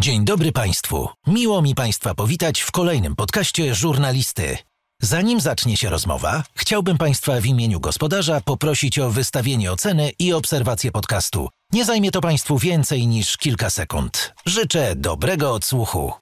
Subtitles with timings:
[0.00, 1.08] Dzień dobry Państwu.
[1.26, 4.56] Miło mi Państwa powitać w kolejnym podcaście żurnalisty.
[5.02, 10.92] Zanim zacznie się rozmowa, chciałbym Państwa w imieniu gospodarza poprosić o wystawienie oceny i obserwację
[10.92, 11.48] podcastu.
[11.72, 14.34] Nie zajmie to Państwu więcej niż kilka sekund.
[14.46, 16.12] Życzę dobrego odsłuchu.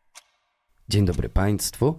[0.88, 1.98] Dzień dobry Państwu.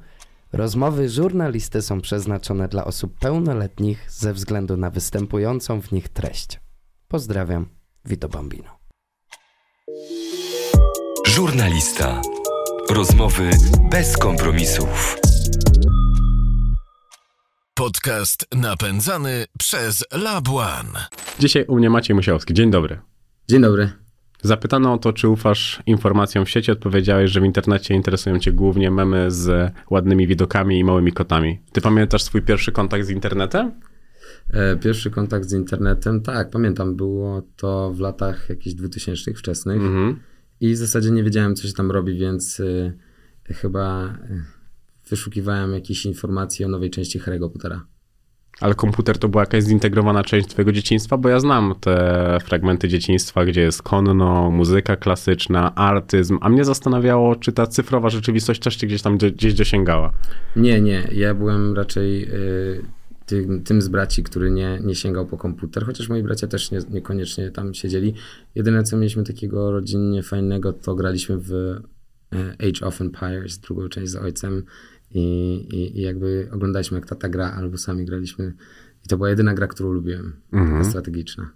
[0.54, 6.60] Rozmowy żurnalisty są przeznaczone dla osób pełnoletnich ze względu na występującą w nich treść.
[7.08, 7.70] Pozdrawiam,
[8.06, 8.78] Vito Bambino.
[11.38, 12.22] Żurnalista.
[12.90, 13.50] Rozmowy
[13.92, 15.18] bez kompromisów.
[17.74, 21.06] Podcast napędzany przez Lab One.
[21.40, 22.54] Dzisiaj u mnie Maciej Musiałowski.
[22.54, 23.00] Dzień dobry.
[23.50, 23.90] Dzień dobry.
[24.42, 26.72] Zapytano o to, czy ufasz informacjom w sieci.
[26.72, 31.60] Odpowiedziałeś, że w internecie interesują cię głównie memy z ładnymi widokami i małymi kotami.
[31.72, 33.72] Ty pamiętasz swój pierwszy kontakt z internetem?
[34.54, 40.20] E, Pierwszy kontakt z internetem, tak, pamiętam, było to w latach jakichś 2000 wczesnych Mhm.
[40.62, 42.94] I w zasadzie nie wiedziałem, co się tam robi, więc y,
[43.46, 44.44] chyba y,
[45.10, 47.86] wyszukiwałem jakieś informacje o nowej części Harry'ego Pottera.
[48.62, 53.46] Ale komputer to była jakaś zintegrowana część twojego dzieciństwa, bo ja znam te fragmenty dzieciństwa,
[53.46, 58.88] gdzie jest konno, muzyka klasyczna, artyzm, a mnie zastanawiało, czy ta cyfrowa rzeczywistość też cię
[58.88, 60.14] gdzieś tam gdzieś dosięgała.
[60.56, 62.82] Nie, nie, ja byłem raczej y,
[63.28, 66.80] tym, tym z braci, który nie, nie sięgał po komputer, chociaż moi bracia też nie,
[66.90, 68.14] niekoniecznie tam siedzieli.
[68.56, 71.80] Jedyne, co mieliśmy takiego rodzinnie fajnego, to graliśmy w y,
[72.60, 74.64] Age of Empires, drugą część z ojcem
[75.12, 75.22] i,
[75.74, 78.54] i, i jakby oglądaliśmy, jak tata gra, albo sami graliśmy.
[79.06, 81.52] I to była jedyna gra, którą lubiłem, taka strategiczna.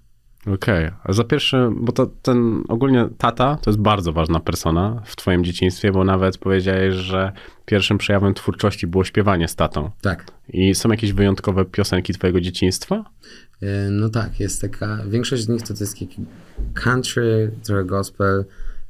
[0.48, 5.16] Okej, a za pierwszy, bo to ten ogólnie tata to jest bardzo ważna persona w
[5.16, 7.32] twoim dzieciństwie, bo nawet powiedziałeś, że
[7.66, 9.92] pierwszym przejawem twórczości było śpiewanie z tatą.
[10.02, 10.32] Tak.
[10.50, 13.06] I są jakieś wyjątkowe piosenki twojego dzieciństwa?
[13.62, 16.26] E, No tak, jest taka, większość z nich to, to jest taki
[16.74, 18.46] country, trochę gospel,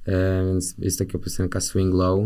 [0.06, 2.26] e, więc jest taka piosenka Swing Low.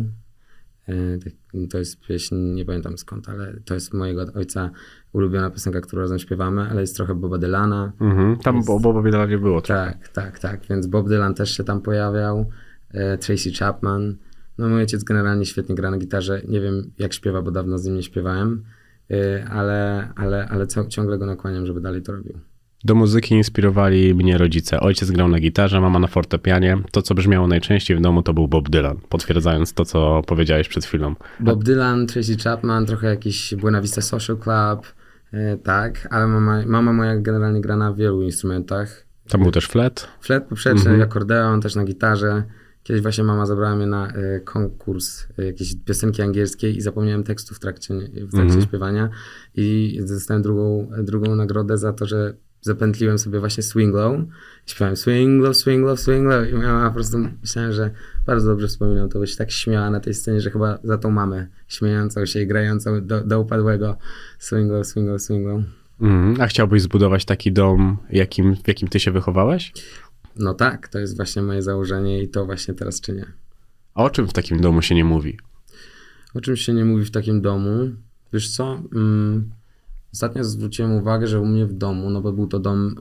[0.88, 1.34] E, tak-
[1.70, 4.70] To jest pieśń, nie pamiętam skąd, ale to jest mojego ojca
[5.16, 7.92] ulubiona piosenka, którą razem śpiewamy, ale jest trochę Boba Dylana.
[8.02, 8.38] Mhm.
[8.38, 9.62] Tam bo Boba Dylana nie było.
[9.62, 12.50] Tak, tak, tak, więc Bob Dylan też się tam pojawiał,
[12.94, 14.16] e, Tracy Chapman.
[14.58, 17.86] No mój ojciec generalnie świetnie gra na gitarze, nie wiem jak śpiewa, bo dawno z
[17.86, 18.64] nim nie śpiewałem,
[19.12, 22.40] e, ale, ale, ale ciągle go nakłaniam, żeby dalej to robił.
[22.86, 24.80] Do muzyki inspirowali mnie rodzice.
[24.80, 26.78] Ojciec grał na gitarze, mama na fortepianie.
[26.92, 30.86] To, co brzmiało najczęściej w domu, to był Bob Dylan, potwierdzając to, co powiedziałeś przed
[30.86, 31.16] chwilą.
[31.40, 34.94] Bob Dylan, Tracy Chapman, trochę jakiś Buena Vista Social Club,
[35.64, 39.06] tak, ale mama, mama moja generalnie gra na wielu instrumentach.
[39.30, 40.08] Tam był też flet.
[40.22, 42.44] Flet poprzeczny, akordeon, też na gitarze.
[42.84, 47.56] Kiedyś właśnie mama zabrała mnie na e, konkurs e, jakiejś piosenki angielskiej i zapomniałem tekstu
[47.56, 49.10] w trakcie, w trakcie śpiewania
[49.56, 52.34] i dostałem drugą, drugą nagrodę za to, że
[52.66, 54.20] zapętliłem sobie właśnie Swing Low.
[54.68, 57.92] I śpiewałem Swing Low, Swing Low, Swing Low i mama po prostu myślałem, że
[58.26, 61.12] bardzo dobrze wspominam to, bo się tak śmiała na tej scenie, że chyba za tą
[61.12, 63.98] mamę śmiejącą się i grającą do, do upadłego
[64.40, 65.62] Swing Low, Swing Low, Swing Low.
[66.02, 66.42] Mhm.
[66.42, 69.74] A chciałbyś zbudować taki dom, jakim, w jakim ty się wychowałeś?
[70.36, 73.26] No tak, to jest właśnie moje założenie i to właśnie teraz czynię.
[73.94, 75.38] A o czym w takim domu się nie mówi?
[76.34, 77.92] O czym się nie mówi w takim domu?
[78.34, 78.82] Wiesz co?
[78.96, 79.50] Mm,
[80.16, 82.96] ostatnio zwróciłem uwagę, że u mnie w domu, no bo był to dom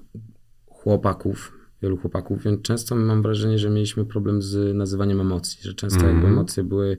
[0.67, 1.53] chłopaków,
[1.83, 6.27] wielu chłopaków, więc często mam wrażenie, że mieliśmy problem z nazywaniem emocji, że często jakby
[6.27, 6.97] emocje były,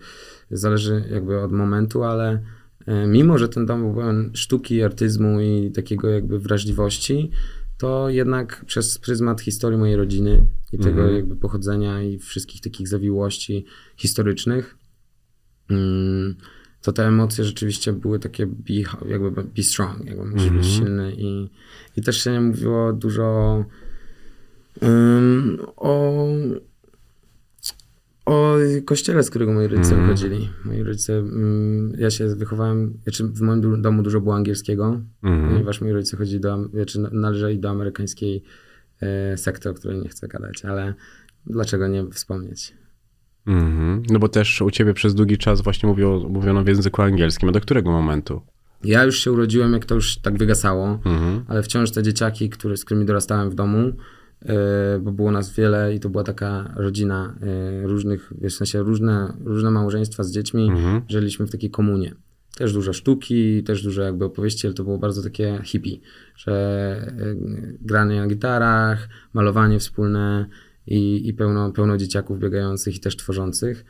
[0.52, 2.42] zależy jakby od momentu, ale
[2.86, 7.31] e, mimo, że ten dom był pełen sztuki, artyzmu i takiego jakby wrażliwości,
[7.78, 13.66] to jednak przez pryzmat historii mojej rodziny i tego jakby pochodzenia i wszystkich takich zawiłości
[13.98, 14.78] historycznych,
[15.70, 16.36] Mm,
[16.85, 18.73] to te emocje rzeczywiście były takie be,
[19.09, 21.50] jakby be strong, jakby musisz być silny i,
[21.97, 23.66] i też się nie mówiło dużo
[24.84, 26.28] ym, o,
[28.25, 30.50] o kościele, z którego moi rodzice wychodzili.
[30.66, 31.24] Moi rodzice,
[31.97, 35.01] ja się wychowałem, znaczy w moim du- domu dużo było angielskiego,
[35.50, 38.44] ponieważ moi rodzice chodzili do, znaczy należeli do amerykańskiej
[39.01, 40.94] e, sekty, o której nie chcę gadać, ale
[41.45, 42.74] dlaczego nie wspomnieć?
[43.47, 44.03] Mhm.
[44.09, 47.50] No bo też u ciebie przez długi czas właśnie mówiło, mówiono w języku angielskim.
[47.50, 48.42] A do którego momentu?
[48.83, 51.44] Ja już się urodziłem, jak to już tak wygasało, Mhm.
[51.47, 53.92] ale wciąż te dzieciaki, które, z którymi dorastałem w domu,
[54.45, 57.36] e, bo było nas wiele i to była taka rodzina
[57.83, 60.71] e, różnych, w sensie różne, różne małżeństwa z dziećmi,
[61.09, 62.15] żyliśmy w takiej komunie.
[62.57, 65.98] Też dużo sztuki, też dużo jakby opowieści, ale to było bardzo takie hippie,
[66.36, 66.51] że
[67.07, 67.36] e,
[67.81, 70.45] granie na gitarach, malowanie wspólne
[70.88, 73.86] i, i pełno, pełno dzieciaków biegających i też tworzących.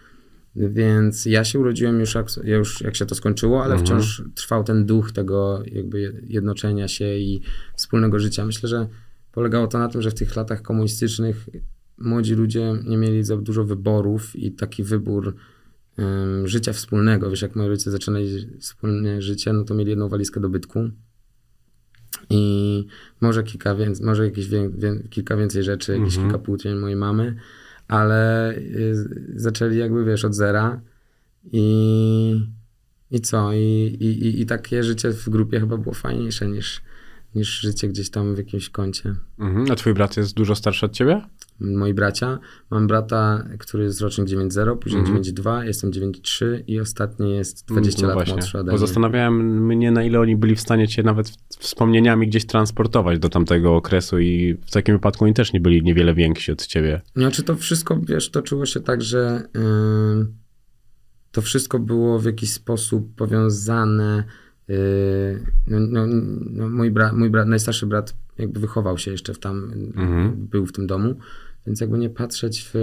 [0.55, 4.63] Więc ja się urodziłem już jak, ja już jak się to skończyło, ale wciąż trwał
[4.63, 7.41] ten duch tego jakby jednoczenia się i
[7.75, 8.45] wspólnego życia.
[8.45, 8.87] Myślę, że
[9.31, 11.49] polegało to na tym, że w tych latach komunistycznych
[11.97, 15.35] młodzi ludzie nie mieli za dużo wyborów i taki wybór
[15.97, 17.29] em, życia wspólnego.
[17.29, 18.27] Wiesz, jak moi rodzice zaczynali
[18.59, 20.89] wspólne życie, no to mieli jedną walizkę dobytku
[22.29, 22.87] i
[23.21, 27.35] może kilka, więc, może jakieś wię, wię, kilka więcej rzeczy, jakieś kilka płótien mojej mamy,
[27.87, 28.93] ale y,
[29.35, 30.81] zaczęli jakby, wiesz, od zera
[31.51, 32.47] i,
[33.11, 33.53] i co?
[33.53, 33.57] I,
[33.99, 36.81] i, i- I takie życie w grupie chyba było fajniejsze niż,
[37.35, 39.15] niż życie gdzieś tam w jakimś kącie.
[39.39, 39.71] Mhm.
[39.71, 41.21] A twój brat jest dużo starszy od ciebie?
[41.59, 42.39] Moi bracia,
[42.71, 45.21] mam brata, który jest rocznik 9.0, później Mhm.
[45.23, 48.87] 9.2, jestem 9.3 i ostatni jest 20 No lat właśnie, młodszy ode Bo mnie.
[48.87, 53.75] zastanawiałem mnie, na ile oni byli w stanie cię nawet wspomnieniami gdzieś transportować do tamtego
[53.75, 57.01] okresu i w takim wypadku oni też nie byli niewiele więksi od ciebie.
[57.15, 60.27] Znaczy to wszystko, wiesz, toczyło się tak, że yy,
[61.31, 64.23] to wszystko było w jakiś sposób powiązane.
[64.67, 64.77] Yy,
[65.67, 66.05] no, no,
[66.51, 70.47] no, mój, brat, mój brat, najstarszy brat jakby wychował się jeszcze w tam, Mhm.
[70.51, 71.15] był w tym domu,
[71.67, 72.75] więc jakby nie patrzeć w,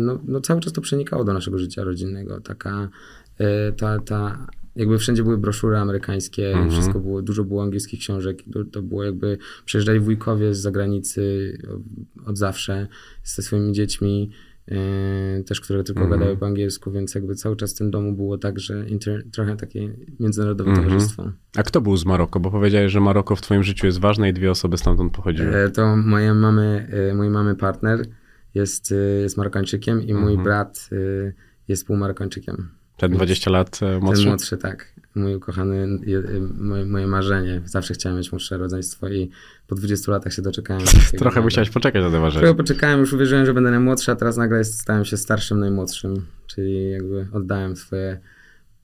[0.00, 2.88] no, no cały czas to przenikało do naszego życia rodzinnego, taka,
[3.38, 3.46] yy,
[3.76, 4.46] ta, ta,
[4.76, 6.70] jakby wszędzie były broszury amerykańskie, Mhm.
[6.70, 11.52] wszystko było, dużo było angielskich książek, to, to było jakby, przyjeżdżali wujkowie z zagranicy
[12.26, 12.86] od zawsze
[13.24, 14.30] ze swoimi dziećmi,
[15.46, 16.20] też które tylko Mhm.
[16.20, 19.56] gadały po angielsku, więc jakby cały czas w tym domu było tak, że inter, trochę
[19.56, 20.88] takie międzynarodowe Mhm.
[20.88, 21.32] towarzystwo.
[21.56, 22.40] A kto był z Maroko?
[22.40, 25.56] Bo powiedziałeś, że Maroko w twoim życiu jest ważne i dwie osoby stamtąd pochodziły.
[25.56, 28.02] E, To moje mamy, e, mojej mamy partner
[28.54, 30.42] jest, e, jest Marokańczykiem i mój Mhm.
[30.44, 30.96] brat e,
[31.68, 32.68] jest półmarokańczykiem.
[32.98, 34.26] Ten 20 lat e, Ten młodszy?
[34.26, 34.92] młodszy, tak.
[35.14, 37.62] Mój ukochany, e, moje, moje marzenie.
[37.64, 39.30] Zawsze chciałem mieć młodsze rodzeństwo i
[39.66, 40.82] po 20 latach się doczekałem.
[41.10, 41.42] Trochę nagle.
[41.42, 42.54] musiałeś poczekać na te Trochę ważenie.
[42.54, 46.26] poczekałem, już uwierzyłem, że będę najmłodszy, a teraz nagle stałem się starszym najmłodszym.
[46.46, 48.20] Czyli jakby oddałem swoje,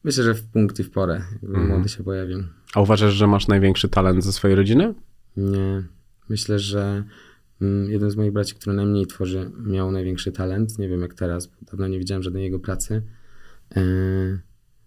[0.05, 1.21] myślę, że w punkt i w porę.
[1.33, 1.69] Jakby Mhm.
[1.69, 2.39] młody się pojawił.
[2.75, 4.95] A uważasz, że masz największy talent ze swojej rodziny?
[5.37, 5.83] Nie.
[6.29, 7.05] Myślę, że
[7.63, 10.79] mm, jeden z moich braci, który najmniej tworzy, miał największy talent.
[10.79, 13.03] Nie wiem jak teraz, bo dawno nie widziałem żadnej jego pracy.
[13.77, 14.41] Yy,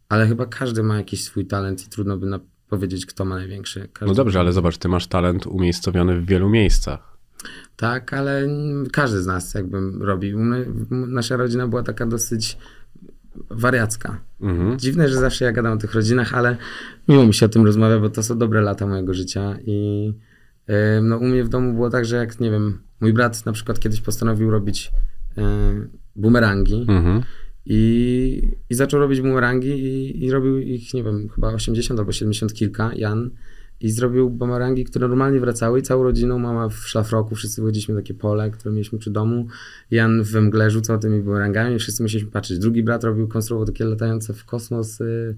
[0.10, 2.40] ale chyba każdy ma jakiś swój talent i trudno by na-
[2.70, 3.90] powiedzieć, kto ma największy.
[3.94, 7.18] Każdy No dobrze, ale zobacz, ty masz talent umiejscowiony w wielu miejscach.
[7.76, 8.48] Tak, ale
[8.92, 10.34] każdy z nas jakby robi.
[10.90, 12.58] Nasza rodzina była taka dosyć
[13.50, 14.20] wariacka.
[14.42, 14.80] Mhm.
[14.80, 16.58] Dziwne, że zawsze ja gadam o tych rodzinach, ale
[17.08, 20.14] miło mi się o tym rozmawia, bo to są dobre lata mojego życia i
[20.68, 23.52] e, no, u mnie w domu było tak, że jak, nie wiem, mój brat na
[23.52, 24.92] przykład kiedyś postanowił robić
[25.38, 25.42] e,
[26.16, 27.22] bumerangi Mhm.
[27.70, 32.54] I, i zaczął robić bumerangi i, i robił ich, nie wiem, chyba 80 albo 70
[32.54, 33.30] kilka, Jan,
[33.82, 38.14] i zrobił bumerangi, które normalnie wracały i całą rodziną, mama w szlafroku, wszyscy wychodziliśmy takie
[38.14, 39.48] pole, które mieliśmy przy domu,
[39.92, 42.60] Jan we mgle rzucał tymi bumerangami wszyscy musieliśmy patrzeć.
[42.60, 45.36] Drugi brat robił, konstruował takie latające w kosmos y,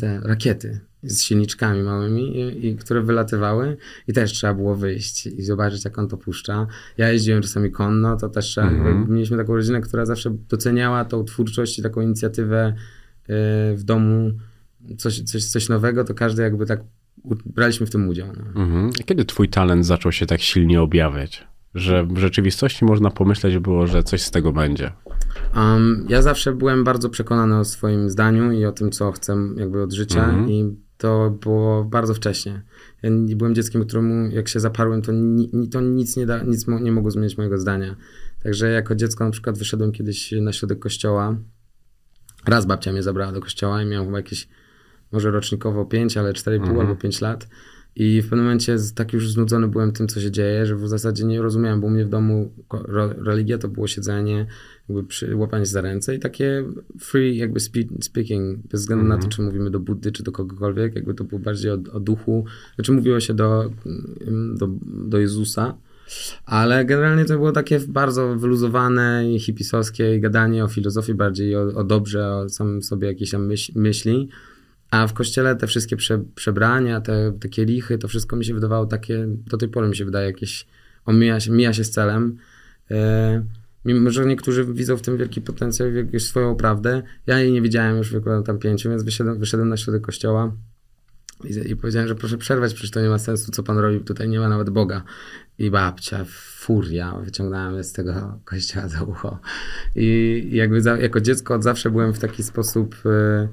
[0.00, 3.76] te rakiety z silniczkami małymi, i, i, które wylatywały
[4.08, 6.66] i też trzeba było wyjść i zobaczyć, jak on to puszcza.
[6.98, 9.06] Ja jeździłem czasami konno, to też trzeba, Mhm.
[9.12, 12.76] mieliśmy taką rodzinę, która zawsze doceniała tą twórczość i taką inicjatywę y,
[13.76, 14.32] w domu,
[14.98, 16.80] coś, coś, coś nowego, to każdy jakby tak
[17.46, 18.28] braliśmy w tym udział.
[18.36, 18.62] No.
[18.62, 18.90] Mhm.
[19.00, 21.46] A Kiedy twój talent zaczął się tak silnie objawiać?
[21.76, 24.92] Że w rzeczywistości można pomyśleć było, że coś z tego będzie.
[25.56, 29.82] Um, ja zawsze byłem bardzo przekonany o swoim zdaniu i o tym, co chcę jakby
[29.82, 30.50] od życia Mhm.
[30.50, 32.62] i to było bardzo wcześnie.
[33.02, 36.66] Ja byłem dzieckiem, któremu jak się zaparłem, to, ni, ni- to nic, nie, da, nic
[36.66, 37.96] mo, nie mogło zmienić mojego zdania.
[38.42, 41.36] Także jako dziecko na przykład wyszedłem kiedyś na środek kościoła.
[42.46, 44.48] Raz babcia mnie zabrała do kościoła i miałem chyba jakieś
[45.12, 46.80] może rocznikowo 5, ale 4,5 Mhm.
[46.80, 47.48] albo 5 lat.
[47.96, 51.24] I w pewnym momencie tak już znudzony byłem tym, co się dzieje, że w zasadzie
[51.24, 52.52] nie rozumiałem, bo u mnie w domu
[53.24, 54.46] religia to było siedzenie,
[54.88, 56.64] jakby przy, łapanie za ręce i takie
[57.00, 60.94] free jakby spe- speaking, bez względu na to, czy mówimy do Buddy, czy do kogokolwiek,
[60.94, 63.70] jakby to było bardziej o, o duchu, znaczy mówiło się do,
[64.26, 65.76] mm, do, do Jezusa,
[66.44, 71.84] ale generalnie to było takie bardzo wyluzowane i hipisowskie gadanie o filozofii bardziej, o, o
[71.84, 74.28] dobrze, o samym sobie jakieś tam myśl, myśli.
[74.90, 78.86] A w kościele te wszystkie prze, przebrania, te, te kielichy, to wszystko mi się wydawało
[78.86, 80.66] takie, do tej pory mi się wydaje jakieś,
[81.04, 82.36] omija się, mija się z celem.
[82.90, 83.44] E,
[83.84, 87.02] mimo, że niektórzy widzą w tym wielki potencjał jakąś swoją prawdę.
[87.26, 90.52] Ja jej nie widziałem już w tam pięciu, więc wyszedłem, wyszedłem na środek kościoła
[91.44, 94.28] i, i powiedziałem, że proszę przerwać, przecież to nie ma sensu, co pan robi, tutaj
[94.28, 95.02] nie ma nawet Boga.
[95.58, 99.38] I babcia, furia, wyciągnąłem z tego kościoła za ucho.
[99.96, 103.48] I, jakby za, jako dziecko od zawsze byłem w taki sposób, e,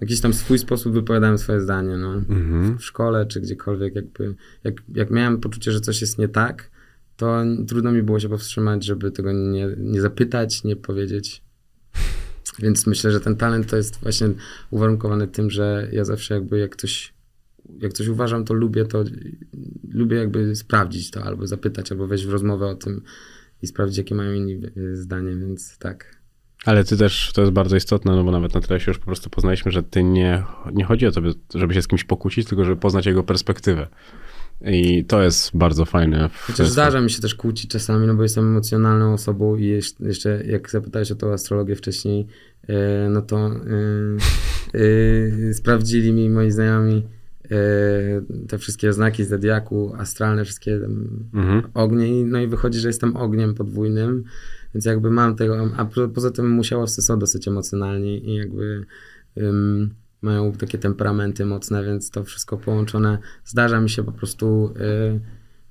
[0.00, 2.14] jakiś tam swój sposób wypowiadałem swoje zdanie, no.
[2.14, 2.78] Mhm.
[2.78, 4.34] W szkole czy gdziekolwiek, jakby,
[4.64, 6.70] jak, jak miałem poczucie, że coś jest nie tak,
[7.16, 11.42] to trudno mi było się powstrzymać, żeby tego nie, nie zapytać, nie powiedzieć.
[12.58, 14.28] Więc myślę, że ten talent to jest właśnie
[14.70, 17.14] uwarunkowany tym, że ja zawsze jakby jak coś,
[17.78, 19.04] jak coś uważam, to lubię to,
[19.88, 23.02] lubię jakby sprawdzić to, albo zapytać, albo wejść w rozmowę o tym.
[23.62, 26.16] i sprawdzić, jakie mają inni y, zdanie, więc tak.
[26.66, 29.06] Ale ty też, to jest bardzo istotne, no bo nawet na tyle się już po
[29.06, 30.42] prostu poznaliśmy, że ty nie,
[30.72, 31.20] nie chodzi o to,
[31.54, 33.86] żeby się z kimś pokłócić, tylko żeby poznać jego perspektywę.
[34.64, 36.30] I to jest bardzo fajne.
[36.46, 40.70] Chociaż zdarza mi się też kłócić czasami, no bo jestem emocjonalną osobą i jeszcze, jak
[40.70, 42.26] zapytałeś o tą astrologię wcześniej,
[42.68, 43.50] e, no to
[44.74, 44.80] yy,
[45.40, 47.02] yy, sprawdzili mi moi znajomi
[48.48, 50.74] te wszystkie znaki zodiaku, astralne, wszystkie
[51.34, 51.62] mhm.
[51.74, 54.24] ognie, no i wychodzi, że jestem ogniem podwójnym,
[54.76, 58.86] więc jakby mam tego, a poza tym musiałowcy są dosyć emocjonalni i jakby
[60.22, 63.18] mają takie temperamenty mocne, więc to wszystko połączone.
[63.44, 65.20] Zdarza mi się po prostu y,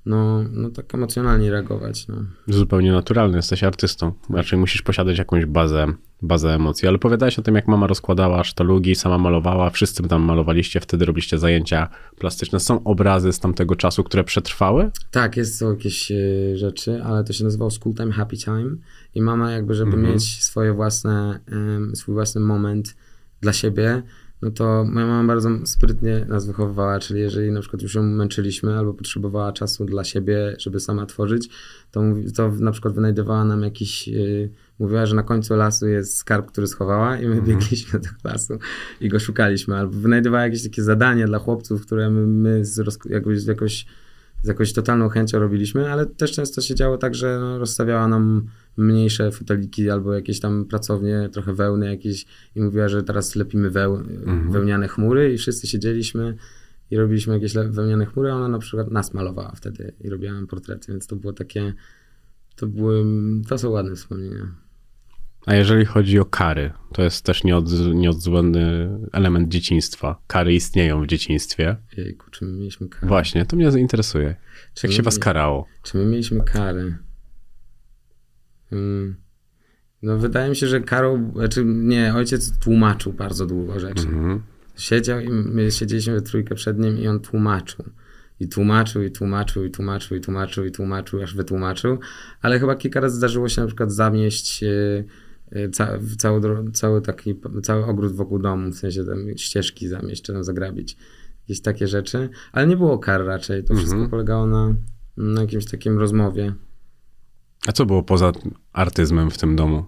[0.06, 2.08] no, no tak emocjonalnie reagować.
[2.08, 2.16] No.
[2.48, 4.14] Zupełnie naturalny, jesteś artystą.
[4.30, 5.88] Raczej musisz posiadać jakąś bazę,
[6.22, 6.88] bazę emocji.
[6.88, 11.38] Ale opowiadałeś o tym, jak mama rozkładała sztalugi, sama malowała, wszyscy tam malowaliście, wtedy robiliście
[11.38, 12.60] zajęcia plastyczne.
[12.60, 14.92] Są obrazy z tamtego czasu, które przetrwały?
[15.12, 18.76] Tak, jest, są jakieś y, rzeczy, ale to się nazywało School Time, Happy Time
[19.16, 20.14] i mama jakby, żeby mhm.
[20.14, 21.40] mieć swoje własne,
[21.94, 22.96] swój własny moment
[23.42, 24.04] dla siebie,
[24.46, 28.78] no to moja mama bardzo sprytnie nas wychowywała, czyli jeżeli na przykład już ją męczyliśmy
[28.78, 31.50] albo potrzebowała czasu dla siebie, żeby sama tworzyć,
[31.92, 32.02] to,
[32.36, 34.50] to na przykład wynajdowała nam jakiś, yy,
[34.80, 37.46] mówiła, że na końcu lasu jest skarb, który schowała i my mhm.
[37.46, 38.58] biegliśmy do tego lasu
[39.02, 42.78] i go szukaliśmy, albo wynajdowała jakieś takie zadanie dla chłopców, które my, my z,
[43.10, 43.86] jakoś, jakoś
[44.46, 48.46] z jakąś totalną chęcią robiliśmy, ale też często się działo tak, że no, rozstawiała nam
[48.78, 52.26] mniejsze foteliki albo jakieś tam pracownie, trochę wełny jakieś
[52.56, 54.52] i mówiła, że teraz lepimy weł, mhm.
[54.52, 56.36] wełniane chmury i wszyscy siedzieliśmy
[56.92, 60.48] i robiliśmy jakieś wełniane chmury, a ona na przykład nas malowała wtedy i robiła nam
[60.48, 61.74] portrety, więc to było takie,
[62.56, 63.06] to były,
[63.48, 64.65] to są ładne wspomnienia.
[65.46, 70.22] A jeżeli chodzi o kary, to jest też nieod, nieodzwonny element dzieciństwa.
[70.28, 71.76] Kary istnieją w dzieciństwie.
[71.98, 73.08] Jejku, czy my mieliśmy kary?
[73.08, 74.36] Właśnie, to mnie zainteresuje.
[74.74, 75.68] Czy Jak się was karało?
[75.84, 76.98] Czy my mieliśmy kary?
[78.70, 79.16] Hmm.
[80.02, 84.08] No wydaje mi się, że karą, znaczy nie, ojciec tłumaczył bardzo długo rzeczy.
[84.08, 84.42] Mhm.
[84.78, 87.86] Siedział i my siedzieliśmy we trójkę przed nim i on tłumaczył.
[88.40, 92.00] I tłumaczył, i tłumaczył, i tłumaczył, i tłumaczył, i tłumaczył, aż wytłumaczył.
[92.42, 95.06] Ale chyba kilka razy zdarzyło się na przykład zamieść yy,
[95.72, 100.44] ca, cały, cały taki, cały ogród wokół domu, w sensie tam ścieżki zamieść, czy tam
[100.44, 100.98] zagrabić,
[101.42, 104.10] jakieś takie rzeczy, ale nie było kar raczej, to wszystko mhm.
[104.10, 104.76] polegało na,
[105.18, 106.54] na jakimś takim rozmowie.
[107.68, 108.32] A co było poza
[108.74, 109.86] artyzmem w tym domu?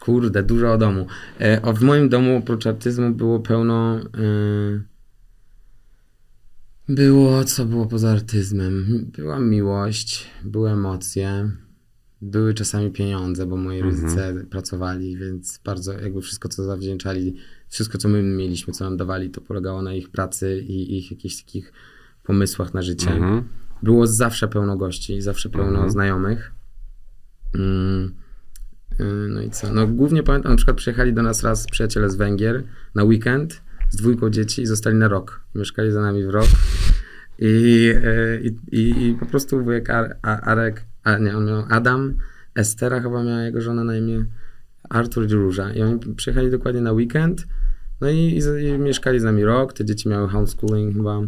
[0.00, 1.06] Kurde, dużo o domu.
[1.38, 3.98] E, w moim domu oprócz artyzmu było pełno...
[3.98, 4.02] E,
[6.88, 9.06] było, co było poza artyzmem?
[9.16, 11.50] Była miłość, były emocje,
[12.22, 13.94] były czasami pieniądze, bo moi mhm.
[13.94, 17.36] rodzice pracowali, więc bardzo jakby wszystko, co zawdzięczali,
[17.68, 21.42] wszystko, co my mieliśmy, co nam dawali, to polegało na ich pracy i ich jakichś
[21.42, 21.72] takich
[22.22, 23.10] pomysłach na życie.
[23.10, 23.48] Mhm.
[23.82, 25.90] Było zawsze pełno gości, zawsze pełno mhm.
[25.90, 26.52] znajomych.
[27.54, 28.14] Mm.
[29.00, 29.74] Y, no i co?
[29.74, 32.64] No głównie pamiętam, na przykład przyjechali do nas raz przyjaciele z Węgier
[32.94, 35.40] na weekend z dwójką dzieci i zostali na rok.
[35.54, 36.48] Mieszkali za nami w rok.
[37.38, 39.90] I, y, i, i po prostu wujek
[40.22, 42.14] Arek a nie, on miał Adam,
[42.54, 44.24] Estera chyba miała jego żona na imię,
[44.90, 45.72] Artur i Róża.
[45.72, 47.46] I oni przyjechali dokładnie na weekend,
[48.00, 51.20] no i, i, i mieszkali z nami rok, te dzieci miały homeschooling chyba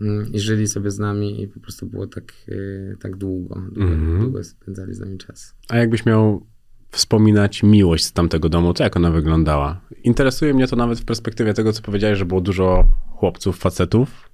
[0.00, 3.82] mm, i żyli sobie z nami i po prostu było tak, yy, tak długo, długo,
[3.82, 4.20] mm -hmm.
[4.20, 5.54] długo spędzali z nami czas.
[5.68, 6.46] A jakbyś miał
[6.90, 9.80] wspominać miłość z tamtego domu, to jak ona wyglądała?
[10.04, 14.30] Interesuje mnie to nawet w perspektywie tego, co powiedziałeś, że było dużo chłopców, facetów.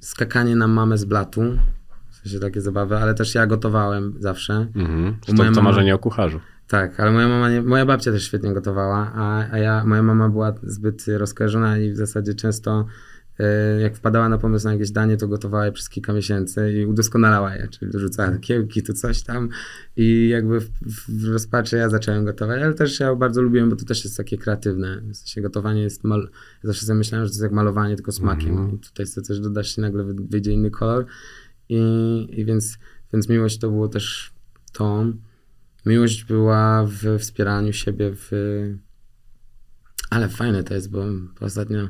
[0.00, 1.42] Skakanie na mamę z blatu,
[2.30, 4.66] sensie takie zabawy, ale też ja gotowałem zawsze.
[4.74, 5.16] Mhm.
[5.26, 5.62] To, to mama...
[5.62, 6.40] marzenie o kucharzu.
[6.68, 10.28] Tak, ale moja mama nie, moja babcia też świetnie gotowała, a, a ja, moja mama
[10.28, 12.86] była zbyt rozkojarzona i w zasadzie często
[13.40, 16.86] y, jak wpadała na pomysł na jakieś danie, to gotowała je przez kilka miesięcy i
[16.86, 19.48] udoskonalała je, czyli dorzucała kiełki, tu coś tam
[19.96, 20.70] i jakby w,
[21.08, 24.38] w rozpaczy ja zacząłem gotować, ale też ja bardzo lubiłem, bo to też jest takie
[24.38, 25.00] kreatywne.
[25.00, 26.28] W sensie gotowanie jest, mal...
[26.62, 28.74] ja zawsze sobie myślałem, że to jest jak malowanie, tylko smakiem mm -hmm.
[28.74, 31.06] i tutaj sobie też dodać i nagle wyjdzie inny kolor
[31.68, 31.80] i,
[32.30, 32.78] i więc,
[33.12, 34.32] więc miłość to było też
[34.72, 35.06] to.
[35.86, 38.30] Miłość była w wspieraniu siebie, w...
[40.10, 41.04] ale fajne to jest, bo
[41.40, 41.88] ostatnio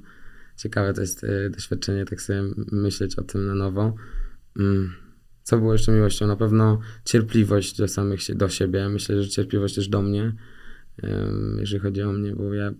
[0.56, 2.42] ciekawe to jest e, doświadczenie, tak sobie
[2.72, 3.94] myśleć o tym na nowo.
[4.58, 4.92] Mm,
[5.42, 6.26] co było jeszcze miłością?
[6.26, 8.88] Na pewno cierpliwość do samych do siebie.
[8.88, 10.32] Myślę, że cierpliwość też do mnie,
[11.58, 12.72] jeżeli chodzi o mnie, bo ja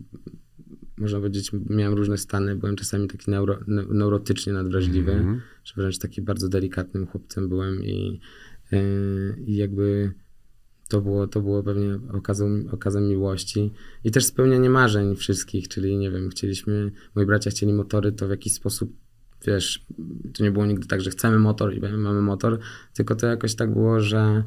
[0.99, 5.41] można powiedzieć, miałem różne stany, byłem czasami taki neuro, neurotycznie nadwrażliwy, mm -hmm.
[5.65, 8.21] że wręcz taki bardzo delikatnym chłopcem byłem i,
[8.73, 10.13] yy, i jakby
[10.89, 13.73] to było, to było pewnie okazą, okazem miłości
[14.05, 18.31] i też spełnianie marzeń wszystkich, czyli nie wiem, chcieliśmy, moi bracia chcieli motory, to w
[18.31, 18.93] jakiś sposób
[19.47, 19.87] wiesz,
[20.35, 22.59] to nie było nigdy tak, że chcemy motor i mamy motor,
[22.95, 24.45] tylko to jakoś tak było, że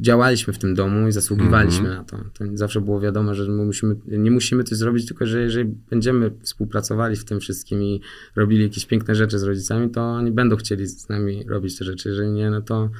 [0.00, 1.98] działaliśmy w tym domu i zasługiwaliśmy Mhm.
[1.98, 2.16] na to.
[2.34, 6.30] To zawsze było wiadomo, że my musimy, nie musimy coś zrobić, tylko że jeżeli będziemy
[6.42, 8.00] współpracowali w tym wszystkim i
[8.36, 12.08] robili jakieś piękne rzeczy z rodzicami, to oni będą chcieli z nami robić te rzeczy.
[12.08, 12.90] Jeżeli nie, no to,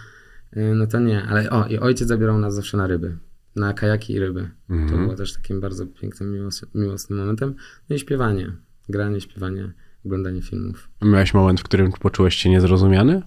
[0.57, 1.23] y, no to nie.
[1.23, 3.17] Ale o, i ojciec zabierał nas zawsze na ryby.
[3.57, 4.51] Na kajaki i ryby.
[4.69, 5.03] To Mhm.
[5.03, 7.55] było też takim bardzo pięknym, miłos, miłosnym momentem.
[7.89, 8.53] No i śpiewanie.
[8.89, 9.73] Granie, śpiewanie,
[10.07, 10.89] oglądanie filmów.
[11.03, 13.23] Miałeś moment, w którym poczułeś się niezrozumiany?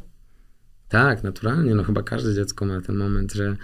[0.93, 1.75] Tak, naturalnie.
[1.75, 3.57] No chyba każde dziecko ma ten moment, że,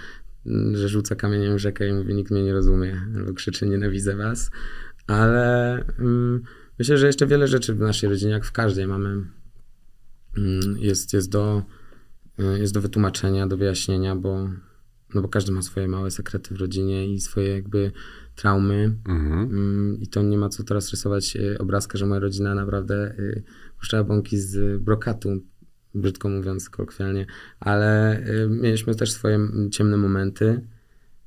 [0.73, 4.51] że rzuca kamieniem w rzekę i mówi nikt mnie nie rozumie, albo krzyczy nienawidzę was.
[5.07, 6.43] Ale mm,
[6.79, 9.09] myślę, że jeszcze wiele rzeczy w naszej rodzinie, jak w każdej mamy,
[10.37, 11.63] mm, jest, jest, do,
[12.39, 14.49] y, jest do wytłumaczenia, do wyjaśnienia, bo,
[15.13, 17.91] no bo każdy ma swoje małe sekrety w rodzinie i swoje jakby
[18.35, 18.95] traumy.
[19.07, 19.39] Mhm.
[19.39, 23.43] Mm, I to nie ma co teraz rysować y, obrazka, że moja rodzina naprawdę y,
[23.79, 25.41] puszczała bąki z brokatu,
[25.95, 27.25] brzydko mówiąc kolokwialnie,
[27.59, 29.39] ale y, mieliśmy też swoje
[29.71, 30.61] ciemne momenty,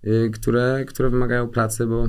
[0.07, 2.09] y, które, które wymagają pracy, bo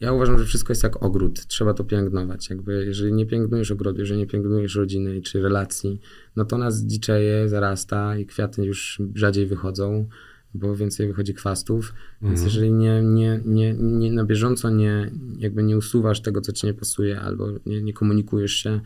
[0.00, 2.50] ja uważam, że wszystko jest jak ogród, trzeba to pielęgnować.
[2.50, 6.00] Jakby jeżeli nie pielęgnujesz ogrodu, jeżeli nie pielęgnujesz rodziny czy relacji,
[6.36, 10.08] no to nas dziczeje, zarasta i kwiaty już rzadziej wychodzą,
[10.54, 11.94] bo więcej wychodzi kwastów.
[12.22, 16.66] Więc jeżeli nie, nie, nie, nie na bieżąco nie, jakby nie usuwasz tego, co ci
[16.66, 18.80] nie pasuje, albo nie, nie komunikujesz się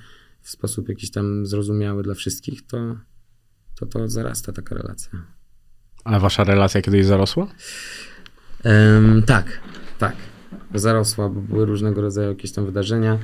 [0.46, 2.96] w sposób jakiś tam zrozumiały dla wszystkich, to
[3.74, 5.10] to, to zarasta taka relacja.
[6.04, 7.46] A wasza relacja kiedyś zarosła?
[8.64, 9.60] Em, tak,
[9.98, 10.16] tak.
[10.74, 13.18] Zarosła, bo były różnego rodzaju jakieś tam wydarzenia.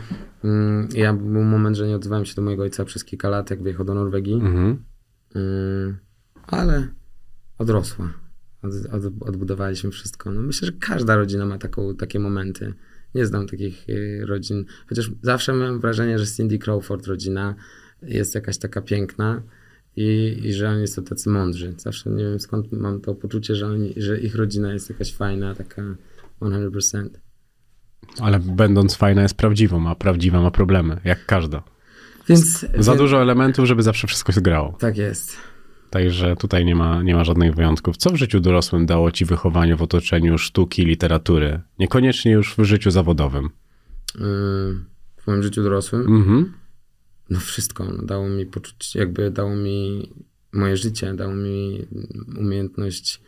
[0.45, 3.63] Mm, Ja był moment, że nie odzywałem się do mojego ojca przez kilka lat, jak
[3.63, 4.35] wyjechał do Norwegii.
[4.35, 4.85] Mhm.
[5.35, 5.99] Mm,
[6.47, 6.89] ale
[7.59, 8.13] odrosła.
[8.63, 10.31] Od, od, odbudowaliśmy wszystko.
[10.31, 12.75] No myślę, że każda rodzina ma taką, takie momenty.
[13.15, 14.65] Nie znam takich y, rodzin.
[14.89, 17.55] Chociaż zawsze miałem wrażenie, że Cindy Crawford rodzina
[18.03, 19.43] jest jakaś taka piękna
[19.97, 21.75] i, i że oni są tacy mądrzy.
[21.77, 25.55] Zawsze nie wiem skąd mam to poczucie, że, oni, że ich rodzina jest jakaś fajna,
[25.55, 25.83] taka
[26.41, 27.09] 100%.
[28.21, 31.63] Ale będąc fajna jest prawdziwą, a prawdziwa ma problemy, jak każda.
[32.29, 34.77] Więc Za wie- dużo elementów, żeby zawsze wszystko zgrało.
[34.81, 35.37] Tak jest.
[35.93, 37.97] Także tutaj nie ma, nie ma żadnych wyjątków.
[37.97, 41.61] Co w życiu dorosłym dało ci wychowanie w otoczeniu sztuki, literatury?
[41.79, 43.45] Niekoniecznie już w życiu zawodowym.
[44.15, 44.21] Yy,
[45.17, 46.01] w moim życiu dorosłym.
[46.17, 46.53] Mhm.
[47.31, 50.09] no wszystko, no, dało mi poczuć, jakby dało mi
[50.53, 51.87] moje życie, dało mi
[52.39, 53.21] umiejętność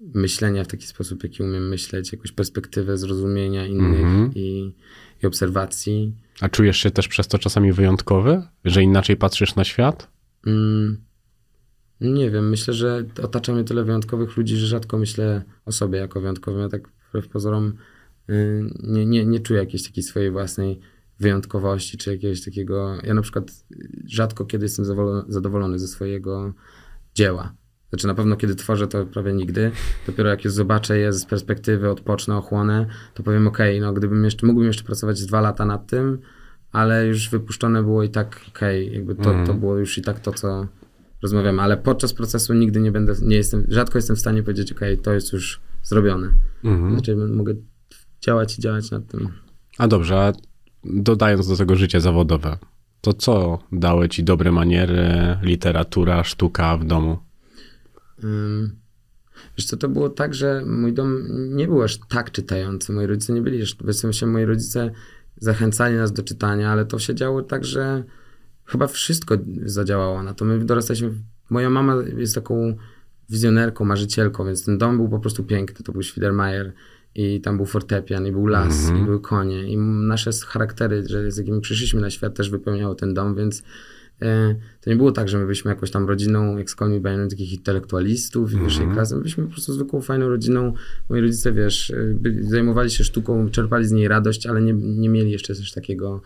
[0.00, 4.30] myślenia w taki sposób, jaki umiem myśleć, jakąś perspektywę zrozumienia innych Mhm.
[4.34, 4.74] i,
[5.22, 6.14] i obserwacji.
[6.40, 8.42] A czujesz się też przez to czasami wyjątkowy?
[8.64, 10.10] Że inaczej patrzysz na świat?
[10.46, 11.05] Mm,
[12.00, 16.20] nie wiem, myślę, że otacza mnie tyle wyjątkowych ludzi, że rzadko myślę o sobie jako
[16.20, 16.60] wyjątkowym.
[16.60, 17.72] Ja tak wbrew pozorom
[18.30, 20.80] y, nie, nie, nie czuję jakiejś takiej swojej własnej
[21.18, 22.96] wyjątkowości, czy jakiegoś takiego...
[23.02, 23.50] Ja na przykład
[24.06, 24.84] rzadko kiedy jestem
[25.28, 26.52] zadowolony, ze swojego
[27.14, 27.54] dzieła.
[27.88, 29.70] Znaczy na pewno kiedy tworzę, to prawie nigdy.
[30.06, 34.46] Dopiero jak już zobaczę je z perspektywy, odpocznę, ochłonę, to powiem okej, no gdybym jeszcze,
[34.46, 36.18] mógłbym jeszcze pracować z dwa lata nad tym,
[36.72, 40.32] ale już wypuszczone było i tak okej, jakby to, to było już i tak to,
[40.32, 40.66] co
[41.22, 44.98] rozmawiamy, ale podczas procesu nigdy nie będę, nie jestem, rzadko jestem w stanie powiedzieć, okej,
[44.98, 46.32] to jest już zrobione.
[46.64, 46.92] Mhm.
[46.92, 47.54] Znaczy mogę
[48.20, 49.28] działać i działać nad tym.
[49.78, 50.32] A dobrze, a
[50.84, 52.58] dodając do tego życie zawodowe,
[53.00, 57.18] to co dały ci dobre maniery, literatura, sztuka w domu?
[58.24, 58.76] Ym,
[59.58, 61.26] Wiesz co, to było tak, że mój dom
[61.56, 62.92] nie był aż tak czytający.
[62.92, 64.90] Moi rodzice nie byli, w sensie moi rodzice
[65.36, 68.04] zachęcali nas do czytania, ale to się działo tak, że
[68.66, 70.44] chyba wszystko zadziałało na to.
[70.44, 71.10] My dorastaliśmy,
[71.50, 72.76] moja mama jest taką
[73.30, 75.84] wizjonerką, marzycielką, więc ten dom był po prostu piękny.
[75.84, 76.72] To był Schwiedermajer
[77.14, 81.36] i tam był fortepian i był las i były konie i nasze charaktery, że z
[81.36, 83.62] jakimi przyszliśmy na świat też wypełniały ten dom, więc
[84.22, 87.52] e, to nie było tak, że my byliśmy jakąś tam rodziną, jak z Name, takich
[87.52, 89.14] intelektualistów i wyższej klasy.
[89.14, 90.72] My byliśmy po prostu zwykłą, fajną rodziną.
[91.08, 95.08] Moi rodzice, wiesz, e, byli, zajmowali się sztuką, czerpali z niej radość, ale nie, nie
[95.08, 96.22] mieli jeszcze też takiego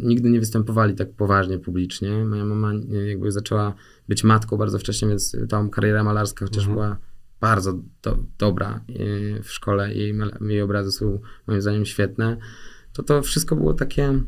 [0.00, 2.24] nigdy nie występowali tak poważnie publicznie.
[2.24, 3.74] Moja mama e, jakby zaczęła
[4.08, 6.98] być matką bardzo wcześnie, więc tam kariera malarska chociaż była
[7.40, 12.36] bardzo do, dobra e, w szkole i jej, jej obrazy są moim zdaniem świetne.
[12.92, 14.20] To to wszystko było takie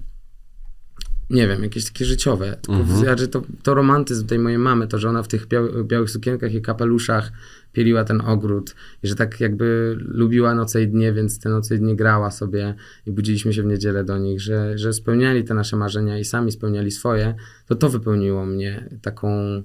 [1.30, 2.56] nie wiem, jakieś takie życiowe.
[2.62, 6.10] Tylko znaczy to, to romantyzm tej mojej mamy, to, że ona w tych biał, białych
[6.10, 7.32] sukienkach i kapeluszach
[7.72, 11.78] pieliła ten ogród i że tak jakby lubiła noce i dnie, więc te noce i
[11.78, 12.74] dnie grała sobie
[13.06, 16.52] i budziliśmy się w niedzielę do nich, że, że spełniali te nasze marzenia i sami
[16.52, 17.34] spełniali swoje,
[17.66, 19.62] to to wypełniło mnie taką,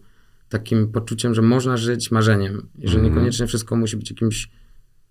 [0.49, 4.49] takim poczuciem, że można żyć marzeniem i że niekoniecznie wszystko musi być jakimś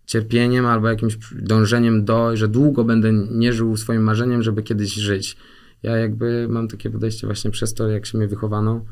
[0.06, 5.37] cierpieniem albo jakimś dążeniem do, że długo będę nie żył swoim marzeniem, żeby kiedyś żyć.
[5.82, 8.84] Ja jakby mam takie podejście właśnie przez to, jak się mnie wychowano,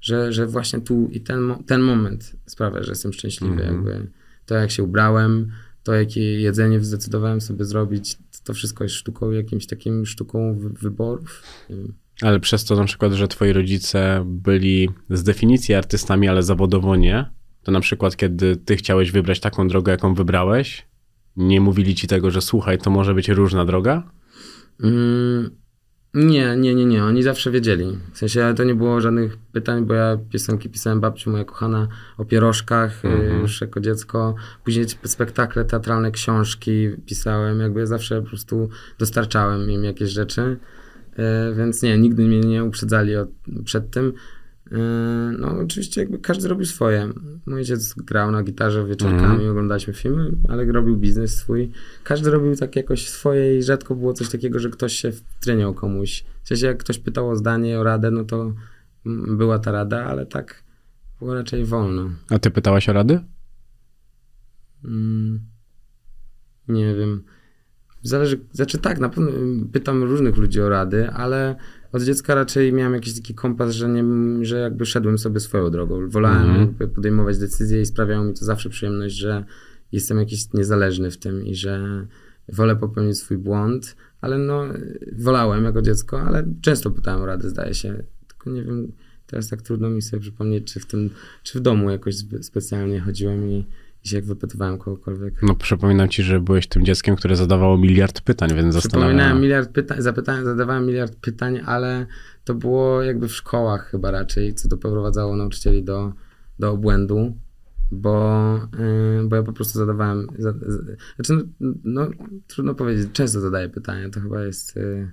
[0.00, 3.52] że, że właśnie tu i ten, ten moment sprawia, że jestem szczęśliwy.
[3.52, 3.74] Mhm.
[3.74, 4.10] Jakby
[4.46, 9.66] to, jak się ubrałem, to, jakie jedzenie zdecydowałem sobie zrobić, to wszystko jest sztuką, jakimś
[9.66, 11.42] takim sztuką wy- wyborów.
[12.22, 17.30] Ale przez to na przykład, że twoi rodzice byli z definicji artystami, ale zawodowo nie,
[17.62, 20.86] to na przykład kiedy ty chciałeś wybrać taką drogę, jaką wybrałeś,
[21.36, 24.12] nie mówili ci tego, że słuchaj, to może być różna droga?
[24.82, 25.50] Mm,
[26.14, 27.04] nie, nie, nie, nie.
[27.04, 27.98] Oni zawsze wiedzieli.
[28.12, 32.24] W sensie to nie było żadnych pytań, bo ja piosenki pisałem babci moja kochana o
[32.24, 33.36] pierożkach Mhm.
[33.36, 34.34] y, już jako dziecko.
[34.64, 37.60] Później spektakle teatralne, książki pisałem.
[37.60, 38.68] Jakby zawsze po prostu
[38.98, 40.56] dostarczałem im jakieś rzeczy.
[41.52, 43.28] Y, więc nie, nigdy mnie nie uprzedzali od,
[43.64, 44.12] przed tym.
[44.72, 44.76] Y,
[45.38, 47.08] No, oczywiście jakby każdy robił swoje.
[47.46, 49.50] Mój ojciec grał na gitarze wieczorkami, Mhm.
[49.50, 51.72] oglądaliśmy filmy, ale robił biznes swój.
[52.04, 56.24] Każdy robił tak jakoś swoje i rzadko było coś takiego, że ktoś się wtryniał komuś.
[56.42, 58.52] W sensie jak ktoś pytał o zdanie, o radę, no to
[59.06, 60.62] mm, była ta rada, ale tak
[61.18, 62.10] było raczej wolno.
[62.30, 63.20] A ty pytałaś o rady?
[64.84, 65.40] Mm,
[66.68, 67.22] nie wiem.
[68.02, 71.56] Zależy, znaczy tak, na pewno mm, pytam różnych ludzi o rady, ale
[71.92, 74.04] od dziecka raczej miałem jakiś taki kompas, że, nie,
[74.44, 76.08] że jakby szedłem sobie swoją drogą.
[76.08, 76.90] Wolałem Mhm.
[76.90, 79.44] podejmować decyzje i sprawiało mi to zawsze przyjemność, że
[79.92, 82.06] jestem jakiś niezależny w tym i że
[82.52, 84.64] wolę popełnić swój błąd, ale no
[85.18, 88.02] wolałem jako dziecko, ale często pytałem o radę, zdaje się.
[88.28, 88.92] Tylko nie wiem,
[89.26, 91.10] teraz tak trudno mi sobie przypomnieć, czy w tym,
[91.42, 93.66] czy w domu jakoś spe- specjalnie chodziłem i,
[94.04, 95.34] i się jak wypytywałem kogokolwiek.
[95.42, 99.72] No przypominam ci, że byłeś tym dzieckiem, które zadawało miliard pytań, więc Przypominałem zastanawiam miliard
[99.72, 102.06] pytań, zapytałem, zadawałem miliard pytań, ale
[102.44, 106.12] to było jakby w szkołach chyba raczej, co doprowadzało nauczycieli do,
[106.58, 107.36] do obłędu,
[107.90, 108.60] bo,
[109.18, 112.08] yy, bo ja po prostu zadawałem, za, z, znaczy no, no,
[112.46, 115.10] trudno powiedzieć, często zadaję pytania, to chyba jest yy,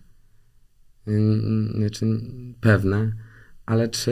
[1.07, 2.05] yy, znaczy
[2.61, 3.11] pewne,
[3.65, 4.11] ale czy,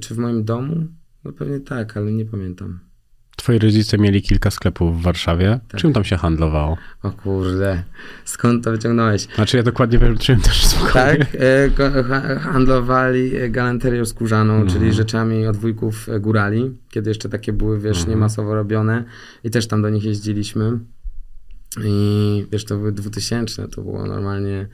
[0.00, 0.86] czy w moim domu?
[1.24, 2.80] No pewnie tak, ale nie pamiętam.
[3.36, 5.60] Twoi rodzice mieli kilka sklepów w Warszawie.
[5.68, 5.80] Tak.
[5.80, 6.76] Czym tam się handlowało?
[7.02, 7.82] O kurde,
[8.24, 9.22] skąd to wyciągnąłeś?
[9.34, 11.18] Znaczy ja dokładnie wiem, czym też spokojnie.
[11.18, 14.72] Tak, e, handlowali e, galanterią skórzaną, Mhm.
[14.72, 18.10] czyli rzeczami od wujków e, górali, kiedy jeszcze takie były, wiesz, Mhm.
[18.10, 19.04] nie masowo robione
[19.44, 20.78] i też tam do nich jeździliśmy
[21.84, 24.68] i wiesz, to były 2000, to było normalnie,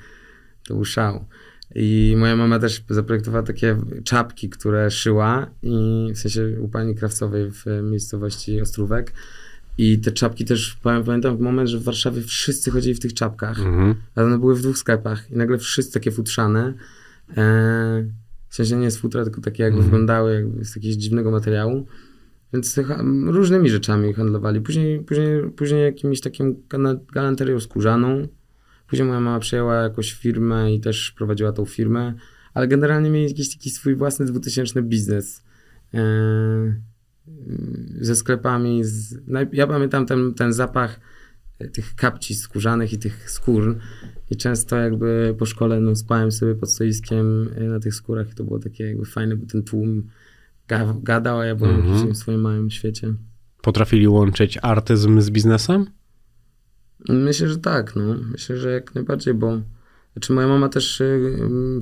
[0.69, 1.25] to był szał.
[1.75, 7.51] I moja mama też zaprojektowała takie czapki, które szyła i w sensie u pani krawcowej
[7.51, 9.13] w miejscowości Ostrówek
[9.79, 13.59] i te czapki też, pamię- pamiętam moment, że w Warszawie wszyscy chodzili w tych czapkach
[13.59, 13.95] Mhm.
[14.15, 16.75] ale one były w dwóch sklepach i nagle wszyscy takie futrzane.
[17.37, 18.05] E,
[18.49, 19.91] w sensie nie z futra, tylko takie jakby Mhm.
[19.91, 21.87] wyglądały jakby z jakiegoś dziwnego materiału.
[22.53, 22.81] Więc
[23.27, 24.61] różnymi rzeczami handlowali.
[24.61, 26.57] Później, później, później jakimiś takim
[27.13, 28.29] galanterią skórzaną.
[28.91, 32.15] Później moja mama przejęła jakąś firmę i też prowadziła tą firmę,
[32.55, 35.45] ale generalnie mieli jakiś taki swój własny dwutysięczny biznes.
[35.95, 36.01] E,
[38.01, 38.85] ze sklepami.
[38.85, 39.15] Z,
[39.53, 41.01] ja pamiętam ten, ten zapach
[41.59, 43.79] e, tych kapci skórzanych i tych skór
[44.31, 48.35] i często jakby po szkole no, spałem sobie pod stoiskiem e, na tych skórach i
[48.35, 50.09] to było takie jakby fajne, bo ten tłum
[50.69, 52.15] ga, gadał, a ja byłem Mhm.
[52.15, 53.15] w swoim małym świecie.
[53.63, 55.87] Potrafili łączyć artyzm z biznesem?
[57.09, 58.17] Myślę, że tak, no.
[58.33, 59.61] Myślę, że jak najbardziej, bo
[60.13, 61.31] znaczy moja mama też y,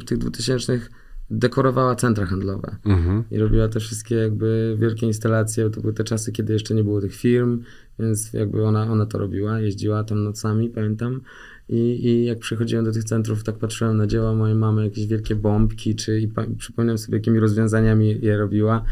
[0.00, 0.90] w tych dwutysięcznych
[1.30, 2.76] dekorowała centra handlowe.
[2.84, 3.24] Mhm.
[3.30, 5.70] i robiła te wszystkie jakby wielkie instalacje.
[5.70, 7.62] To były te czasy, kiedy jeszcze nie było tych firm,
[7.98, 11.20] więc jakby ona, ona to robiła, jeździła tam nocami, pamiętam.
[11.68, 15.36] I, I jak przychodziłem do tych centrów, tak patrzyłem na dzieła mojej mamy, jakieś wielkie
[15.36, 16.28] bombki, czy i
[16.58, 18.84] przypominam sobie, jakimi rozwiązaniami je robiła,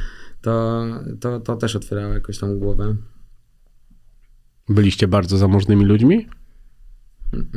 [0.42, 0.86] to,
[1.20, 2.96] to, to też otwierało jakoś tam głowę.
[4.68, 6.26] Byliście bardzo zamożnymi ludźmi?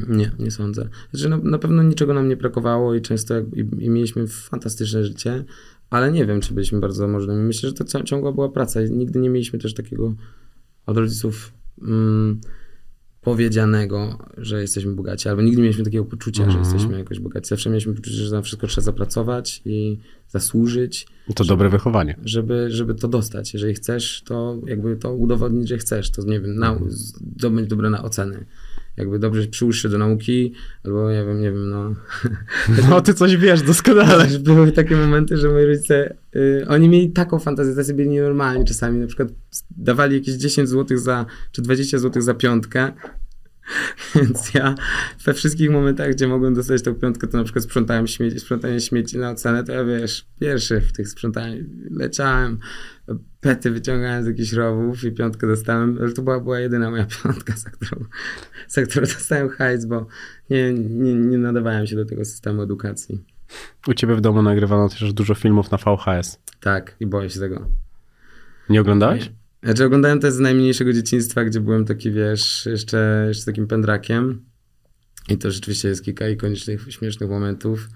[0.08, 0.90] Nie, nie sądzę.
[1.12, 5.46] Znaczy, na, na pewno niczego nam nie brakowało i często i, i mieliśmy fantastyczne życie,
[5.90, 7.44] ale nie wiem, czy byliśmy bardzo zamożnymi.
[7.44, 10.14] Myślę, że to ciągła była praca nigdy nie mieliśmy też takiego
[10.86, 12.42] od rodziców mm,
[13.22, 16.64] powiedzianego, że jesteśmy bogaci, albo nigdy nie mieliśmy takiego poczucia, że Mhm.
[16.64, 17.48] jesteśmy jakoś bogaci.
[17.50, 22.16] Zawsze mieliśmy poczucie, że na wszystko trzeba zapracować i zasłużyć, To dobre wychowanie.
[22.26, 23.54] żeby, żeby to dostać.
[23.54, 26.12] Jeżeli chcesz, to jakby to udowodnić, że chcesz.
[26.12, 28.46] To nie wiem, nau- zdobądź dobre na oceny.
[29.00, 31.96] Jakby dobrze przyłóż się do nauki, albo nie wiem, nie wiem, no.
[32.90, 34.14] No ty coś wiesz doskonale.
[34.14, 38.66] Ale były takie momenty, że moi rodzice, y, oni mieli taką fantazję, tacy byli nienormalni
[38.66, 39.30] czasami, na przykład
[39.72, 42.92] dawali jakieś 10 zł za, czy 20 zł za piątkę,
[44.16, 44.76] więc ja
[45.26, 49.18] we wszystkich momentach, gdzie mogłem dostać tą piątkę, to na przykład sprzątałem śmieci, sprzątanie śmieci
[49.18, 51.60] na ocenę, to ja wiesz, pierwszy w tych sprzątaniach
[51.92, 52.58] leciałem,
[53.42, 57.54] pety wyciągałem z jakichś rowów i piątkę dostałem, ale to była, była jedyna moja piątka,
[57.58, 58.06] za którą,
[58.68, 60.08] za którą dostałem hajs, bo
[60.50, 63.24] nie, nie, nie nadawałem się do tego systemu edukacji.
[63.88, 66.40] U ciebie w domu nagrywano też dużo filmów na VHS.
[66.60, 67.68] Tak, i boję się tego.
[68.70, 69.32] Nie oglądałeś?
[69.64, 74.46] Znaczy oglądałem to z najmniejszego dzieciństwa, gdzie byłem taki, wiesz, jeszcze, jeszcze takim pędrakiem.
[75.30, 77.90] I to rzeczywiście jest kilka ikonicznych, śmiesznych momentów.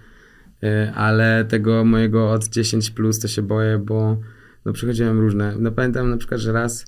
[0.64, 4.18] Y, Ale tego mojego od 10 plus to się boję, bo
[4.66, 5.56] no przechodziłem różne.
[5.60, 6.86] No pamiętam na przykład, że raz,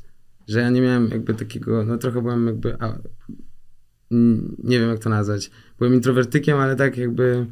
[0.47, 2.99] że ja nie miałem jakby takiego, no trochę byłem jakby, a,
[4.63, 5.51] nie wiem jak to nazwać.
[5.79, 7.45] Byłem introwertykiem, ale tak jakby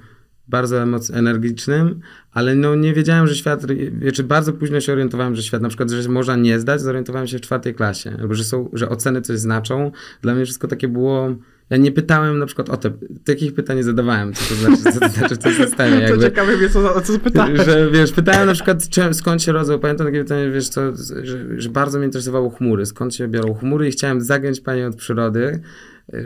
[0.47, 0.77] bardzo
[1.13, 1.99] energicznym,
[2.31, 3.61] ale no nie wiedziałem, że świat,
[4.01, 7.37] znaczy bardzo późno się orientowałem, że świat, na przykład, że można nie zdać, zorientowałem się
[7.37, 9.91] w czwartej klasie, albo że są, że oceny coś znaczą.
[10.21, 11.35] Dla mnie wszystko takie było,
[11.69, 12.91] ja nie pytałem na przykład o te,
[13.25, 16.23] takich pytań nie zadawałem, co to znaczy, co to znaczy, co systemie, To jakby.
[16.23, 17.65] ciekawe mnie, co, co zapytałeś.
[17.65, 19.79] Że wiesz, pytałem na przykład, czy, skąd się rodzą.
[19.79, 20.81] Pamiętam takie pytanie, wiesz, co,
[21.23, 24.95] że, że bardzo mnie interesowało chmury, skąd się biorą chmury i chciałem zagiąć panią od
[24.95, 25.61] przyrody,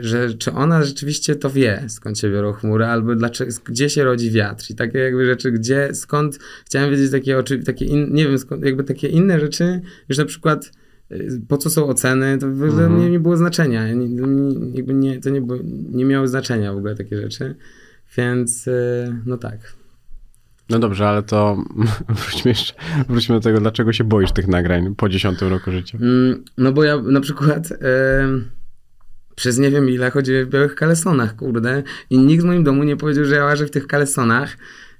[0.00, 4.30] że czy ona rzeczywiście to wie, skąd się biorą chmury, albo dlaczego, gdzie się rodzi
[4.30, 8.38] wiatr i takie jakby rzeczy, gdzie, skąd, chciałem wiedzieć takie, oczy, takie in, nie wiem,
[8.38, 10.72] skąd, jakby takie inne rzeczy, już na przykład
[11.12, 13.00] y, po co są oceny, to w ogóle Mhm.
[13.00, 14.16] nie, nie było znaczenia, nie,
[14.74, 15.58] jakby nie, to nie, było,
[15.92, 17.54] nie miało znaczenia w ogóle takie rzeczy,
[18.16, 19.58] więc y, no tak.
[20.70, 21.64] No dobrze, ale to
[22.08, 22.74] wróćmy jeszcze,
[23.08, 25.98] wróćmy do tego, dlaczego się boisz tych nagrań po 10 roku życia.
[26.00, 27.68] Mm, No bo ja na przykład
[28.20, 28.50] em,
[29.38, 32.96] przez nie wiem ile chodziłem w białych kalesonach, kurde, i nikt w moim domu nie
[32.96, 34.56] powiedział, że ja łażę w tych kalesonach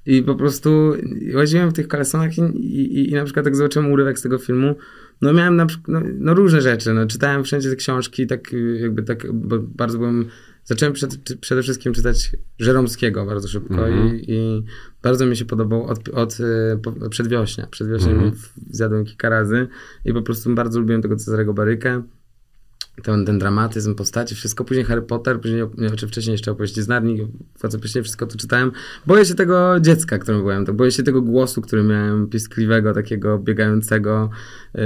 [0.07, 0.95] i po prostu
[1.35, 4.75] łaziłem w tych kalesonach i, i, i na przykład tak zobaczyłem urywek z tego filmu,
[5.23, 9.03] no miałem na przykład, no, no różne rzeczy, no czytałem wszędzie te książki, tak jakby
[9.03, 10.25] tak, bo bardzo byłem,
[10.65, 14.17] zacząłem przed, przede wszystkim czytać Żeromskiego bardzo szybko Mhm.
[14.17, 14.65] i, i
[15.03, 16.45] bardzo mi się podobał od, od y,
[16.83, 18.31] po- przedwiośnia, przedwiośnia Mhm.
[18.31, 19.67] mi w- zjadłem kilka razy
[20.05, 22.03] i po prostu bardzo lubiłem tego Cezarego Barykę.
[23.03, 24.65] Ten, ten dramatyzm postaci, wszystko.
[24.65, 27.27] Później Harry Potter, później, nie, czy wcześniej jeszcze opowieści z Narni,
[27.63, 28.73] bardzo później wszystko to czytałem.
[29.07, 33.39] Boję się tego dziecka, którym byłem, to boję się tego głosu, który miałem, piskliwego, takiego
[33.39, 34.31] biegającego.
[34.75, 34.81] Yy,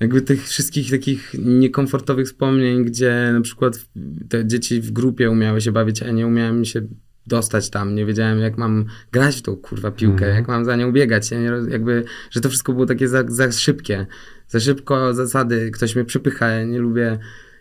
[0.00, 3.86] jakby tych wszystkich takich niekomfortowych wspomnień, gdzie na przykład
[4.28, 6.82] te dzieci w grupie umiały się bawić, a nie umiałem się
[7.26, 10.34] dostać tam, nie wiedziałem jak mam grać w tą kurwa piłkę, Mhm.
[10.34, 13.52] jak mam za nią biegać, ja nie, jakby, że to wszystko było takie za, za
[13.52, 14.06] szybkie,
[14.50, 17.18] za szybko zasady, ktoś mnie przypycha, ja nie lubię,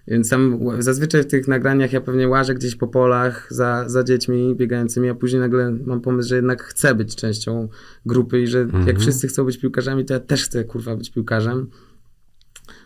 [0.08, 4.56] więc tam zazwyczaj w tych nagraniach ja pewnie łażę gdzieś po polach za, za dziećmi
[4.56, 7.69] biegającymi, a później nagle mam pomysł, że jednak chcę być częścią
[8.06, 8.88] grupy i że Mhm.
[8.88, 11.67] jak wszyscy chcą być piłkarzami, to ja też chcę kurwa być piłkarzem.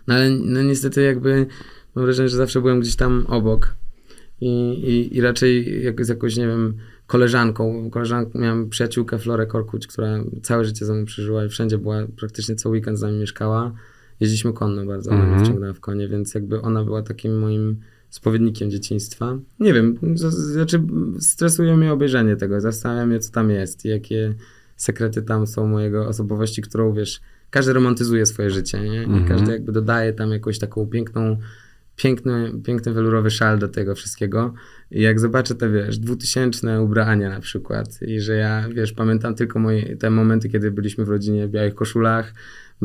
[0.08, 1.46] No ale no niestety jakby
[1.96, 3.76] mam wrażenie, że zawsze byłem gdzieś tam obok.
[4.42, 7.90] I, i, i raczej jak, z jakąś, nie wiem, koleżanką.
[7.90, 8.40] koleżanką.
[8.40, 12.70] Miałem przyjaciółkę Florę Korkuć, która całe życie ze mną przeżyła i wszędzie była, praktycznie co
[12.70, 13.74] weekend z nami mieszkała.
[14.24, 15.46] Jeździliśmy konno bardzo, ona mnie Mhm.
[15.46, 19.38] wciągnęła w konie, więc jakby ona była takim moim spowiednikiem dzieciństwa.
[19.60, 20.22] Nie wiem, z-
[20.54, 20.84] znaczy
[21.20, 24.34] stresuje mnie obejrzenie tego, zastanawiam się, co tam jest i jakie
[24.76, 29.02] sekrety tam są mojego osobowości, którą, wiesz, każdy romantyzuje swoje życie, nie?
[29.02, 29.26] I Mhm.
[29.28, 31.38] każdy jakby dodaje tam jakąś taką piękną,
[31.96, 34.54] piękny, piękny welurowy szal do tego wszystkiego.
[34.92, 39.60] I jak zobaczę te, wiesz, dwutysięczne ubrania na przykład i że ja, wiesz, pamiętam tylko
[39.60, 42.34] moje, te momenty, kiedy byliśmy w rodzinie w białych koszulach,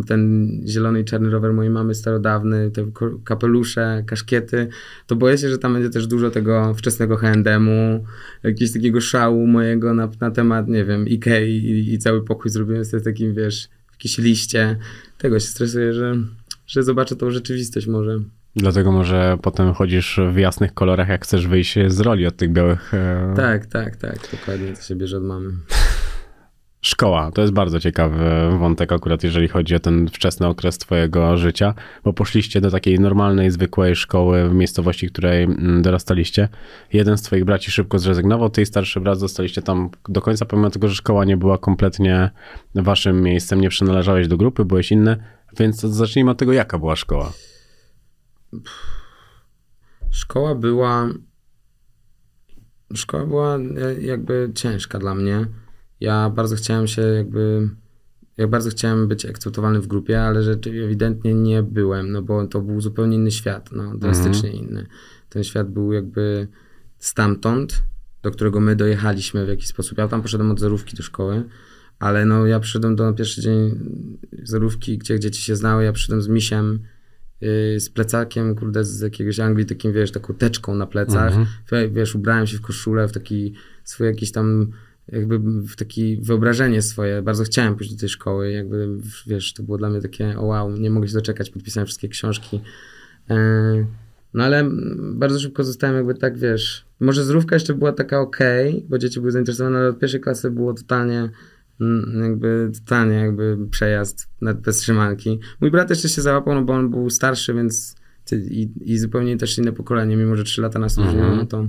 [0.03, 2.87] ten zielony i czarny rower mojej mamy starodawny, te
[3.25, 4.69] kapelusze, kaszkiety,
[5.07, 8.05] to boję się, że tam będzie też dużo tego wczesnego H&M-u,
[8.43, 12.85] jakiegoś takiego szału mojego na, na temat, nie wiem, Ikei i, i cały pokój zrobiłem
[12.85, 14.77] sobie takim, wiesz, w jakieś liście.
[15.19, 16.17] Tego się stresuję, że,
[16.67, 18.21] że zobaczę tą rzeczywistość może.
[18.57, 22.95] Dlatego może potem chodzisz w jasnych kolorach, jak chcesz wyjść z roli od tych białych.
[22.95, 23.35] E...
[23.37, 25.51] Tak, tak, tak, dokładnie, to się bierze od mamy.
[26.81, 31.75] Szkoła, to jest bardzo ciekawy wątek akurat, jeżeli chodzi o ten wczesny okres twojego życia,
[32.05, 36.49] bo poszliście do takiej normalnej, zwykłej szkoły w miejscowości, w której mm, dorastaliście.
[36.93, 40.71] Jeden z twoich braci szybko zrezygnował, ty i starszy brat zostaliście tam do końca, pomimo
[40.71, 42.31] tego, że szkoła nie była kompletnie
[42.75, 45.17] waszym miejscem, nie przynależałeś do grupy, byłeś inny,
[45.59, 47.33] więc zacznijmy od tego, jaka była szkoła.
[50.11, 51.09] Szkoła była.
[52.95, 55.47] Szkoła była e, jakby ciężka dla mnie.
[56.01, 57.69] Ja bardzo chciałem się jakby.
[58.37, 62.61] Ja bardzo chciałem być akceptowalny w grupie, ale rzeczywiście ewidentnie nie byłem, no bo to
[62.61, 64.87] był zupełnie inny świat, no drastycznie inny.
[65.29, 66.49] Ten świat był jakby
[66.99, 67.83] stamtąd,
[68.23, 69.99] do którego my dojechaliśmy w jakiś sposób.
[69.99, 71.45] Ja tam poszedłem od zerówki do szkoły,
[71.99, 73.79] ale no ja przyszedłem do na pierwszy dzień
[74.43, 76.79] zerówki, gdzie dzieci się znały, ja przyszedłem z misiem,
[77.41, 81.35] yy, z plecakiem, kurde, z jakiegoś Anglii, takim, wiesz, taką teczką na plecach.
[81.37, 81.95] Mhm.
[81.95, 84.73] Wiesz, ubrałem się w koszulę, w taki swój jakiś tam
[85.13, 87.23] jakby w taki wyobrażenie swoje.
[87.23, 88.89] Bardzo chciałem pójść do tej szkoły, jakby,
[89.27, 92.61] wiesz, to było dla mnie takie, o wow, nie mogę się doczekać, podpisałem wszystkie książki.
[93.31, 93.87] Yy,
[94.35, 94.71] No ale
[95.15, 99.33] bardzo szybko zostałem jakby tak, wiesz, może zrówka jeszcze była taka okej, bo dzieci były
[99.33, 101.31] zainteresowane, ale od pierwszej klasy było totalnie
[101.81, 104.29] mm, jakby totalnie jakby przejazd
[104.65, 105.41] bez trzymanki.
[105.61, 107.97] Mój brat jeszcze się załapał, no bo on był starszy, więc
[108.33, 111.37] i, i zupełnie też inne pokolenie, mimo że 3 lata nas różniło, Mhm.
[111.39, 111.69] no to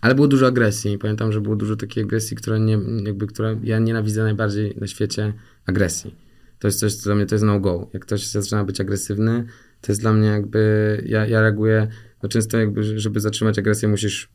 [0.00, 0.98] ale było dużo agresji.
[0.98, 5.32] Pamiętam, że było dużo takiej agresji, która nie, jakby, która ja nienawidzę najbardziej na świecie
[5.66, 6.14] agresji.
[6.58, 7.90] To jest coś, co dla mnie to jest no-go.
[7.92, 9.44] Jak ktoś zaczyna być agresywny,
[9.80, 11.88] to jest dla mnie jakby, ja, ja reaguję,
[12.22, 14.28] no często jakby, żeby zatrzymać agresję, musisz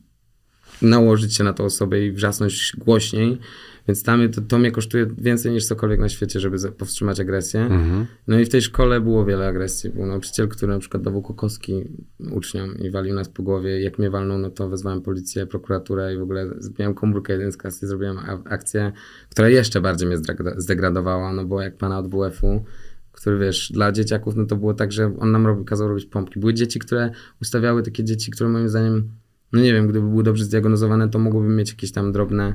[0.82, 3.38] nałożyć się na tą osobę i wrzasnąć głośniej,
[3.88, 7.60] więc tam to, to mnie kosztuje więcej niż cokolwiek na świecie, żeby powstrzymać agresję.
[7.60, 8.06] Mhm.
[8.26, 9.90] No i w tej szkole było wiele agresji.
[9.90, 11.84] Był nauczyciel, który na przykład dawał kokoski
[12.32, 13.80] uczniom i walił nas po głowie.
[13.80, 16.46] Jak mnie walnął, no to wezwałem policję, prokuraturę i w ogóle
[16.78, 18.92] miałem komórkę jeden z klasy, zrobiłem akcję,
[19.30, 22.64] która jeszcze bardziej mnie zdegra- zdegradowała, no bo jak pana od WF-u,
[23.12, 26.40] który wiesz, dla dzieciaków, no to było tak, że on nam robi, kazał robić pompki.
[26.40, 27.10] Były dzieci, które
[27.42, 29.10] ustawiały takie dzieci, które moim zdaniem,
[29.52, 32.54] no nie wiem, gdyby były dobrze zdiagnozowane, to mogłyby mieć jakieś tam drobne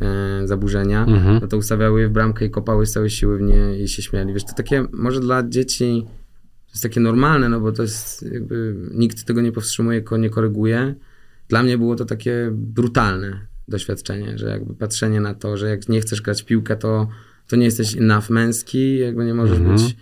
[0.00, 1.38] e, zaburzenia, Mhm.
[1.42, 4.02] no to ustawiały je w bramkę i kopały z całej siły w nie i się
[4.02, 4.32] śmiali.
[4.34, 6.06] Wiesz, to takie, może dla dzieci
[6.66, 10.94] to jest takie normalne, no bo to jest jakby, nikt tego nie powstrzymuje, nie koryguje.
[11.48, 16.00] Dla mnie było to takie brutalne doświadczenie, że jakby patrzenie na to, że jak nie
[16.00, 17.08] chcesz grać w piłkę, to,
[17.48, 19.76] to nie jesteś enough męski, jakby nie możesz Mhm.
[19.76, 19.96] być...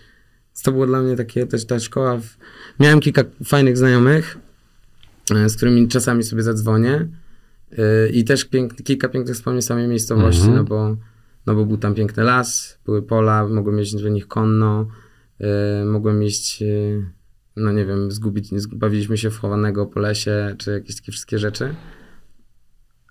[0.63, 2.17] To było dla mnie takie, też ta szkoła...
[2.17, 2.37] W...
[2.79, 4.37] Miałem kilka fajnych znajomych,
[5.49, 7.07] z którymi czasami sobie zadzwonię
[7.71, 10.57] e, i też pięk, kilka pięknych wspomnień samej miejscowości, Mhm.
[10.57, 10.97] no, bo,
[11.45, 14.87] no bo był tam piękny las, były pola, mogłem jeździć do nich konno,
[15.39, 16.25] e, mogłem e,
[17.55, 21.39] no nie wiem, zgubić, zg- bawiliśmy się w chowanego po lesie, czy jakieś takie wszystkie
[21.39, 21.75] rzeczy.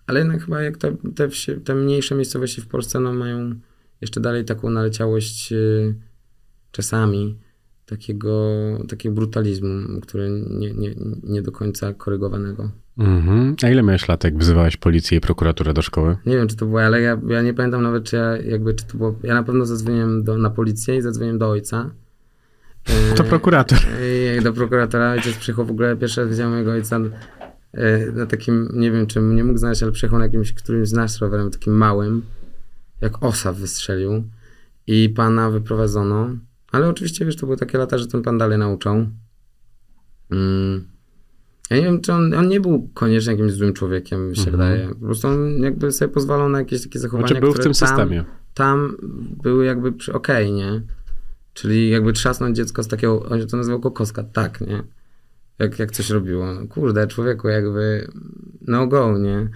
[0.07, 1.29] Ale jednak chyba jak te, te,
[1.65, 3.55] te mniejsze miejscowości w Polsce no, mają
[4.01, 5.57] jeszcze dalej taką naleciałość e,
[6.73, 7.39] czasami
[7.91, 8.53] takiego,
[8.89, 12.71] takiego brutalizmu, który nie, nie, nie do końca korygowanego.
[12.99, 13.57] Mhm.
[13.63, 16.17] A ile miałeś lat, jak wzywałeś policję i prokuraturę do szkoły?
[16.27, 18.87] Nie wiem, czy to było, ale ja, ja nie pamiętam nawet, czy ja jakby, czy
[18.87, 21.91] to było, ja na pewno zadzwoniłem do, na policję i zadzwoniłem do ojca.
[23.13, 23.79] E, To prokurator.
[24.39, 27.01] I do prokuratora ojciec przyjechał w ogóle, pierwszy raz widziałem mojego ojca
[27.73, 30.93] e, na takim, nie wiem czym, nie mógł znaleźć, ale przyjechał na jakimś, którymś z
[30.93, 32.23] nas rowerem, takim małym,
[33.01, 34.25] jak osa wystrzelił
[34.87, 36.31] i pana wyprowadzono,
[36.73, 39.07] ale oczywiście, wiesz, to były takie lata, że ten pan dalej nauczał.
[40.31, 40.85] Mm.
[41.71, 44.57] Ja nie wiem, czy on, on nie był koniecznie jakimś złym człowiekiem, mi się Mhm.
[44.57, 44.89] wydaje.
[44.89, 47.73] Po prostu on jakby sobie pozwalał na jakieś takie zachowania, Znaczy był w które tym
[47.73, 48.25] tam, systemie.
[48.55, 48.97] tam
[49.43, 50.83] były jakby okej, nie?
[51.55, 54.83] Czyli jakby trzasnąć dziecko z takiego, on się to nazywał kokoska, tak, nie?
[55.59, 56.55] Jak, jak coś robiło.
[56.55, 58.09] No, kurde, człowieku jakby
[58.67, 59.49] no go, nie?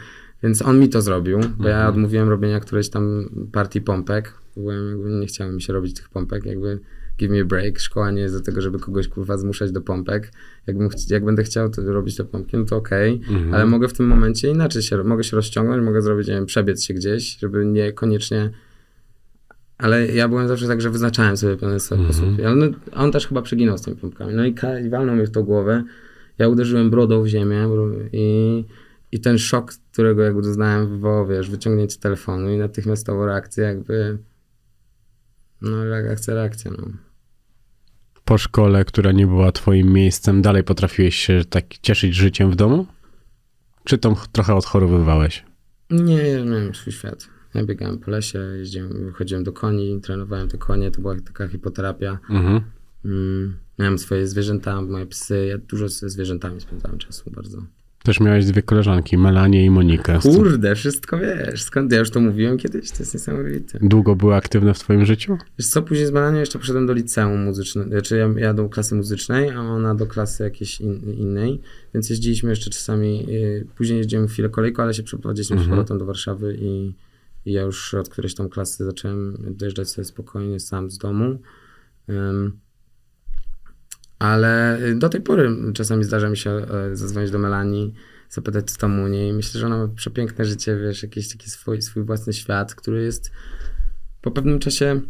[0.42, 4.32] Więc on mi to zrobił, bo ja odmówiłem robienia którejś tam partii pompek.
[4.56, 6.80] Byłem, jakby nie chciałem mi się robić tych pompek, jakby
[7.18, 7.78] give me a break.
[7.78, 10.32] Szkoła nie jest do tego, żeby kogoś kurwa zmuszać do pompek.
[10.66, 13.54] Jakbym, jak będę chciał to robić te pompki, no to okej, Mhm.
[13.54, 16.82] ale mogę w tym momencie inaczej się, mogę się rozciągnąć, mogę zrobić, nie wiem, przebiec
[16.84, 18.50] się gdzieś, żeby nie koniecznie
[19.78, 21.80] ale ja byłem zawsze tak, że wyznaczałem sobie pewien Mhm.
[21.80, 22.28] sposób.
[22.46, 24.34] Ale no, on też chyba przeginał z tymi pompkami.
[24.34, 24.54] No i,
[24.86, 25.84] i walnął mnie w tą głowę.
[26.38, 27.68] Ja uderzyłem brodą w ziemię
[28.12, 28.64] i,
[29.12, 34.18] i ten szok, którego jakby doznałem, wywołał, wiesz, wyciągnięcie telefonu i natychmiastowo reakcja jakby
[35.64, 36.88] no reakcja, reakcja, no.
[38.24, 42.86] Po szkole, która nie była twoim miejscem, dalej potrafiłeś się tak cieszyć życiem w domu?
[43.84, 45.44] Czy to trochę odchorowywałeś?
[45.90, 47.28] Nie, ja miałem swój świat.
[47.54, 52.18] Ja biegałem po lesie, jeździłem, chodziłem do koni, trenowałem te konie, to była taka hipoterapia.
[52.30, 52.60] Mhm.
[53.04, 57.62] Mm, miałem swoje zwierzęta, moje psy, ja dużo ze zwierzętami spędzałem czasu bardzo.
[58.04, 60.18] Też miałeś dwie koleżanki, Melanię i Monikę.
[60.22, 61.62] Kurde, wszystko wiesz.
[61.62, 62.90] Skąd ja już to mówiłem kiedyś?
[62.90, 63.78] To jest niesamowite.
[63.82, 65.38] Długo były aktywne w twoim życiu?
[65.58, 68.94] Wiesz co, później z Melanią jeszcze poszedłem do liceum muzycznego, znaczy ja, ja do klasy
[68.94, 71.60] muzycznej, a ona do klasy jakiejś in, innej,
[71.94, 76.04] więc jeździliśmy jeszcze czasami, y, później jeździłem chwilę kolejką, ale się przeprowadziliśmy z powrotem do
[76.04, 76.94] Warszawy i,
[77.46, 81.38] i ja już od którejś tam klasy zacząłem dojeżdżać sobie spokojnie sam z domu.
[82.08, 82.63] Ym,
[84.24, 87.94] ale y, do tej pory czasami zdarza mi się e, zadzwonić do Melanii,
[88.30, 89.32] zapytać co tam u niej.
[89.32, 93.30] Myślę, że ona ma przepiękne życie, wiesz, jakiś taki swój, swój własny świat, który jest
[94.20, 95.00] po pewnym czasie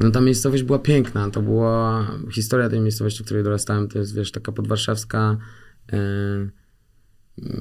[0.00, 4.14] no ta miejscowość była piękna, to była historia tej miejscowości, w której dorastałem, to jest,
[4.14, 5.36] wiesz, taka podwarszawska
[5.92, 5.96] e,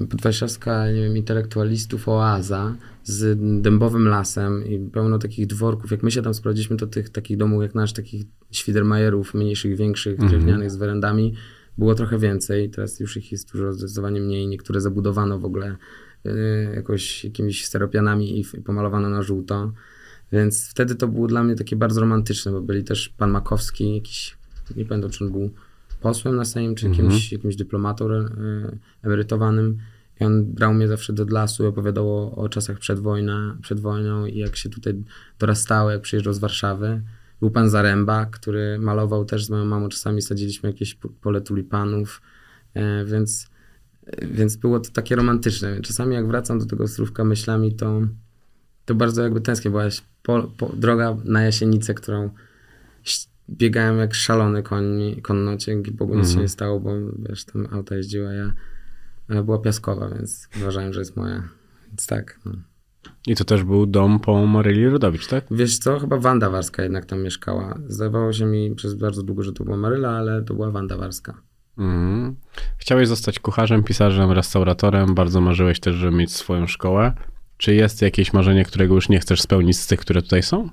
[0.10, 5.92] podwarszawska, nie wiem, intelektualistów oaza z dębowym lasem i pełno takich dworków.
[5.92, 10.20] Jak my się tam sprawdziliśmy, to tych takich domów jak nasz, takich świdermajerów, mniejszych, większych,
[10.20, 11.34] drewnianych z werendami,
[11.78, 12.70] było trochę więcej.
[12.70, 14.48] Teraz już ich jest dużo zdecydowanie mniej.
[14.48, 15.76] Niektóre zabudowano w ogóle
[16.26, 16.32] e,
[16.76, 19.74] jakoś jakimiś steropianami i, i pomalowano na żółto.
[20.32, 24.38] Więc wtedy to było dla mnie takie bardzo romantyczne, bo byli też pan Makowski, jakiś,
[24.76, 25.52] nie pamiętam czy on był
[26.04, 27.06] posłem na Sejm, czy Mhm.
[27.06, 28.26] jakimś, jakimś dyplomatą e,
[29.04, 29.78] emerytowanym.
[30.22, 33.80] I on brał mnie zawsze do lasu i opowiadał o, o czasach przed, wojna, przed
[33.80, 35.04] wojną i jak się tutaj
[35.40, 37.02] dorastało, jak przyjeżdżał z Warszawy.
[37.40, 39.90] Był pan Zaręba, który malował też z moją mamą.
[39.90, 42.22] Czasami sadziliśmy jakieś po- pole tulipanów,
[42.74, 43.48] e, więc,
[44.32, 45.82] więc było to takie romantyczne.
[45.82, 48.02] Czasami jak wracam do tego Ostrówka myślami, to,
[48.86, 49.72] to bardzo jakby tęsknię.
[49.72, 49.84] Była
[50.24, 52.30] po, po, droga na Jasienicę, którą
[53.50, 55.58] biegałem jak szalony koń, konno.
[55.58, 56.92] Dzięki Bogu nic się nie stało, bo
[57.30, 58.54] wiesz, tam auta jeździła, ja
[59.30, 61.44] ale była piaskowa, więc uważałem, że jest moja.
[61.88, 62.40] Więc tak.
[62.46, 62.52] No.
[63.28, 65.46] I to też był dom po Maryli Rodowicz, tak?
[65.52, 67.80] Wiesz co, chyba Wanda Warska jednak tam mieszkała.
[67.88, 71.42] Zdawało się mi przez bardzo długo, że to była Maryla, ale to była Wanda Warska.
[71.78, 72.36] Mhm.
[72.78, 77.14] Chciałeś zostać kucharzem, pisarzem, restauratorem, bardzo marzyłeś też, żeby mieć swoją szkołę.
[77.58, 80.70] Czy jest jakieś marzenie, którego już nie chcesz spełnić z tych, które tutaj są?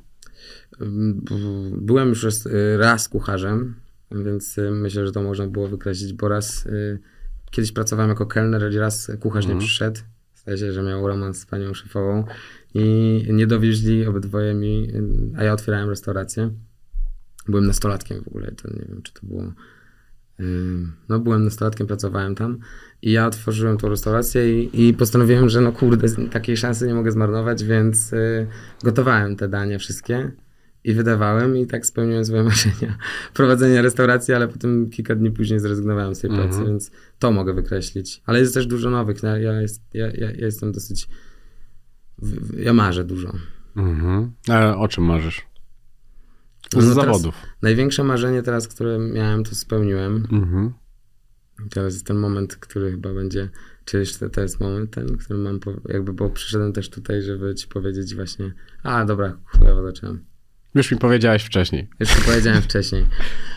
[1.72, 3.74] Byłem już raz, y, raz kucharzem,
[4.10, 6.98] więc y, myślę, że to można było wykreślić, bo raz y,
[7.50, 10.00] kiedyś pracowałem jako kelner, i raz kucharz nie przyszedł.
[10.34, 12.24] Zdaje się, że miał romans z panią szefową
[12.74, 14.88] i nie dowieźli obydwoje mi,
[15.36, 16.50] a ja otwierałem restaurację.
[17.48, 19.52] Byłem nastolatkiem w ogóle, to nie wiem, czy to było...
[21.08, 22.58] No, byłem nastolatkiem, pracowałem tam
[23.02, 27.12] i ja otworzyłem tą restaurację i, i postanowiłem, że no kurde, takiej szansy nie mogę
[27.12, 28.46] zmarnować, więc y,
[28.84, 30.32] gotowałem te dania wszystkie
[30.84, 32.98] i wydawałem i tak spełniłem swoje marzenia
[33.34, 36.48] prowadzenia restauracji, ale potem kilka dni później zrezygnowałem z tej Mhm.
[36.48, 38.22] pracy, więc to mogę wykreślić.
[38.26, 41.08] Ale jest też dużo nowych, ja, ja, jest, ja, ja, jestem dosyć,
[42.56, 43.32] ja marzę dużo.
[43.76, 44.32] Mhm.
[44.48, 45.46] A o czym marzysz?
[46.72, 47.34] Z No zawodów.
[47.62, 50.26] Największe marzenie teraz, które miałem, to spełniłem.
[50.32, 50.72] Mhm.
[51.70, 53.48] Teraz jest ten moment, który chyba będzie,
[53.84, 57.68] czy jeszcze to jest moment ten, który mam, jakby, bo przyszedłem też tutaj, żeby ci
[57.68, 58.52] powiedzieć właśnie,
[58.82, 60.24] a dobra, chujowo zacząłem.
[60.74, 61.88] Już mi powiedziałeś wcześniej.
[62.00, 63.06] Już to powiedziałem wcześniej.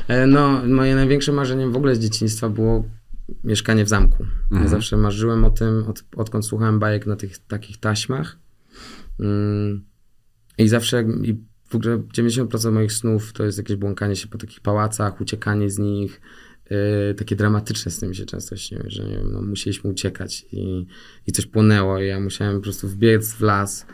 [0.07, 2.86] E, No, moje największe marzeniem w ogóle z dzieciństwa było
[3.43, 4.26] mieszkanie w zamku.
[4.51, 8.38] Ja zawsze marzyłem o tym, od, odkąd słuchałem bajek na tych takich taśmach.
[9.20, 9.84] Mm,
[10.57, 11.34] I zawsze, i
[11.70, 15.80] w ogóle 90% moich snów to jest jakieś błąkanie się po takich pałacach, uciekanie z
[15.80, 16.22] nich.
[16.70, 20.86] e, takie dramatyczne sny mi się często śniły, że nie wiem, no, musieliśmy uciekać i,
[21.28, 23.86] i coś płonęło i ja musiałem po prostu wbiec w las.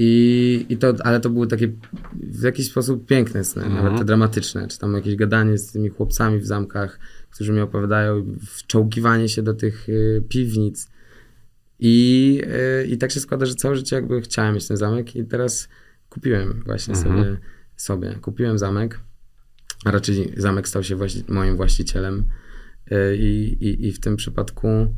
[0.00, 1.72] I, i to, ale to były takie
[2.12, 6.38] w jakiś sposób piękne sny, nawet te dramatyczne, czy tam jakieś gadanie z tymi chłopcami
[6.38, 6.98] w zamkach,
[7.30, 10.88] którzy mi opowiadają, wczołgiwanie się do tych y, piwnic.
[11.78, 12.42] I,
[12.82, 15.68] y, I tak się składa, że całe życie jakby chciałem mieć ten zamek i teraz
[16.08, 17.36] kupiłem właśnie sobie,
[17.76, 18.18] sobie.
[18.22, 19.00] Kupiłem zamek,
[19.84, 22.24] a raczej zamek stał się właści- moim właścicielem
[22.92, 24.90] y, i, i, w tym przypadku y,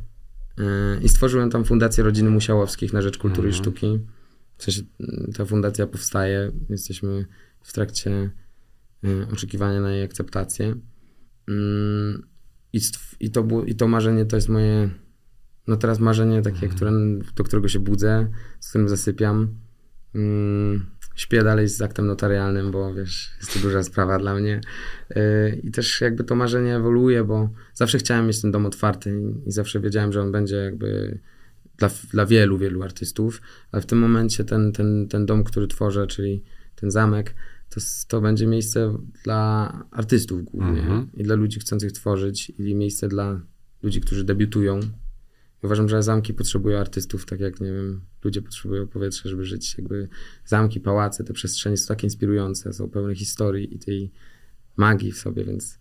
[1.03, 4.01] i stworzyłem tam Fundację Rodziny Musiałowskich na rzecz kultury i sztuki.
[4.61, 7.27] W sensie y, ta fundacja powstaje, jesteśmy
[7.63, 8.31] w trakcie
[9.05, 10.75] y, oczekiwania na jej akceptację.
[11.49, 12.27] Mm,
[12.73, 12.81] I,
[13.21, 14.91] i, to było, I to marzenie to jest moje,
[15.67, 16.91] no teraz marzenie takie, które,
[17.37, 18.29] do którego się budzę,
[18.61, 19.59] z którym zasypiam.
[20.15, 24.61] Mm, śpię dalej z aktem notarialnym, bo wiesz, jest to duża sprawa dla mnie.
[25.11, 29.53] Yy, I też jakby to marzenie ewoluuje, bo zawsze chciałem mieć ten dom otwarty i
[29.53, 31.19] zawsze wiedziałem, że on będzie jakby
[31.81, 36.07] dla, dla wielu, wielu artystów, ale w tym momencie ten, ten, ten dom, który tworzę,
[36.07, 36.43] czyli
[36.75, 37.35] ten zamek,
[37.69, 41.09] to, to będzie miejsce dla artystów głównie Mhm.
[41.15, 43.41] i dla ludzi chcących tworzyć i miejsce dla
[43.83, 44.81] ludzi, którzy debiutują.
[45.63, 49.79] Uważam, że zamki potrzebują artystów, tak jak, nie wiem, ludzie potrzebują powietrza, żeby żyć.
[49.79, 50.09] Jakby
[50.45, 54.11] zamki, pałace, te przestrzenie są takie inspirujące, są pełne historii i tej
[54.77, 55.79] magii w sobie, więc,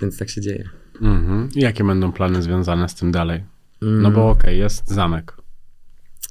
[0.00, 0.68] więc tak się dzieje.
[1.00, 1.48] Mhm.
[1.54, 3.44] I jakie będą plany związane z tym dalej?
[3.82, 4.02] Mm.
[4.02, 5.39] No bo okej, jest zamek.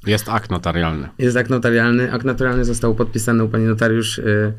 [0.06, 1.08] Jest akt notarialny.
[1.18, 2.12] Jest akt notarialny.
[2.12, 4.52] Akt notarialny został podpisany u pani notariusz y,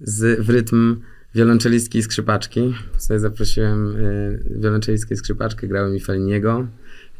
[0.00, 0.96] z, w rytm
[1.34, 2.74] wiolonczelistki i skrzypaczki.
[2.96, 6.66] Sobie zaprosiłem y, wiolonczelistkę i skrzypaczkę, grały mi Feliniego,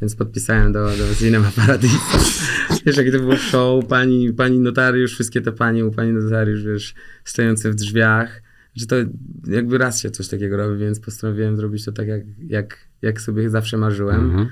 [0.01, 2.17] więc podpisałem do, do Cinema Paradiso.
[2.85, 6.93] Wiesz, jakie to było show, pani, pani notariusz, wszystkie te panie u pani notariusz, wiesz,
[7.23, 8.41] stojące w drzwiach.
[8.75, 8.95] Że to
[9.47, 13.49] jakby raz się coś takiego robi, więc postanowiłem zrobić to tak, jak, jak, jak sobie
[13.49, 14.25] zawsze marzyłem.
[14.25, 14.47] Mhm.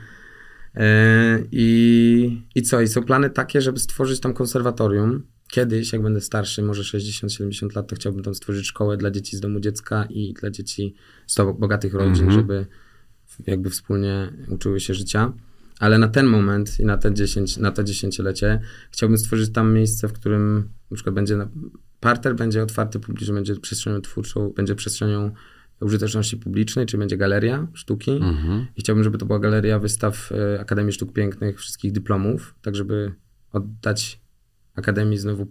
[0.75, 2.81] E, I, I co?
[2.81, 5.23] I są plany takie, żeby stworzyć tam konserwatorium.
[5.47, 9.39] Kiedyś, jak będę starszy, może 60-70 lat, to chciałbym tam stworzyć szkołę dla dzieci z
[9.39, 10.95] domu dziecka i dla dzieci
[11.27, 12.31] z bogatych rodzin, Mhm.
[12.31, 12.65] żeby
[13.47, 15.33] jakby wspólnie uczyły się życia.
[15.79, 18.59] Ale na ten moment i na, te 10, na to dziesięciolecie
[18.91, 21.47] chciałbym stworzyć tam miejsce, w którym na przykład będzie na,
[21.99, 25.31] parter będzie otwarty publicznie, będzie przestrzenią twórczą, będzie przestrzenią
[25.81, 28.11] użyteczności publicznej, czyli będzie galeria sztuki.
[28.11, 28.67] Mhm.
[28.75, 33.13] I chciałbym, żeby to była galeria wystaw e, Akademii Sztuk Pięknych, wszystkich dyplomów, tak żeby
[33.51, 34.21] oddać
[34.75, 35.47] Akademii znowu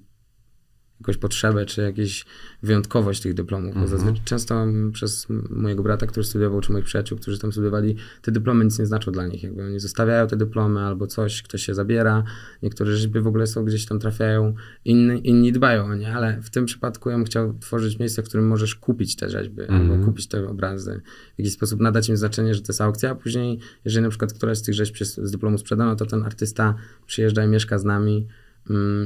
[1.04, 2.24] jakąś potrzebę, czy jakieś
[2.62, 3.74] wyjątkowość tych dyplomów.
[3.74, 3.98] Bo Mhm.
[3.98, 8.64] zazwyczaj często przez mojego brata, który studiował, czy moich przyjaciół, którzy tam studiowali, te dyplomy
[8.64, 9.42] nic nie znaczą dla nich.
[9.42, 12.24] Jakby oni zostawiają te dyplomy albo coś, ktoś się zabiera.
[12.62, 16.50] Niektóre rzeczy w ogóle są gdzieś tam trafiają, inni, inni dbają o nie, ale w
[16.50, 19.90] tym przypadku ja bym chciał tworzyć miejsce, w którym możesz kupić te rzeźby Mhm.
[19.90, 21.00] albo kupić te obrazy.
[21.34, 24.32] W jakiś sposób nadać im znaczenie, że to jest aukcja, a później, jeżeli na przykład
[24.32, 26.74] któraś z tych rzeźb z dyplomu sprzedano, to ten artysta
[27.06, 28.26] przyjeżdża i mieszka z nami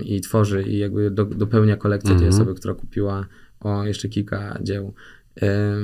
[0.04, 2.34] i tworzy i jakby do, dopełnia kolekcję tej Mhm.
[2.34, 3.26] osoby, która kupiła
[3.60, 4.94] o jeszcze kilka dzieł.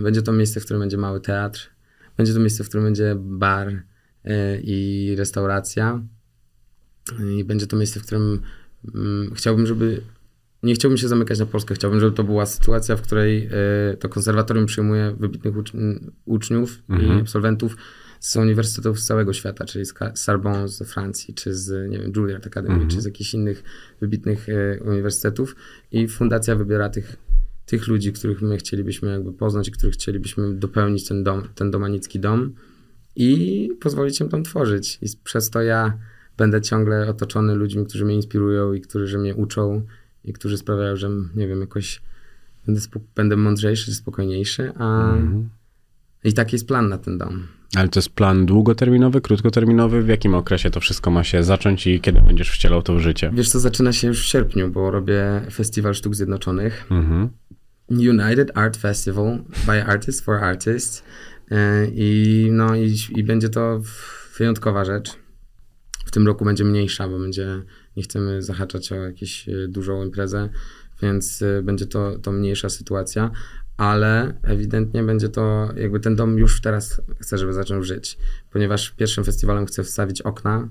[0.03, 1.71] Będzie to miejsce, w którym będzie mały teatr,
[2.17, 3.83] będzie to miejsce, w którym będzie bar
[4.25, 6.03] e, i restauracja
[7.39, 8.41] i będzie to miejsce, w którym
[8.95, 10.01] mm, chciałbym, żeby
[10.63, 13.49] nie chciałbym się zamykać na Polskę, chciałbym, żeby to była sytuacja, w której
[13.93, 15.73] e, to konserwatorium przyjmuje wybitnych ucz
[16.25, 17.19] uczniów Mhm.
[17.19, 17.77] i absolwentów
[18.25, 22.47] z uniwersytetów z całego świata, czyli z Sorbonne z Francji, czy z, nie wiem, Juilliard
[22.47, 22.91] Academy, Mhm.
[22.91, 23.63] czy z jakichś innych
[24.01, 25.57] wybitnych e, uniwersytetów
[25.93, 27.17] i fundacja wybiera tych,
[27.67, 32.55] tych ludzi, których my chcielibyśmy jakby poznać których chcielibyśmy dopełnić ten dom, ten domanicki dom
[33.17, 34.99] i pozwolić im tam tworzyć.
[35.03, 35.99] I przez to ja
[36.37, 39.83] będę ciągle otoczony ludźmi, którzy mnie inspirują i którzy mnie uczą
[40.25, 42.03] i którzy sprawiają, że nie wiem, jakoś
[42.67, 42.81] będę,
[43.15, 45.49] będę mądrzejszy czy spokojniejszy, a Mhm.
[46.25, 47.47] i taki jest plan na ten dom.
[47.77, 50.03] Ale to jest plan długoterminowy, krótkoterminowy?
[50.03, 53.31] W jakim okresie to wszystko ma się zacząć i kiedy będziesz wcielał to w życie?
[53.35, 56.87] Wiesz co, zaczyna się już w sierpniu, bo robię Festiwal Sztuk Zjednoczonych.
[56.91, 57.29] Mhm.
[57.91, 61.05] United Art Festival by Artists for Artists.
[61.51, 63.83] E, I, no, i, i będzie to
[64.39, 65.11] wyjątkowa rzecz.
[66.07, 67.63] W tym roku będzie mniejsza, bo będzie,
[67.97, 70.49] nie chcemy zahaczać o jakąś e, dużą imprezę,
[71.03, 73.31] więc e, będzie to, to mniejsza sytuacja,
[73.77, 78.19] ale ewidentnie będzie to, jakby ten dom już teraz chcę, żeby zaczął żyć,
[78.53, 80.69] ponieważ pierwszym festiwalem chcę wstawić okna,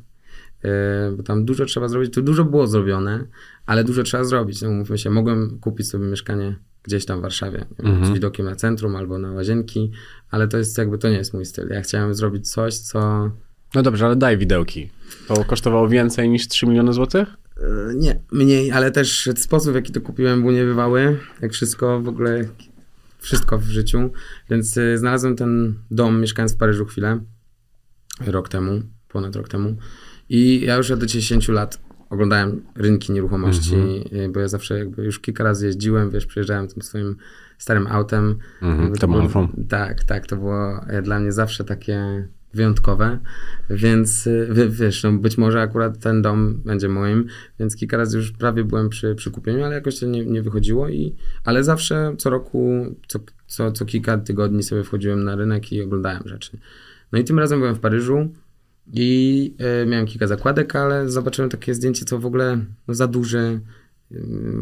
[0.64, 3.26] e, bo tam dużo trzeba zrobić, tu dużo było zrobione,
[3.66, 4.62] ale dużo trzeba zrobić.
[4.62, 8.06] No, mówmy się, mogłem kupić sobie mieszkanie gdzieś tam w Warszawie, Mhm.
[8.06, 9.92] z widokiem na centrum albo na łazienki,
[10.32, 11.68] ale to jest jakby, to nie jest mój styl.
[11.70, 13.32] Ja chciałem zrobić coś, co...
[13.76, 14.90] No dobrze, ale daj widełki.
[15.28, 17.28] To kosztowało więcej niż 3 miliony złotych?
[17.58, 21.20] E, Nie, mniej, ale też sposób, w jaki to kupiłem, był niebywały.
[21.42, 22.46] Jak wszystko w ogóle,
[23.24, 24.10] wszystko w życiu.
[24.50, 27.20] Więc y, znalazłem ten dom, mieszkając w Paryżu chwilę,
[28.26, 29.76] rok temu, ponad rok temu.
[30.30, 33.76] I ja już od 10 lat oglądałem rynki nieruchomości,
[34.14, 37.16] y, bo ja zawsze jakby już kilka razy jeździłem, wiesz, przyjeżdżałem tym swoim
[37.58, 38.38] starym autem.
[38.62, 39.48] Mhm, to było-.
[39.70, 43.20] Tak, tak, to było e, dla mnie zawsze takie wyjątkowe,
[43.70, 47.28] więc y, wiesz, no być może akurat ten dom będzie moim,
[47.60, 50.90] więc kilka razy już prawie byłem przy, przy kupieniu, ale jakoś to nie, nie wychodziło
[50.90, 55.82] i, ale zawsze co roku, co, co, co kilka tygodni sobie wchodziłem na rynek i
[55.82, 56.58] oglądałem rzeczy.
[57.12, 58.30] No i tym razem byłem w Paryżu
[58.94, 63.60] i y, miałem kilka zakładek, ale zobaczyłem takie zdjęcie, co w ogóle no, za duży,
[64.12, 64.18] y,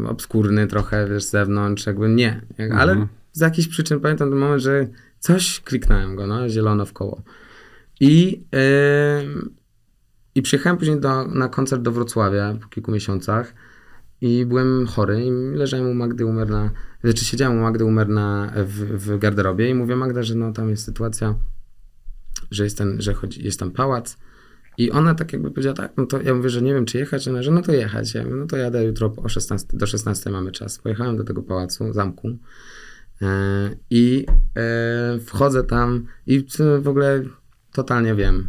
[0.08, 2.40] obskurny trochę, wiesz, z zewnątrz, jakby nie,
[2.72, 3.08] ale Mhm.
[3.32, 4.86] z jakichś przyczyn pamiętam ten moment, że
[5.18, 7.22] coś kliknąłem go, no, zielono w koło.
[8.04, 8.44] I,
[9.22, 9.54] ym,
[10.34, 13.54] i przyjechałem później do, na koncert do Wrocławia po kilku miesiącach
[14.20, 16.70] i byłem chory i leżałem u Magdy Umer na,
[17.04, 20.70] znaczy siedziałem u Magdy Umer na, w, w garderobie i mówię Magda, że no tam
[20.70, 21.34] jest sytuacja,
[22.50, 24.18] że jest, ten, że chodzi, jest tam pałac
[24.78, 27.28] i ona tak jakby powiedziała tak, no to ja mówię, że nie wiem czy jechać,
[27.28, 28.14] ona, że no to jechać.
[28.14, 30.78] Ja mówię, no to jadę jutro o 16, do 16 mamy czas.
[30.78, 32.38] Pojechałem do tego pałacu, zamku
[33.22, 33.26] e,
[33.90, 34.26] i
[34.56, 36.46] e, wchodzę tam i
[36.80, 37.24] w ogóle
[37.72, 38.48] totalnie wiem.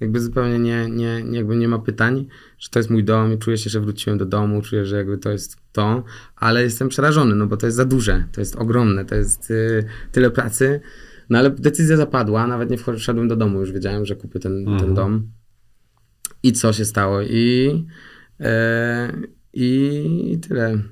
[0.00, 2.26] Jakby zupełnie nie, nie, jakby nie ma pytań,
[2.58, 5.18] że to jest mój dom i czuję się, że wróciłem do domu, czuję, że jakby
[5.18, 6.04] to jest to,
[6.36, 9.84] ale jestem przerażony, no bo to jest za duże, to jest ogromne, to jest y,
[10.12, 10.80] tyle pracy.
[11.30, 14.74] No ale decyzja zapadła, nawet nie wszedłem do domu, już wiedziałem, że kupię ten, ten
[14.74, 14.94] Mhm.
[14.94, 15.30] dom.
[16.42, 17.22] I co się stało?
[17.22, 17.84] I,
[18.40, 19.12] e,
[19.52, 20.82] i tyle.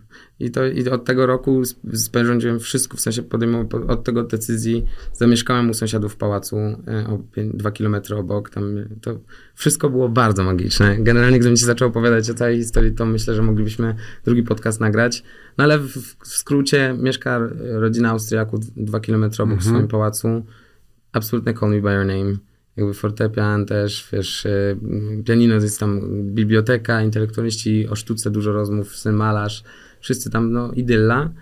[0.41, 4.23] I, to, I od tego roku sp- spędziłem wszystko, w sensie podejmował po- od tego
[4.23, 9.19] decyzji, zamieszkałem u sąsiadów w pałacu, e, o pię- dwa kilometry obok, tam to
[9.55, 10.97] wszystko było bardzo magiczne.
[10.99, 15.23] Generalnie gdybym ci zaczął opowiadać o całej historii, to myślę, że moglibyśmy drugi podcast nagrać.
[15.59, 15.89] No ale w,
[16.25, 19.75] w skrócie mieszka rodzina Austriaków dwa kilometry obok w Mhm.
[19.77, 20.45] swoim pałacu.
[21.13, 22.37] Absolutnie call me by your name.
[22.77, 24.77] Jakby fortepian też, wiesz, e,
[25.25, 26.01] pianino, jest tam
[26.35, 29.65] biblioteka, intelektualiści, o sztuce dużo rozmów, syn malarz,
[30.01, 31.33] wszyscy tam, no, idylla.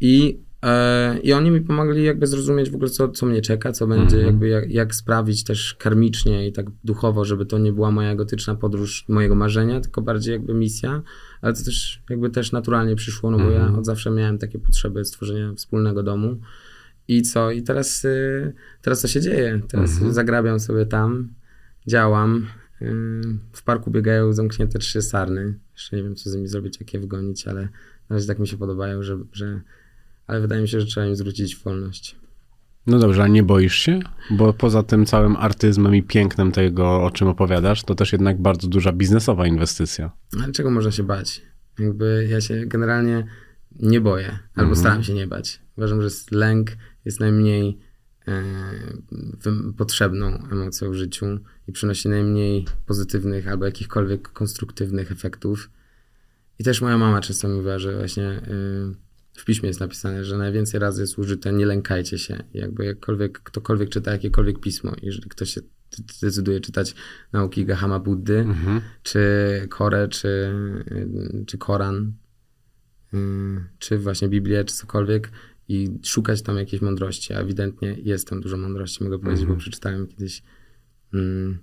[0.00, 3.86] I, e, I oni mi pomogli jakby zrozumieć w ogóle, co, co mnie czeka, co
[3.86, 4.26] będzie, Mhm.
[4.26, 8.54] jakby jak, jak sprawić też karmicznie i tak duchowo, żeby to nie była moja gotyczna
[8.54, 11.02] podróż mojego marzenia, tylko bardziej jakby misja,
[11.42, 13.72] ale to też jakby też naturalnie przyszło, no bo Mhm.
[13.72, 16.36] ja od zawsze miałem takie potrzeby stworzenia wspólnego domu.
[17.08, 17.50] I co?
[17.50, 19.60] I teraz, y, teraz co się dzieje?
[19.68, 20.12] Teraz Mhm.
[20.12, 21.28] zagrabiam sobie tam,
[21.86, 22.46] działam.
[22.82, 22.92] y,
[23.52, 25.54] W parku biegają zamknięte trzy sarny.
[25.74, 27.62] Jeszcze nie wiem, co z nimi zrobić, jak je wgonić, ale
[28.08, 29.60] na razie tak mi się podobają, że, że
[30.26, 32.16] ale wydaje mi się, że trzeba im zwrócić wolność.
[32.86, 34.00] No dobrze, a nie boisz się?
[34.30, 38.68] Bo poza tym całym artyzmem i pięknem tego, o czym opowiadasz, to też jednak bardzo
[38.68, 40.10] duża biznesowa inwestycja.
[40.42, 41.42] Ale czego można się bać?
[41.78, 43.26] Jakby ja się generalnie
[43.80, 44.76] nie boję, albo Mhm.
[44.76, 45.60] staram się nie bać.
[45.76, 46.70] Uważam, że lęk
[47.04, 47.78] jest najmniej
[49.76, 51.26] potrzebną emocją w życiu
[51.68, 55.70] i przynosi najmniej pozytywnych albo jakichkolwiek konstruktywnych efektów.
[56.58, 58.42] I też moja mama często mówiła, że właśnie y,
[59.36, 62.44] w piśmie jest napisane, że najwięcej razy jest użyte nie lękajcie się.
[62.54, 65.60] Jakby jakkolwiek, ktokolwiek czyta jakiekolwiek pismo, jeżeli ktoś się
[66.22, 66.94] decyduje czytać
[67.32, 68.80] nauki Gahama Buddy, Mhm.
[69.02, 69.20] czy
[69.70, 70.28] Korę, czy,
[70.92, 72.12] y, czy Koran,
[73.78, 75.30] czy właśnie Biblię, czy cokolwiek
[75.68, 80.06] i szukać tam jakiejś mądrości, a ewidentnie jest tam dużo mądrości, mogę powiedzieć, bo przeczytałem
[80.06, 80.42] kiedyś
[81.14, 81.58] mm,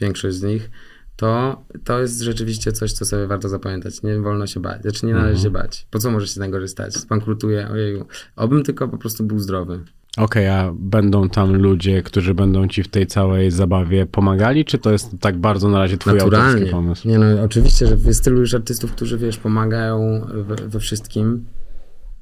[0.00, 0.70] większość z nich,
[1.16, 4.02] to, to jest rzeczywiście coś, co sobie warto zapamiętać.
[4.02, 5.86] Nie wolno się bać, znaczy nie należy się bać.
[5.90, 6.94] Po co może się najgorzej stać?
[6.94, 8.06] Spankrutuję, ojeju.
[8.36, 9.80] Obym tylko po prostu był zdrowy.
[10.16, 14.92] Okej, a będą tam ludzie, którzy będą ci w tej całej zabawie pomagali, czy to
[14.92, 16.70] jest tak bardzo na razie twój autorski Naturalnie.
[16.70, 17.08] pomysł?
[17.08, 21.46] Nie no, oczywiście, że jest tylu już artystów, którzy, wiesz, pomagają we, we wszystkim.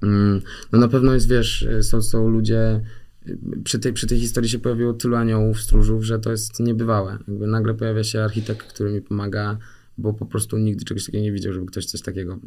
[0.04, 0.40] Mm,
[0.72, 2.80] No na pewno jest, wiesz, są, są ludzie,
[3.64, 7.18] przy tej, przy tej historii się pojawiło tylu aniołów, stróżów, że to jest niebywałe.
[7.28, 9.58] Jakby nagle pojawia się architekt, który mi pomaga,
[9.98, 12.38] bo po prostu nigdy czegoś takiego nie widział, żeby ktoś coś takiego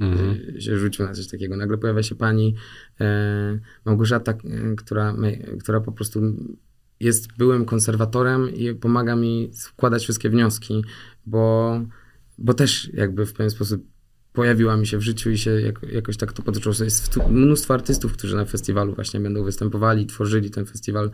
[0.57, 1.57] y, się rzucił na coś takiego.
[1.57, 2.55] Nagle pojawia się pani
[3.01, 5.15] e, Małgorzata, e, która,
[5.59, 6.21] która po prostu
[6.99, 10.83] jest byłym konserwatorem i pomaga mi składać wszystkie wnioski,
[11.25, 11.81] bo,
[12.37, 13.83] bo też jakby w pewien sposób
[14.37, 16.75] pojawiła mi się w życiu i się jak, jakoś tak to potoczyło.
[16.83, 21.11] Jest mnóstwo artystów, którzy na festiwalu właśnie będą występowali, tworzyli ten festiwal.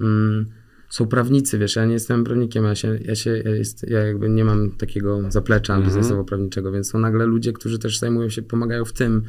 [0.00, 0.46] Mm,
[0.88, 4.28] są prawnicy, wiesz, ja nie jestem prawnikiem, ja się, ja się ja, jest, ja jakby
[4.28, 8.92] nie mam takiego zaplecza biznesowo-prawniczego, więc są nagle ludzie, którzy też zajmują się, pomagają w
[8.92, 9.22] tym,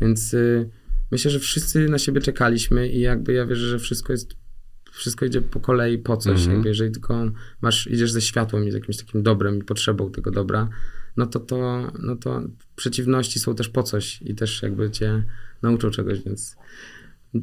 [0.00, 0.70] więc y,
[1.12, 4.36] myślę, że wszyscy na siebie czekaliśmy i jakby ja wierzę, że wszystko jest
[4.92, 6.38] wszystko idzie po kolei po coś.
[6.38, 6.52] Mhm.
[6.52, 7.24] Jakby jeżeli tylko
[7.60, 10.68] masz, idziesz ze światłem i z jakimś takim dobrem i potrzebą tego dobra,
[11.16, 12.42] no to, to, no to
[12.76, 15.24] przeciwności są też po coś i też jakby cię
[15.62, 16.56] nauczą czegoś, więc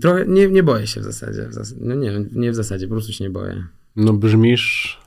[0.02, 1.48] trochę nie, nie boję się w zasadzie.
[1.48, 3.64] W zas- no nie, nie w zasadzie, po prostu się nie boję.
[3.96, 5.00] No brzmisz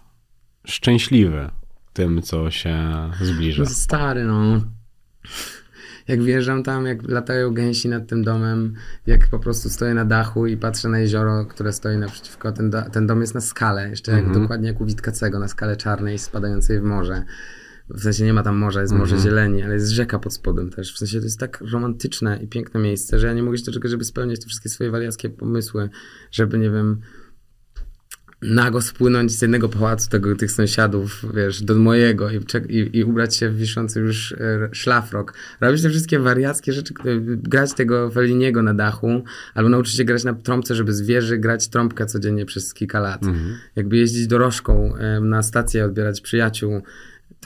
[0.66, 1.50] szczęśliwy
[1.92, 2.76] tym, co się
[3.20, 3.62] zbliża.
[3.62, 4.62] No stary, no.
[6.08, 8.74] Jak wjeżdżam tam, jak latają gęsi nad tym domem,
[9.06, 12.52] jak po prostu stoję na dachu i patrzę na jezioro, które stoi naprzeciwko.
[12.52, 16.18] Ten, ten dom jest na skale, jeszcze jak, dokładnie jak u Witkacego, na skale czarnej
[16.18, 17.22] spadającej w morze.
[17.90, 20.94] W sensie nie ma tam morza, jest morze zieleni, ale jest rzeka pod spodem też.
[20.94, 23.90] W sensie to jest tak romantyczne i piękne miejsce, że ja nie mogę się doczekać,
[23.90, 25.90] żeby spełniać te wszystkie swoje wariackie pomysły,
[26.30, 27.00] żeby, nie wiem,
[28.42, 33.36] nago spłynąć z jednego pałacu tego, tych sąsiadów, wiesz, do mojego i, i, i ubrać
[33.36, 35.34] się w wiszący już e, szlafrok.
[35.60, 36.94] Robić te wszystkie wariackie rzeczy,
[37.26, 39.24] grać tego Felliniego na dachu,
[39.54, 43.22] albo nauczyć się grać na trąbce, żeby z wieży grać trąbkę codziennie przez kilka lat.
[43.76, 46.82] Jakby jeździć dorożką e, na stację, odbierać przyjaciół.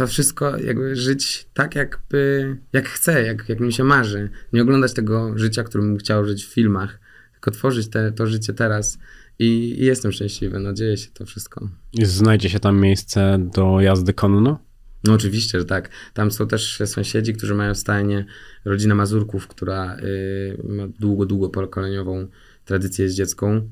[0.01, 4.30] To wszystko jakby żyć tak jakby, jak chcę, jak, jak mi się marzy.
[4.53, 7.01] Nie oglądać tego życia, którym bym chciał żyć w filmach,
[7.32, 8.98] tylko tworzyć te, to życie teraz.
[9.38, 9.44] I,
[9.80, 11.68] I jestem szczęśliwy, no dzieje się to wszystko.
[11.92, 14.59] I Znajdzie się tam miejsce do jazdy konno?
[15.05, 15.90] No oczywiście, że tak.
[16.14, 18.26] Tam są też sąsiedzi, którzy mają stajnie,
[18.64, 22.28] rodzina Mazurków, która y, ma długo, długo pokoleniową
[22.64, 23.70] tradycję jeździecką.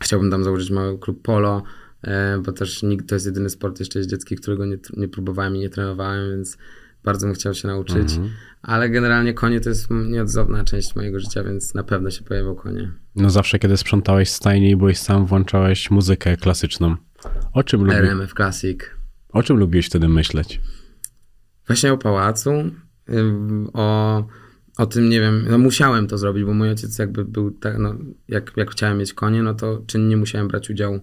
[0.00, 1.62] Chciałbym tam założyć mały klub polo,
[2.44, 5.68] bo też nikt, to jest jedyny sport jeszcze jeździecki, którego nie, nie próbowałem i nie
[5.68, 6.58] trenowałem, więc
[7.04, 8.18] bardzo bym chciał się nauczyć.
[8.62, 12.92] Ale generalnie konie to jest nieodzowna część mojego życia, więc na pewno się pojawią konie.
[13.16, 16.96] No zawsze, kiedy sprzątałeś stajnie i byłeś sam, włączałeś muzykę klasyczną.
[17.52, 17.96] O czym, lubi...
[17.96, 18.80] RMF Classic.
[19.28, 20.60] o czym lubiłeś wtedy myśleć?
[21.66, 22.50] Właśnie o pałacu,
[23.72, 24.26] o,
[24.78, 27.94] o tym, nie wiem, no musiałem to zrobić, bo mój ojciec jakby był, tak, no,
[28.28, 31.00] jak, jak chciałem mieć konie, no to czynnie musiałem brać udział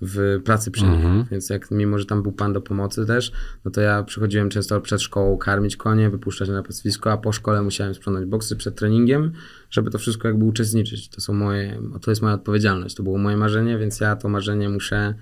[0.00, 3.32] w pracy przy nich, więc jak, mimo, że tam był pan do pomocy też,
[3.64, 7.62] no to ja przychodziłem często przed szkołą karmić konie, wypuszczać na pastwisko, a po szkole
[7.62, 9.32] musiałem sprzątać boksy przed treningiem,
[9.70, 11.08] żeby to wszystko jakby uczestniczyć.
[11.08, 14.68] To są moje, to jest moja odpowiedzialność, to było moje marzenie, więc ja to marzenie
[14.68, 15.14] muszę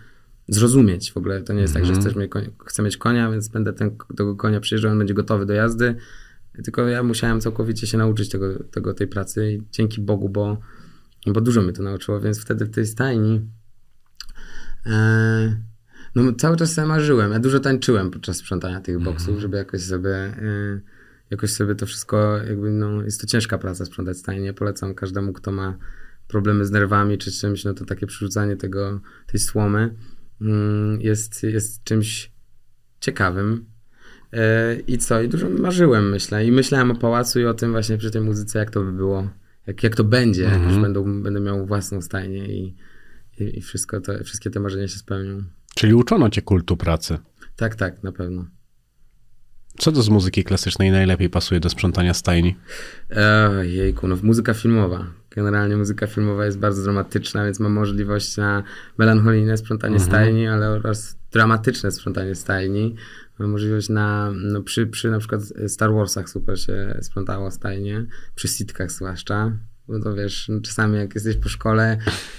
[0.49, 1.43] zrozumieć w ogóle.
[1.43, 4.37] To nie jest tak, że chcesz mieć konia, chcę mieć konia, więc będę ten, tego
[4.37, 5.95] konia przyjeżdżał, on będzie gotowy do jazdy.
[6.65, 10.59] Tylko ja musiałem całkowicie się nauczyć tego, tego tej pracy i dzięki Bogu, bo,
[11.27, 13.41] bo dużo mnie to nauczyło, więc wtedy w tej stajni
[16.15, 17.33] no cały czas sobie marzyłem.
[17.33, 20.81] Ja dużo tańczyłem podczas sprzątania tych boksów, żeby jakoś sobie e,
[21.31, 24.53] jakoś sobie to wszystko jakby, no jest to ciężka praca sprzątać stajnie.
[24.53, 25.79] Polecam każdemu, kto ma
[26.29, 29.95] problemy z nerwami czy czymś, no to takie przerzucanie tego, tej słomy
[30.41, 32.33] mm, jest, jest czymś
[33.01, 33.65] ciekawym.
[34.87, 35.23] I co?
[35.23, 36.47] I dużo marzyłem, myślę.
[36.47, 39.29] I myślałem o pałacu i o tym właśnie przy tej muzyce, jak to by było.
[39.67, 40.73] Jak, jak to będzie, jak Mhm.
[40.73, 42.77] już będą, będę miał własną stajnię i,
[43.41, 45.43] i, i wszystko to, wszystkie te marzenia się spełnią.
[45.75, 47.19] Czyli uczono cię kultu pracy.
[47.57, 48.47] Tak, tak, na pewno.
[49.79, 52.57] Co do z muzyki klasycznej najlepiej pasuje do sprzątania stajni?
[53.63, 55.07] Jejku, no muzyka filmowa.
[55.31, 58.63] Generalnie muzyka filmowa jest bardzo dramatyczna, więc mam możliwość na
[58.99, 62.97] melancholijne sprzątanie stajni, ale oraz dramatyczne sprzątanie stajni.
[63.39, 68.49] Mam możliwość na, no przy, przy na przykład Star Warsach super się sprzątało stajnie, przy
[68.49, 69.53] sitkach zwłaszcza.
[69.89, 71.99] Bo to wiesz, no czasami jak jesteś po szkole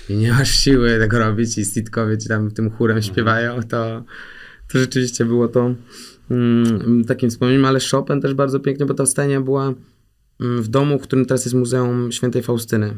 [0.09, 4.03] i nie masz siły tego robić i sitkowie ci tam tym chórem śpiewają, to,
[4.71, 5.75] to rzeczywiście było to
[6.31, 9.73] mm, takim wspomnieniem, ale Chopin też bardzo pięknie, bo ta stajnia była
[10.41, 12.93] mm, w domu, w którym teraz jest Muzeum Świętej Faustyny.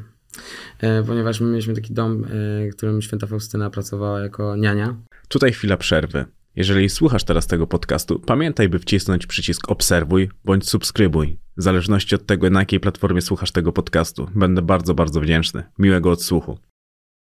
[0.79, 2.27] E, ponieważ my mieliśmy taki dom, e,
[2.71, 4.95] w którym Święta Faustyna pracowała jako niania.
[5.27, 6.25] Tutaj chwila przerwy.
[6.58, 11.39] Jeżeli słuchasz teraz tego podcastu, pamiętaj, by wcisnąć przycisk obserwuj bądź subskrybuj.
[11.58, 14.30] W zależności od tego, na jakiej platformie słuchasz tego podcastu.
[14.36, 15.64] Będę bardzo, bardzo wdzięczny.
[15.80, 16.60] Miłego odsłuchu.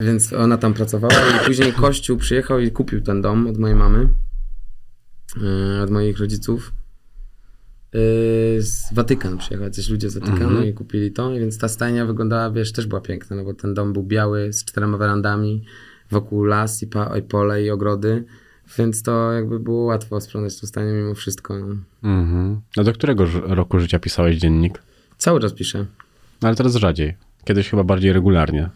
[0.02, 4.10] Więc ona tam pracowała i później Kościół przyjechał i kupił ten dom od mojej mamy,
[5.44, 6.74] e, od moich rodziców.
[7.94, 10.66] E, Z Watykan przyjechał, jacyś ludzie z Watykanu Mhm.
[10.68, 13.94] i kupili to, więc ta stajnia wyglądała, wiesz, też była piękna, no bo ten dom
[13.94, 15.66] był biały, z czterema werandami,
[16.12, 18.26] wokół las i, pa, i pole i ogrody,
[18.78, 21.60] więc to jakby było łatwo sprzątać tą stajnię mimo wszystko.
[21.60, 21.76] No.
[22.04, 22.62] Mhm.
[22.78, 24.82] No do którego roku życia pisałeś dziennik?
[25.18, 25.86] Cały czas piszę.
[26.42, 27.18] No ale teraz rzadziej.
[27.44, 28.70] Kiedyś chyba bardziej regularnie.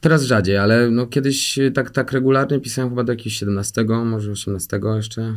[0.00, 4.30] Teraz rzadziej, ale no kiedyś e, tak, tak regularnie pisałem chyba do jakiegoś 17, może
[4.30, 5.34] 18 jeszcze.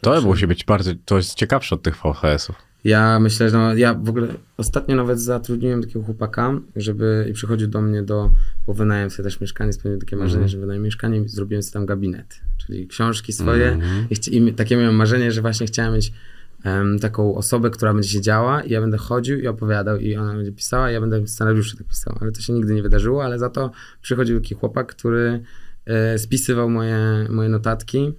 [0.00, 2.56] To musi być bardzo, to jest ciekawsze od tych VHS-ów.
[2.84, 7.68] Ja myślę, że no, ja w ogóle ostatnio nawet zatrudniłem takiego chłopaka, żeby i przychodził
[7.68, 8.30] do mnie do,
[8.66, 11.86] bo wynająłem sobie też mieszkanie, spełniłem takie marzenie, że wynajem mieszkanie i zrobiłem sobie tam
[11.86, 13.78] gabinet, czyli książki swoje
[14.10, 16.12] i, chci, i takie miałem marzenie, że właśnie chciałem mieć
[16.64, 20.52] em, taką osobę, która będzie siedziała i ja będę chodził i opowiadał i ona będzie
[20.52, 23.50] pisała i ja będę scenariusze tak pisał, ale to się nigdy nie wydarzyło, ale za
[23.50, 23.70] to
[24.02, 25.42] przychodził taki chłopak, który
[25.86, 28.12] e, spisywał moje, moje notatki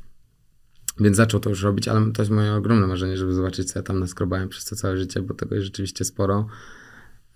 [1.00, 3.84] więc zaczął to już robić, ale to jest moje ogromne marzenie, żeby zobaczyć, co ja
[3.84, 6.48] tam naskrobałem przez to całe życie, bo tego jest rzeczywiście sporo.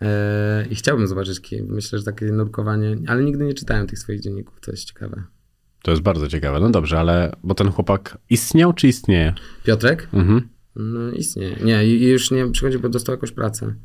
[0.01, 4.59] Eee, I chciałbym zobaczyć, myślę, że takie nurkowanie, ale nigdy nie czytałem tych swoich dzienników,
[4.59, 5.24] to jest ciekawe.
[5.84, 6.60] To jest bardzo ciekawe.
[6.60, 9.34] No dobrze, ale bo ten chłopak istniał czy istnieje?
[9.64, 10.10] Piotrek?
[10.14, 10.50] Mhm.
[10.76, 11.56] No istnieje.
[11.64, 13.76] Nie, i już nie przychodzi, bo dostał jakąś pracę.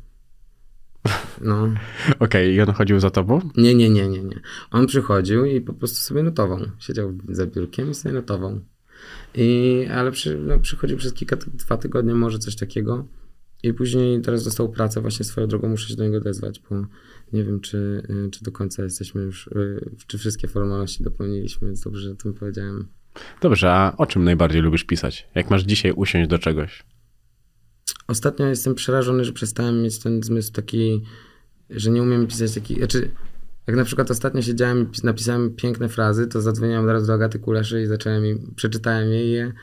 [1.41, 1.67] No.
[2.19, 3.41] Okej, i on chodził za tobą?
[3.57, 4.39] Nie, nie, nie, nie, nie.
[4.71, 6.59] On przychodził i po prostu sobie notował.
[6.79, 8.59] Siedział za biurkiem i sobie notował.
[9.35, 13.05] I, ale przy, no, przychodził przez kilka, dwa tygodnie może coś takiego.
[13.63, 16.75] I później teraz dostał pracę właśnie swoją drogą, muszę się do niego odezwać, bo
[17.33, 21.81] nie wiem, czy, y, czy do końca jesteśmy już, y, czy wszystkie formalności dopełniliśmy, więc
[21.81, 22.87] dobrze, że o tym powiedziałem.
[23.41, 25.27] Dobrze, a o czym najbardziej lubisz pisać?
[25.35, 26.83] Jak masz dzisiaj usiąść do czegoś?
[28.07, 31.01] Ostatnio jestem przerażony, że przestałem mieć ten zmysł taki,
[31.69, 33.11] że nie umiem pisać taki, znaczy
[33.67, 37.39] jak na przykład ostatnio siedziałem i pis- napisałem piękne frazy, to zadzwoniłem teraz do Agaty
[37.39, 39.53] Kuleszy i zacząłem jej, przeczytałem jej je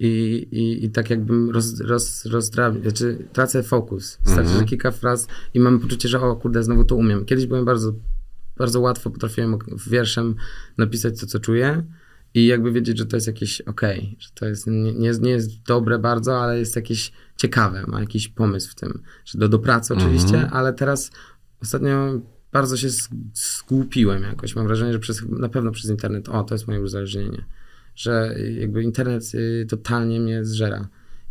[0.00, 0.08] i,
[0.50, 4.18] i, i tak jakbym roz, roz, rozdrabiał, znaczy tracę fokus.
[4.24, 7.24] Wystarczy, że kilka fraz i mam poczucie, że o kurde, znowu to umiem.
[7.24, 7.92] Kiedyś byłem bardzo,
[8.56, 10.34] bardzo łatwo, potrafiłem wierszem
[10.78, 11.84] napisać to, co czuję
[12.34, 15.30] i jakby wiedzieć, że to jest jakieś okej, że to jest, nie, nie, jest, nie
[15.30, 19.58] jest dobre bardzo, ale jest jakieś ciekawe, ma jakiś pomysł w tym, że do, do
[19.58, 21.10] pracy oczywiście, ale teraz
[21.62, 22.20] ostatnio
[22.52, 22.88] bardzo się
[23.34, 24.56] zgłupiłem jakoś.
[24.56, 27.44] Mam wrażenie, że przez, na pewno przez internet, o, to jest moje uzależnienie,
[27.98, 30.88] że jakby internet y, totalnie mnie zżera.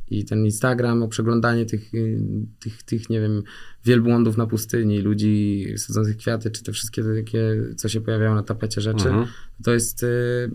[0.09, 2.19] I ten Instagram, o przeglądanie tych, y,
[2.59, 3.43] tych, tych, nie wiem,
[3.85, 8.81] wielbłądów na pustyni, ludzi sadzących kwiaty, czy te wszystkie takie, co się pojawiają na tapecie
[8.81, 9.25] rzeczy, Mhm.
[9.63, 10.49] to jest y,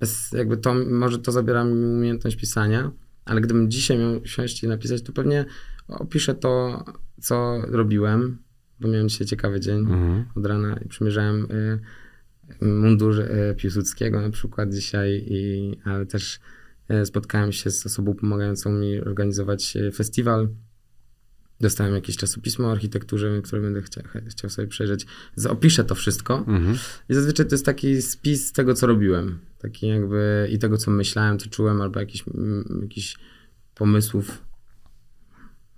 [0.00, 2.90] bez, jakby to, może to zabiera mi umiejętność pisania,
[3.24, 5.44] ale gdybym dzisiaj miał siąść i napisać, to pewnie
[5.88, 6.84] opiszę to,
[7.20, 8.38] co robiłem,
[8.80, 10.24] bo miałem dzisiaj ciekawy dzień Mhm.
[10.34, 11.78] od rana i przymierzałem y,
[12.60, 16.38] mundur y, Piłsudskiego na przykład dzisiaj, i, ale też
[16.90, 20.48] y, spotkałem się z osobą pomagającą mi organizować y, festiwal.
[21.60, 25.06] Dostałem jakieś czasopismo o architekturze, które będę chciał, chciał sobie przejrzeć.
[25.48, 26.38] Opiszę to wszystko.
[26.38, 26.78] Mhm.
[27.08, 29.38] I zazwyczaj to jest taki spis tego, co robiłem.
[29.58, 33.16] Taki jakby i tego, co myślałem, co czułem, albo jakiś, mm, jakiś
[33.74, 34.42] pomysłów.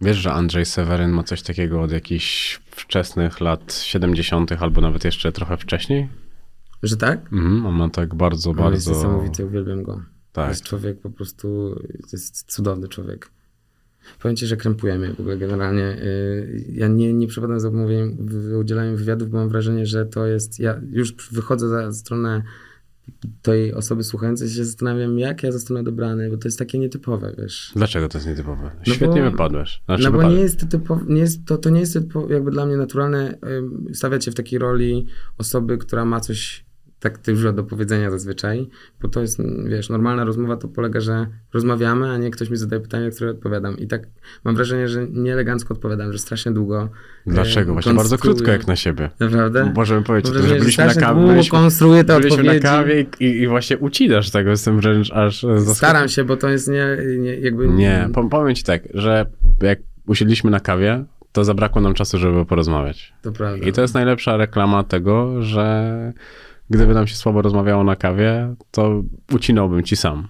[0.02, 5.32] Wiesz, że Andrzej Seweryn ma coś takiego od jakichś wczesnych lat 70., albo nawet jeszcze
[5.32, 6.08] trochę wcześniej?
[6.82, 7.32] Że tak?
[7.32, 8.90] Mhm, on ma tak bardzo, On jest bardzo.
[8.90, 9.92] niesamowity, uwielbiam go.
[9.92, 10.02] To
[10.32, 10.48] Tak.
[10.48, 13.30] jest człowiek po prostu, to jest cudowny człowiek.
[14.22, 15.96] Powiem ci, że krępuje mnie w ogóle generalnie.
[16.02, 20.26] y, Ja nie, nie przepadam za mówieniem, w udzielaniem wywiadów, bo mam wrażenie, że to
[20.26, 22.42] jest, ja już wychodzę za stronę
[23.42, 27.72] tej osoby słuchającej się zastanawiam, jak ja zostanę dobrany, bo to jest takie nietypowe, wiesz.
[27.76, 28.70] Dlaczego to jest nietypowe?
[28.82, 29.82] Świetnie bo- wypadłeś.
[29.86, 30.36] Znaczy, no bo wypadłeś.
[30.38, 33.38] nie jest, to, typo, nie jest to, to nie jest typo, jakby dla mnie naturalne
[33.92, 35.06] stawiać się w takiej roli
[35.38, 36.61] osoby, która ma coś
[37.02, 38.68] tak dużo do powiedzenia zazwyczaj,
[39.02, 42.82] bo to jest, wiesz, normalna rozmowa to polega, że rozmawiamy, a nie ktoś mi zadaje
[42.82, 43.78] pytanie, na które odpowiadam.
[43.78, 44.02] I tak
[44.44, 46.88] mam wrażenie, że nieelegancko odpowiadam, że strasznie długo.
[47.26, 47.70] Dlaczego?
[47.70, 49.10] e, Właśnie bardzo krótko jak na siebie.
[49.20, 49.72] Naprawdę?
[49.74, 51.20] Możemy powiedzieć o Mam tym, że wrażenie, byliśmy na strasznie kawie.
[51.20, 52.62] długo Byliśmy, konstruuję te byliśmy na odpowiedzi.
[52.62, 54.50] kawie i, i właśnie ucinasz tego.
[54.50, 55.74] Jestem wręcz aż e, zaskoczony.
[55.74, 56.86] Staram się, bo to jest nie,
[57.18, 57.68] nie jakby...
[57.68, 59.26] Nie, po- powiem ci tak, że
[59.62, 63.12] jak usiedliśmy na kawie, to zabrakło nam czasu, żeby porozmawiać.
[63.22, 63.66] To prawda.
[63.66, 66.12] I to jest najlepsza reklama tego, że
[66.72, 69.02] gdyby nam się słabo rozmawiało na kawie, to
[69.32, 70.28] ucinałbym ci sam.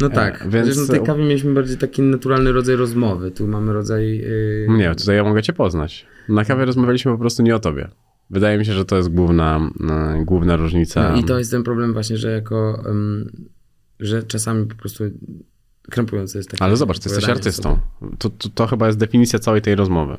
[0.00, 0.88] No tak, więc- więc...
[0.88, 3.30] na tej kawie mieliśmy bardziej taki naturalny rodzaj rozmowy.
[3.30, 4.18] Tu mamy rodzaj...
[4.18, 4.66] Yy...
[4.68, 6.06] Nie, tutaj ja mogę cię poznać.
[6.28, 7.88] Na kawie rozmawialiśmy po prostu nie o tobie.
[8.30, 11.10] Wydaje mi się, że to jest główna, e, główna różnica.
[11.12, 12.82] No i to jest ten problem właśnie, że jako...
[12.86, 13.30] ym,
[14.00, 15.04] że czasami po prostu
[15.90, 16.62] krępujące jest takie...
[16.62, 17.78] Ale zobacz, ty jesteś artystą.
[18.18, 20.18] To, to, to chyba jest definicja całej tej rozmowy.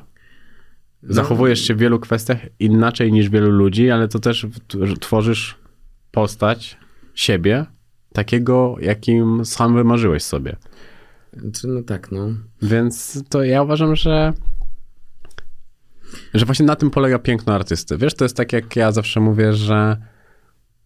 [1.02, 1.14] No.
[1.14, 4.46] Zachowujesz się w wielu kwestiach inaczej niż wielu ludzi, ale to też
[5.00, 5.56] tworzysz
[6.10, 6.76] postać
[7.14, 7.66] siebie,
[8.12, 10.56] takiego, jakim sam wymarzyłeś sobie.
[11.54, 12.28] Czy no tak, no.
[12.62, 14.32] Więc to ja uważam, że
[16.34, 17.98] że właśnie na tym polega piękno artysty.
[17.98, 19.96] Wiesz, to jest tak, jak ja zawsze mówię, że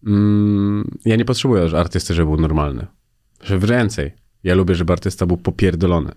[0.05, 2.87] mm, ja nie potrzebuję że artysty, żeby był normalny.
[3.43, 4.11] Że więcej.
[4.43, 6.11] Ja lubię, żeby artysta był popierdolony.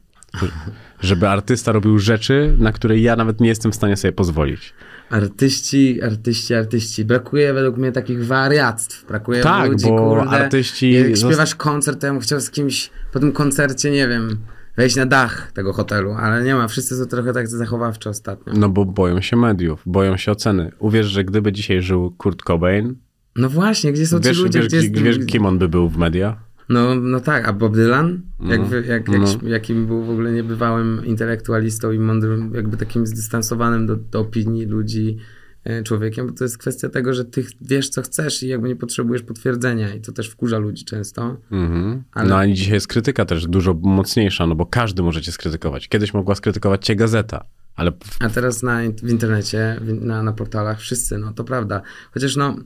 [1.00, 4.74] Żeby artysta robił rzeczy, na które ja nawet nie jestem w stanie sobie pozwolić.
[5.10, 7.04] Artyści, artyści, artyści.
[7.04, 9.06] Brakuje według mnie takich wariactw.
[9.06, 10.30] Brakuje Tak, ludzi, bo kurde.
[10.30, 14.38] artyści Jak śpiewasz koncert, to ja bym chciał z kimś po tym koncercie, nie wiem,
[14.76, 16.68] wejść na dach tego hotelu, ale nie ma.
[16.68, 18.52] Wszyscy są trochę tak zachowawczy ostatnio.
[18.56, 20.72] No bo boją się mediów, boją się oceny.
[20.78, 22.94] Uwierz, że gdyby dzisiaj żył Kurt Cobain,
[23.36, 24.58] No właśnie, gdzie są wiesz, ci ludzie?
[24.58, 25.18] wiesz, gdzie jest...
[25.18, 26.36] wiesz kim on by był w mediach?
[26.70, 28.20] No, no tak, a Bob Dylan?
[28.40, 29.08] Jak, wy- jak, jak,
[29.42, 29.48] No.
[29.48, 35.16] Jakim był w ogóle niebywałym intelektualistą i mądrym, jakby takim zdystansowanym do, do opinii ludzi
[35.64, 38.76] e, człowiekiem, bo to jest kwestia tego, że ty wiesz, co chcesz i jakby nie
[38.76, 41.36] potrzebujesz potwierdzenia i to też wkurza ludzi często.
[41.50, 42.02] Mhm.
[42.12, 45.88] Ale- No i dzisiaj jest krytyka też dużo mocniejsza, no bo każdy może cię skrytykować.
[45.88, 47.44] Kiedyś mogła skrytykować cię gazeta,
[47.76, 51.82] ale A teraz na, w internecie, na, na portalach wszyscy, no to prawda.
[52.14, 52.56] Chociaż no,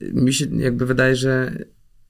[0.00, 1.52] mi się jakby wydaje, że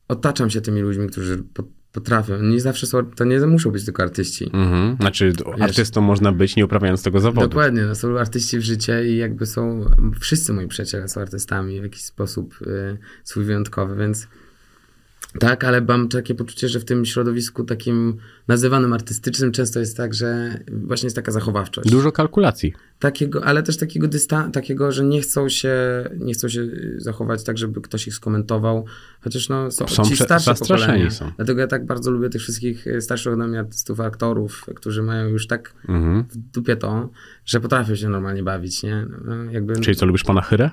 [0.08, 2.42] otaczam się tymi ludźmi, którzy po, potrafią.
[2.42, 4.50] Nie zawsze są, to nie muszą być tylko artyści.
[4.52, 4.96] mhm.
[4.96, 7.48] znaczy artystą można być nie uprawiając tego zawodu.
[7.48, 9.84] Dokładnie, no, są artyści w życie i jakby są,
[10.20, 14.28] wszyscy moi przyjaciele są artystami w jakiś sposób y, swój wyjątkowy, więc
[15.40, 18.16] tak, ale mam takie poczucie, że w tym środowisku takim
[18.48, 21.90] nazywanym artystycznym często jest tak, że właśnie jest taka zachowawczość.
[21.90, 22.72] Dużo kalkulacji.
[22.98, 25.74] Takiego, ale też takiego dystan- takiego, że nie chcą się,
[26.18, 26.66] nie chcą się
[26.96, 28.84] zachować tak, żeby ktoś ich skomentował,
[29.20, 31.10] chociaż no, są, Są ci starsze pokolenia.
[31.10, 31.30] są.
[31.36, 35.28] Dlatego ja tak bardzo lubię tych wszystkich y, starszych ode mnie artystów, aktorów, którzy mają
[35.28, 36.24] już tak Mhm.
[36.30, 37.10] w dupie to,
[37.44, 39.06] że potrafią się normalnie bawić, nie?
[39.24, 40.70] No, Jakby, Czyli co, lubisz pana Chyrę?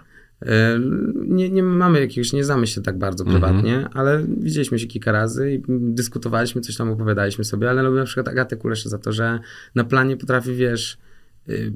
[1.27, 3.41] Nie, nie mamy jakiegoś, nie znamy się tak bardzo Mhm.
[3.41, 8.05] prywatnie, ale widzieliśmy się kilka razy i dyskutowaliśmy, coś tam opowiadaliśmy sobie, ale lubię na
[8.05, 9.39] przykład Agatę Kuleszę za to, że
[9.75, 10.97] na planie potrafi, wiesz,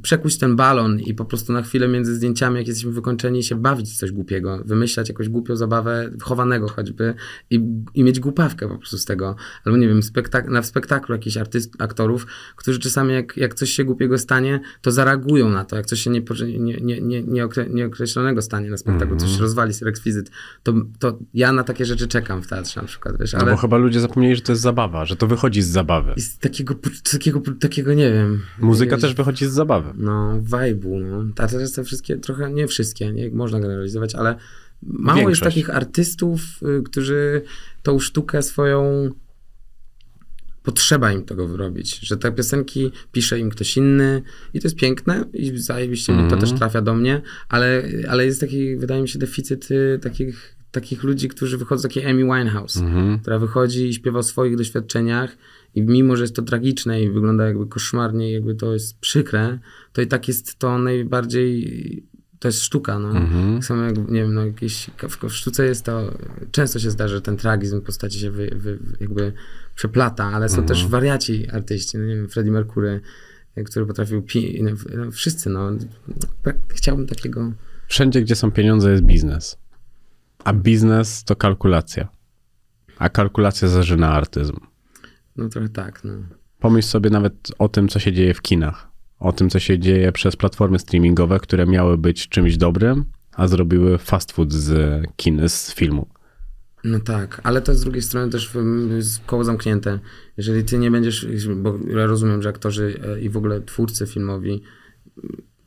[0.01, 3.97] przekuć ten balon i po prostu na chwilę między zdjęciami, jak jesteśmy wykończeni, się bawić
[3.97, 7.13] coś głupiego, wymyślać jakąś głupią zabawę, chowanego choćby
[7.49, 7.61] i,
[7.93, 9.35] i mieć głupawkę po prostu z tego.
[9.65, 13.83] Albo nie wiem, spektak- na spektaklu jakichś artyst, aktorów, którzy czasami jak, jak coś się
[13.83, 16.21] głupiego stanie, to zareagują na to, jak coś się nie,
[16.59, 20.31] nie, nie, nie, nieokre- nieokreślonego stanie na spektaklu, coś się rozwali, rekwizyt,
[20.63, 23.57] to, to ja na takie rzeczy czekam w teatrze na przykład, wiesz, No ale bo
[23.57, 26.13] chyba ludzie zapomnieli, że to jest zabawa, że to wychodzi z zabawy.
[26.17, 26.75] i z takiego,
[27.11, 28.41] takiego, takiego, nie wiem.
[28.59, 29.93] Muzyka też wychodzi z zabawy.
[29.97, 31.25] no, vibe'u, no.
[31.37, 34.35] A teraz te wszystkie, trochę, nie wszystkie, nie można generalizować, ale
[34.83, 35.55] mało jest Większość.
[35.55, 36.41] takich artystów,
[36.79, 37.41] y, którzy
[37.83, 39.09] tą sztukę swoją
[40.63, 44.21] potrzeba im tego wyrobić, że te piosenki pisze im ktoś inny
[44.53, 48.41] i to jest piękne i zajebiście mi to też trafia do mnie, ale, ale jest
[48.41, 52.83] taki, wydaje mi się, deficyt y, takich, takich ludzi, którzy wychodzą z takiej Amy Winehouse,
[53.21, 55.37] która wychodzi i śpiewa o swoich doświadczeniach
[55.75, 59.59] i mimo, że jest to tragiczne i wygląda jakby koszmarnie, i jakby to jest przykre,
[59.93, 62.05] to i tak jest to najbardziej
[62.39, 63.13] to jest sztuka, no.
[63.53, 66.13] Tak samo jak, nie wiem, no jakieś, w, w sztuce jest to,
[66.51, 69.33] często się zdarza, że ten tragizm postaci się wy, wy, jakby
[69.75, 73.01] przeplata, ale są też wariaci artyści, no nie wiem, Freddie Mercury,
[73.65, 75.71] który potrafił, pi, no, no, wszyscy, no.
[76.43, 77.51] Tak, chciałbym takiego,
[77.87, 79.57] Wszędzie, gdzie są pieniądze, jest biznes.
[80.43, 82.07] A biznes to kalkulacja.
[82.97, 84.57] A kalkulacja zażyna artyzm.
[85.37, 86.11] No trochę tak, no.
[86.59, 88.87] Pomyśl sobie nawet o tym, co się dzieje w kinach.
[89.19, 93.97] O tym, co się dzieje przez platformy streamingowe, które miały być czymś dobrym, a zrobiły
[93.97, 96.07] fast food z kin, z filmu.
[96.83, 98.51] No tak, ale to z drugiej strony też
[99.25, 99.99] koło zamknięte.
[100.37, 104.63] Jeżeli ty nie będziesz, bo ja rozumiem, że aktorzy e, i w ogóle twórcy filmowi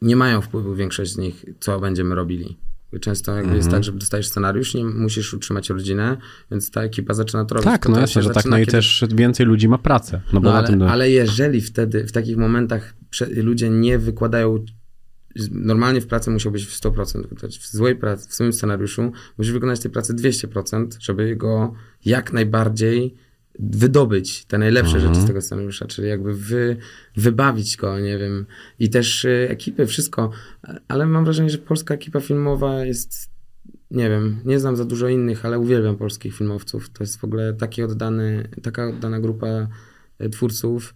[0.03, 2.59] nie mają wpływu, większość z nich, co będziemy robili.
[3.01, 6.17] Często jakby jest tak, że dostajesz scenariusz, nie musisz utrzymać rodzinę,
[6.51, 7.65] więc ta ekipa zaczyna to robić.
[7.65, 10.21] Tak, no jasne, że tak, no i kiedy- też więcej ludzi ma pracę.
[10.33, 10.83] No bo no na ale, tym...
[10.83, 12.95] ale jeżeli wtedy, w takich momentach
[13.37, 14.65] ludzie nie wykładają,
[15.51, 17.59] normalnie w pracy musiałbyś w 100%, wykładać.
[17.59, 21.73] w złej pracy, w swoim scenariuszu musisz wykonać tej pracy 200%, żeby go
[22.05, 23.15] jak najbardziej
[23.59, 25.15] wydobyć te najlepsze Mhm.
[25.15, 26.77] rzeczy z tego scenariusza, czyli jakby wy,
[27.17, 28.47] wybawić go, nie wiem,
[28.79, 30.31] i też y, ekipy, wszystko,
[30.89, 33.31] ale mam wrażenie, że polska ekipa filmowa jest,
[33.91, 37.53] nie wiem, nie znam za dużo innych, ale uwielbiam polskich filmowców, to jest w ogóle
[37.53, 39.69] taki oddany, taka oddana grupa
[40.21, 40.95] y, twórców,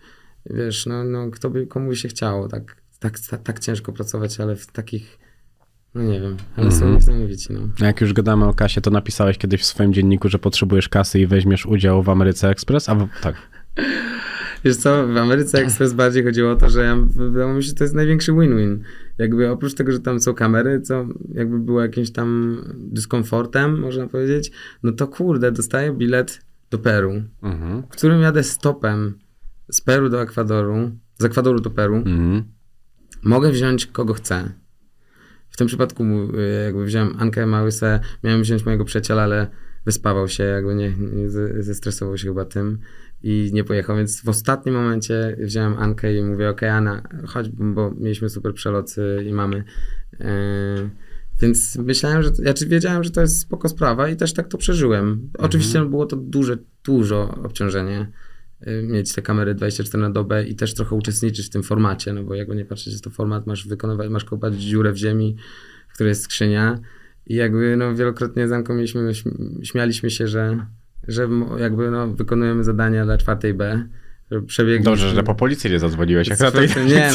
[0.50, 4.40] wiesz, no, no kto by, komu by się chciało tak, tak, tak, tak ciężko pracować,
[4.40, 5.18] ale w takich,
[5.95, 6.95] no nie wiem, ale są Mhm.
[6.95, 7.61] niesamowici, no.
[7.80, 11.20] A Jak już gadamy o kasie, to napisałeś kiedyś w swoim dzienniku, że potrzebujesz kasy
[11.20, 12.88] i weźmiesz udział w Ameryce Express?
[12.88, 13.09] A w...
[13.22, 13.34] tak.
[14.64, 17.74] Wiesz co, w Ameryce Express bardziej chodziło o to, że ja, wydawało mi się, że
[17.74, 18.78] to jest największy win-win.
[19.18, 24.53] Jakby oprócz tego, że tam są kamery, co jakby było jakimś tam dyskomfortem, można powiedzieć,
[24.82, 26.40] no to kurde, dostaję bilet
[26.70, 27.12] do Peru,
[27.43, 27.82] Mhm.
[27.82, 29.18] w którym jadę stopem
[29.70, 31.97] z Peru do Ekwadoru, z Ekwadoru do Peru.
[31.97, 32.45] Mhm.
[33.24, 34.53] Mogę wziąć kogo chcę.
[35.53, 39.46] W tym przypadku y, jakby wziąłem Ankę Małysę, miałem wziąć mojego przyjaciela, ale
[39.86, 42.78] wyspawał się, jakby nie, nie ze- zestresował się chyba tym
[43.22, 47.90] i nie pojechał, więc w ostatnim momencie wziąłem Ankę i mówię, okej Anna, chodź, bo
[47.98, 49.64] mieliśmy super przelot y, i mamy.
[50.20, 50.26] Yy,
[51.40, 54.59] więc myślałem, że, ja czy wiedziałem, że to jest spoko sprawa i też tak to
[54.59, 55.30] przeżyłem.
[55.38, 58.12] Oczywiście było to duże, dużo obciążenie
[58.82, 62.34] mieć te kamery 24 na dobę i też trochę uczestniczyć w tym formacie, no bo
[62.34, 65.36] jakby nie patrzeć, jest to format, masz wykonywać, masz kopać dziurę w ziemi,
[65.88, 66.78] w której jest skrzynia
[67.26, 70.66] i jakby no wielokrotnie z Anką mieliśmy, śm- śmialiśmy się, że,
[71.08, 73.88] że jakby no wykonujemy zadania dla czwartej B,
[74.30, 74.84] że przebiegliśmy.
[74.84, 76.68] Dobrze, że po policję nie zadzwoniłeś, jak na tej?
[76.86, 77.10] Nie,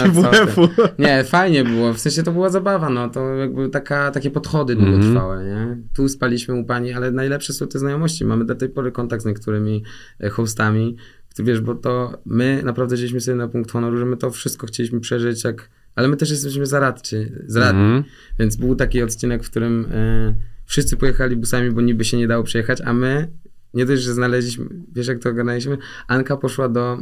[0.57, 0.69] no.
[0.99, 5.45] Nie, fajnie było, w sensie to była zabawa, no to jakby taka, takie podchody długotrwałe,
[5.45, 5.77] nie?
[5.93, 8.25] Tu spaliśmy u pani, ale najlepsze są te znajomości.
[8.25, 9.83] Mamy do tej pory kontakt z niektórymi
[10.23, 10.95] e, hostami,
[11.43, 14.99] wiesz, bo to my naprawdę wzięliśmy sobie na punkt honoru, że my to wszystko chcieliśmy
[14.99, 18.03] przeżyć, jak, ale my też jesteśmy zaradczy, zaradni, Mhm.
[18.39, 20.35] więc był taki odcinek, w którym e,
[20.65, 23.27] wszyscy pojechali busami, bo niby się nie dało przejechać, a my
[23.73, 24.65] nie dość, że znaleźliśmy,
[24.95, 25.77] wiesz jak to ogarnęliśmy?
[26.07, 26.97] Anka poszła do,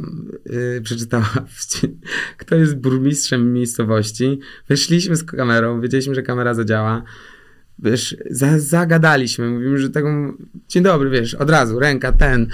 [0.46, 1.30] yy, przeczytała,
[2.38, 4.40] kto jest burmistrzem miejscowości.
[4.68, 7.02] Wyszliśmy z kamerą, wiedzieliśmy, że kamera zadziała.
[7.78, 10.08] Wiesz, za, zagadaliśmy, mówimy, że tego,
[10.68, 12.46] dzień dobry, wiesz, od razu, ręka, ten.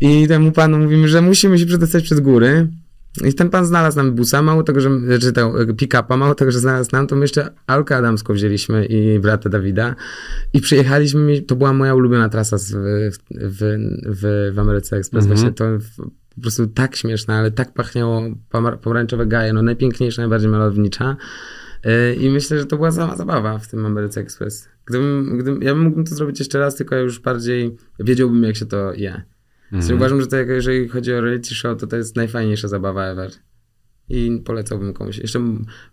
[0.00, 2.68] I temu panu mówimy, że musimy się przedostać przez góry.
[3.24, 6.58] I ten pan znalazł nam busa, mało tego, że, czy tę pick-upa, mało tego, że
[6.60, 9.94] znalazł nam, to my jeszcze Alkę Adamską wzięliśmy i brata Dawida
[10.52, 12.72] i przyjechaliśmy, to była moja ulubiona trasa z,
[13.14, 15.36] w, w, w, Ameryce Express, Mhm.
[15.40, 15.64] właśnie to
[16.34, 21.16] po prostu tak śmieszne, ale tak pachniało pomar- pomarańczowe gaje, no najpiękniejsza, najbardziej malownicza.
[22.20, 24.68] I myślę, że to była sama zabawa w tym Ameryce Express.
[24.84, 28.56] Gdybym, gdybym, ja bym mógł to zrobić jeszcze raz, tylko ja już bardziej wiedziałbym, jak
[28.56, 29.10] się to je.
[29.10, 29.26] Mhm.
[29.72, 33.30] Więc uważam, że to, jeżeli chodzi o reality show, to to jest najfajniejsza zabawa ever.
[34.08, 35.18] I polecałbym komuś.
[35.18, 35.40] Jeszcze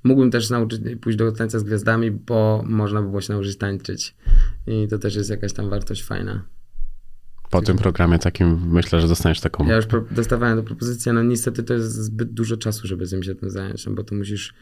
[0.03, 4.15] mógłbym też nauczyć, pójść do tańca z gwiazdami, bo można by było się nauczyć tańczyć.
[4.67, 6.45] I to też jest jakaś tam wartość fajna.
[7.51, 9.67] Po tym programie takim myślę, że dostaniesz taką...
[9.67, 13.23] Ja już dostawałem do propozycji, no niestety to jest zbyt dużo czasu, żeby z tym
[13.23, 14.53] się tym zająć, no bo to musisz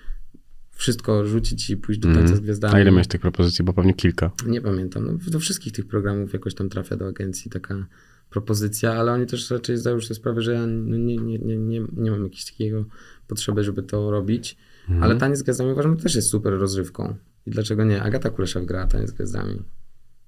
[0.78, 2.44] wszystko rzucić i pójść do tańca z Mhm.
[2.44, 2.76] gwiazdami.
[2.76, 3.66] A ile miałeś tych propozycji?
[3.66, 4.32] Bo pewnie kilka.
[4.46, 5.06] Nie pamiętam.
[5.06, 7.88] No, do wszystkich tych programów jakoś tam trafia do agencji taka
[8.30, 11.82] propozycja, ale oni też raczej zdają sobie sprawę, że ja no, nie, nie, nie, nie,
[11.98, 12.86] nie mam jakiejś takiego
[13.28, 14.58] potrzeby, żeby to robić.
[14.82, 15.04] Mhm.
[15.04, 17.16] Ale Taniec z Gwiazdami uważam, że też jest super rozrywką.
[17.46, 18.04] I dlaczego nie?
[18.04, 19.62] Agata Kulesza grała Taniec z Gwiazdami.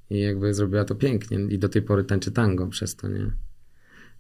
[0.10, 1.40] I jakby zrobiła to pięknie.
[1.50, 3.32] I do tej pory tańczy tango przez to, nie?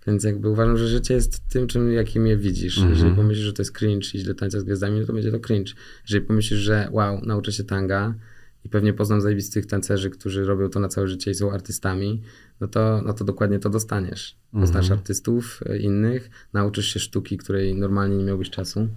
[0.07, 2.77] Więc jakby uważam, że życie jest tym, czym, jakim je widzisz.
[2.77, 2.95] Mhm.
[2.95, 5.39] Jeżeli pomyślisz, że to jest cringe i źle tańca z gwiazdami, no to będzie to
[5.39, 5.73] cringe.
[6.09, 8.15] Jeżeli pomyślisz, że wow, nauczę się tanga
[8.63, 12.21] i pewnie poznam zajebistych tancerzy, którzy robią to na całe życie i są artystami,
[12.61, 14.35] no to, no to dokładnie to dostaniesz.
[14.51, 14.99] Poznasz Mhm.
[14.99, 18.87] artystów e, innych, nauczysz się sztuki, której normalnie nie miałbyś czasu.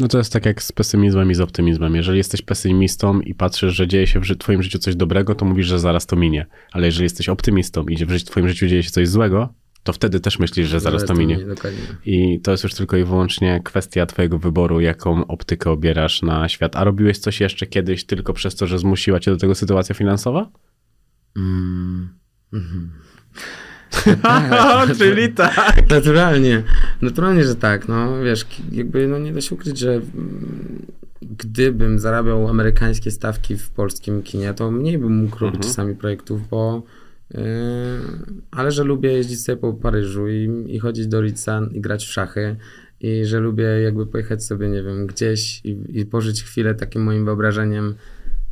[0.00, 1.96] No to jest tak jak z pesymizmem i z optymizmem.
[1.96, 5.66] Jeżeli jesteś pesymistą i patrzysz, że dzieje się w twoim życiu coś dobrego, to mówisz,
[5.66, 6.46] że zaraz to minie.
[6.72, 9.54] Ale jeżeli jesteś optymistą i w twoim życiu dzieje się coś złego,
[9.88, 11.38] to wtedy też myślisz, że zaraz to minie.
[11.46, 11.80] Dokładnie.
[12.06, 16.76] I to jest już tylko i wyłącznie kwestia twojego wyboru, jaką optykę obierasz na świat.
[16.76, 20.50] A robiłeś coś jeszcze kiedyś tylko przez to, że zmusiła cię do tego sytuacja finansowa?
[21.36, 22.08] Mm.
[22.52, 22.90] Mhm.
[24.98, 25.90] Czyli tak.
[25.90, 26.62] Naturalnie,
[27.02, 30.86] naturalnie, że tak, no wiesz, jakby no nie da się ukryć, że mm,
[31.22, 35.62] gdybym zarabiał amerykańskie stawki w polskim kinie, to mniej bym mógł robić Mhm.
[35.62, 36.82] czasami projektów, bo
[38.50, 42.12] ale że lubię jeździć sobie po Paryżu i, i chodzić do Ritza i grać w
[42.12, 42.56] szachy
[43.00, 47.24] i że lubię jakby pojechać sobie, nie wiem, gdzieś i, i pożyć chwilę takim moim
[47.24, 47.94] wyobrażeniem,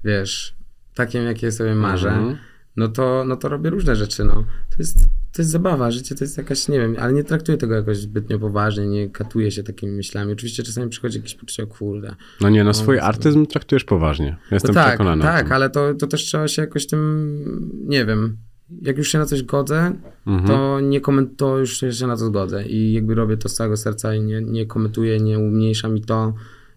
[0.04, 0.56] wiesz,
[0.94, 2.36] takim, jakie sobie marzę, Mhm.
[2.76, 4.34] no, to, no to robię różne rzeczy, no.
[4.70, 4.98] To jest,
[5.32, 8.38] to jest zabawa, życie to jest jakaś, nie wiem, ale nie traktuję tego jakoś zbytnio
[8.38, 10.32] poważnie, nie katuję się takimi myślami.
[10.32, 14.36] Oczywiście czasami przychodzi jakieś poczucie, o kurde, No nie, no swój No, artyzm traktujesz poważnie.
[14.50, 18.36] Jestem no tak, przekonany tak, ale to, to też trzeba się jakoś tym, nie wiem,
[18.82, 19.92] jak już się na coś godzę,
[20.26, 20.46] Mhm.
[20.48, 23.76] to nie koment, to już się na to zgodzę i jakby robię to z całego
[23.76, 26.34] serca i nie, nie komentuję, nie umniejsza mi to,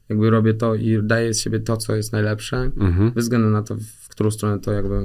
[0.09, 3.11] jakby robię to i daję z siebie to, co jest najlepsze, Mhm.
[3.11, 5.01] bez względu na to, w którą stronę to jakby,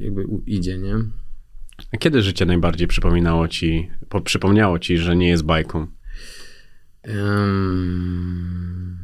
[0.00, 0.94] jakby idzie, nie?
[1.92, 5.86] A kiedy życie najbardziej przypominało ci, po, przypomniało ci, że nie jest bajką?
[7.02, 8.96] Em,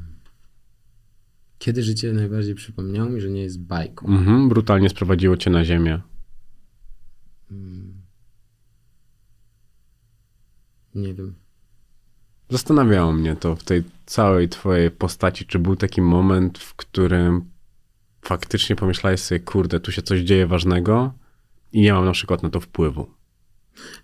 [1.59, 4.07] Kiedy życie najbardziej przypomniało mi, że nie jest bajką?
[4.07, 6.01] Mhm, brutalnie sprowadziło cię na ziemię.
[10.95, 11.35] Nie wiem.
[12.49, 17.45] Zastanawiało mnie to w tej całej twojej postaci, czy był taki moment, w którym
[18.23, 21.13] faktycznie pomyślałeś sobie, kurde, tu się coś dzieje ważnego
[21.73, 23.11] i nie mam na przykład na to wpływu.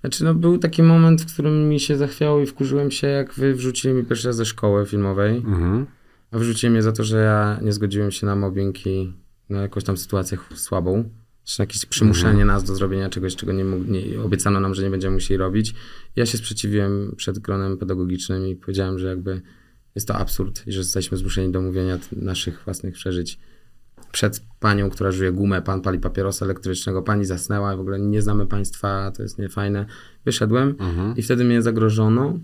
[0.01, 3.55] Znaczy, no był taki moment, w którym mi się zachwiało i wkurzyłem się, jak wy
[3.55, 5.37] wrzucili mi pierwszy raz ze szkoły filmowej.
[5.37, 5.87] Mhm.
[6.31, 9.13] A wrzucili mnie za to, że ja nie zgodziłem się na mobbing i
[9.49, 11.11] na jakąś tam sytuację słabą.
[11.49, 14.91] Czy jakieś przymuszenie nas do zrobienia czegoś, czego nie, mógł- nie obiecano nam, że nie
[14.91, 15.75] będziemy musieli robić.
[16.17, 19.41] Ja się sprzeciwiłem przed gronem pedagogicznym i powiedziałem, że jakby
[19.95, 23.39] jest to absurd i że jesteśmy zmuszeni do mówienia naszych własnych przeżyć
[24.13, 28.47] przed panią, która żuje gumę, pan pali papierosa elektrycznego, pani zasnęła, w ogóle nie znamy
[28.47, 29.87] państwa, to jest niefajne.
[30.25, 31.17] Wyszedłem Mhm.
[31.17, 32.39] i wtedy mnie zagrożono.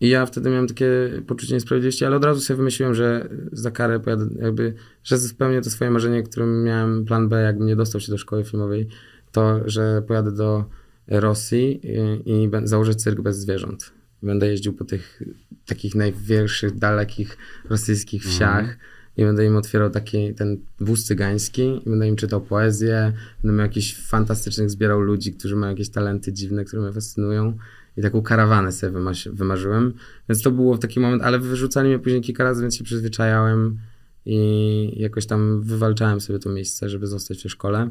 [0.00, 0.88] I ja wtedy miałem takie
[1.26, 4.74] poczucie niesprawiedliwości, ale od razu sobie wymyśliłem, że za karę pojadę, jakby,
[5.04, 8.44] że spełnię to swoje marzenie, którym miałem plan B, jakbym nie dostał się do szkoły
[8.44, 8.88] filmowej,
[9.32, 10.64] to, że pojadę do
[11.08, 11.80] Rosji
[12.24, 13.92] i, i założę cyrk bez zwierząt.
[14.22, 15.22] Będę jeździł po tych
[15.66, 17.38] takich największych, dalekich
[17.70, 18.76] rosyjskich wsiach
[19.16, 23.66] i będę im otwierał taki ten wóz cygański i będę im czytał poezję, będę miał
[23.66, 27.56] jakichś fantastycznych, zbierał ludzi, którzy mają jakieś talenty dziwne, które mnie fascynują
[27.96, 29.94] i taką karawanę sobie wymarzy- wymarzyłem.
[30.28, 33.78] Więc to było taki moment, ale wyrzucali mnie później kilka razy, więc się przyzwyczajałem
[34.26, 37.90] i jakoś tam wywalczałem sobie to miejsce, żeby zostać w tej szkole.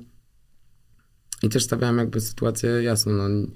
[1.44, 3.48] I też stawiałem jakby sytuację jasno, no,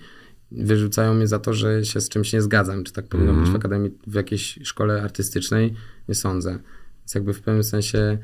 [0.52, 2.84] wyrzucają mnie za to, że się z czymś nie zgadzam.
[2.84, 5.74] Czy tak powinno być w akademii, w jakiejś szkole artystycznej?
[6.10, 6.60] Nie sądzę.
[7.00, 8.18] Więc jakby w pewnym sensie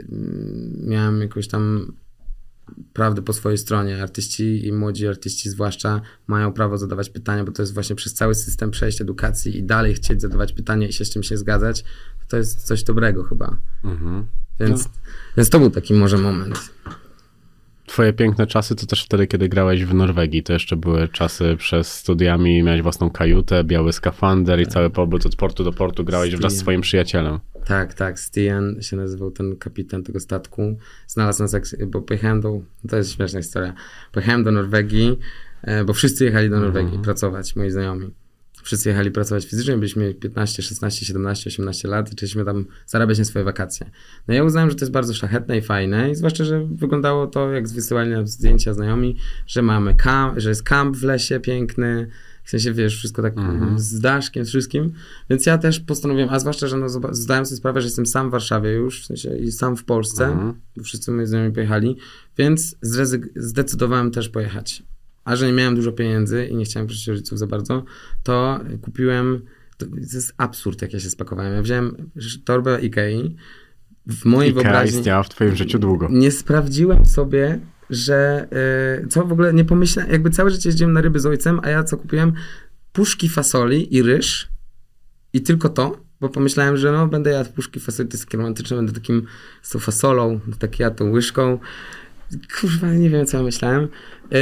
[0.00, 1.92] ym, miałem jakąś tam
[2.92, 4.02] prawdę po swojej stronie.
[4.02, 8.34] Artyści i młodzi artyści zwłaszcza mają prawo zadawać pytania, bo to jest właśnie przez cały
[8.34, 11.84] system przejść edukacji i dalej chcieć zadawać pytania i się z czymś nie zgadzać,
[12.28, 13.56] to jest coś dobrego chyba.
[13.84, 14.26] Mhm.
[14.60, 14.88] Więc,
[15.36, 16.70] więc to był taki może moment.
[17.86, 20.42] Twoje piękne czasy to też wtedy, kiedy grałeś w Norwegii.
[20.42, 25.36] To jeszcze były czasy przez studiami, miałeś własną kajutę, biały skafander i cały pobyt od
[25.36, 26.62] portu do portu grałeś wraz z Stian.
[26.62, 27.38] swoim przyjacielem.
[27.64, 28.20] Tak, tak.
[28.20, 30.78] Stian się nazywał ten kapitan tego statku.
[31.06, 31.56] Znalazł nas,
[31.86, 33.74] bo pojechałem do, to jest śmieszna historia,
[34.12, 35.18] pojechałem do Norwegii,
[35.62, 38.10] e, bo wszyscy jechali do Norwegii pracować, moi znajomi.
[38.66, 43.24] Wszyscy jechali pracować fizycznie, byliśmy 15, 16, 17, 18 lat i chcieliśmy tam zarabiać na
[43.24, 43.90] swoje wakacje.
[44.28, 47.52] No ja uznałem, że to jest bardzo szlachetne i fajne i zwłaszcza, że wyglądało to,
[47.52, 52.08] jak wysyłali nam zdjęcia znajomi, że mamy kamp, że jest kamp w lesie piękny,
[52.44, 53.34] w sensie, wiesz, wszystko tak
[53.76, 54.92] z daszkiem, z wszystkim.
[55.30, 58.32] Więc ja też postanowiłem, a zwłaszcza, że no, zdałem sobie sprawę, że jestem sam w
[58.32, 60.54] Warszawie już, w sensie i sam w Polsce, Mhm.
[60.76, 61.96] bo wszyscy moi znajomi pojechali,
[62.38, 62.76] więc
[63.36, 64.82] zdecydowałem też pojechać.
[65.26, 67.84] A że nie miałem dużo pieniędzy i nie chciałem prosić rodziców za bardzo,
[68.22, 69.42] to kupiłem,
[69.76, 71.54] to, jest absurd, jak ja się spakowałem.
[71.54, 72.10] Ja wziąłem
[72.44, 73.36] torbę Ikei,
[74.06, 76.08] w mojej Ikea wyobraźni istniała w twoim życiu długo.
[76.10, 78.48] nie sprawdziłem sobie, że
[79.04, 81.70] y, co w ogóle nie pomyślałem, jakby całe życie jeździłem na ryby z ojcem, a
[81.70, 82.32] ja co kupiłem?
[82.92, 84.48] Puszki fasoli i ryż
[85.32, 88.76] i tylko to, bo pomyślałem, że no będę jadł puszki fasoli, to jest takie romantyczne,
[88.76, 89.26] będę takim
[89.62, 91.58] z tą fasolą, tak jadł tą łyżką.
[92.60, 93.88] Kurwa, nie wiem, co ja myślałem.
[94.30, 94.38] Yy,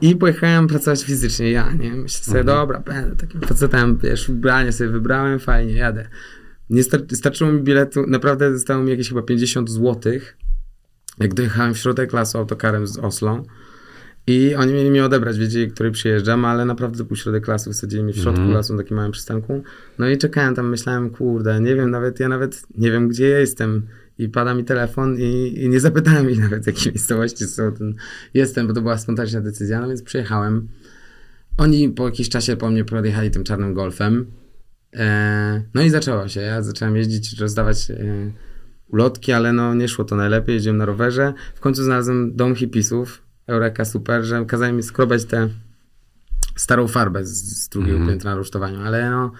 [0.00, 1.94] I pojechałem pracować fizycznie, ja, nie?
[1.94, 6.08] Myślę sobie, dobra, będę takim facetem, wiesz, ubranie sobie wybrałem, fajnie, jadę.
[6.70, 10.36] Nie star- starczyło mi biletu, naprawdę zostało mi jakieś chyba 50 złotych,
[11.18, 13.44] jak dojechałem w środek lasu autokarem z Oslo
[14.26, 18.02] i oni mieli mnie odebrać, wiedzieli, który przyjeżdżam, ale naprawdę to był środek lasu, wysadzili
[18.02, 19.62] mnie w środku lasu na takim małym przystanku.
[19.98, 23.38] No i czekałem tam, myślałem, kurde, nie wiem nawet, ja nawet nie wiem, gdzie ja
[23.38, 23.86] jestem.
[24.18, 27.94] I pada mi telefon i, i nie zapytałem ich nawet, z jakiej miejscowości są ten,
[28.34, 30.68] jestem, bo to była spontaniczna decyzja, no więc przyjechałem.
[31.56, 34.26] Oni po jakimś czasie po mnie podjechali tym czarnym golfem.
[34.94, 36.40] E, no i zaczęło się.
[36.40, 37.96] Ja zacząłem jeździć, rozdawać e,
[38.88, 40.54] ulotki, ale no nie szło to najlepiej.
[40.54, 41.32] Jeździłem na rowerze.
[41.54, 45.48] W końcu znalazłem dom hipisów Eureka, super, że kazali mi skrobać tę
[46.56, 48.10] starą farbę z, z drugiego Mhm.
[48.10, 49.32] piętra na rusztowaniu, ale no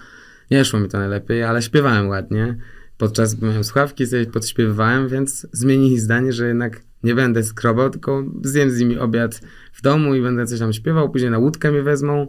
[0.51, 2.57] nie szło mi to najlepiej, ale śpiewałem ładnie.
[2.97, 8.71] Podczas miałem słuchawki, sobie podśpiewywałem, więc zmienili zdanie, że jednak nie będę skrobał, tylko zjem
[8.71, 9.41] z nimi obiad
[9.73, 12.27] w domu i będę coś tam śpiewał, później na łódkę mnie wezmą.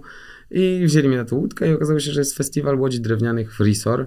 [0.50, 3.60] I wzięli mnie na tą łódkę i okazało się, że jest festiwal łodzi drewnianych w
[3.60, 4.06] Risor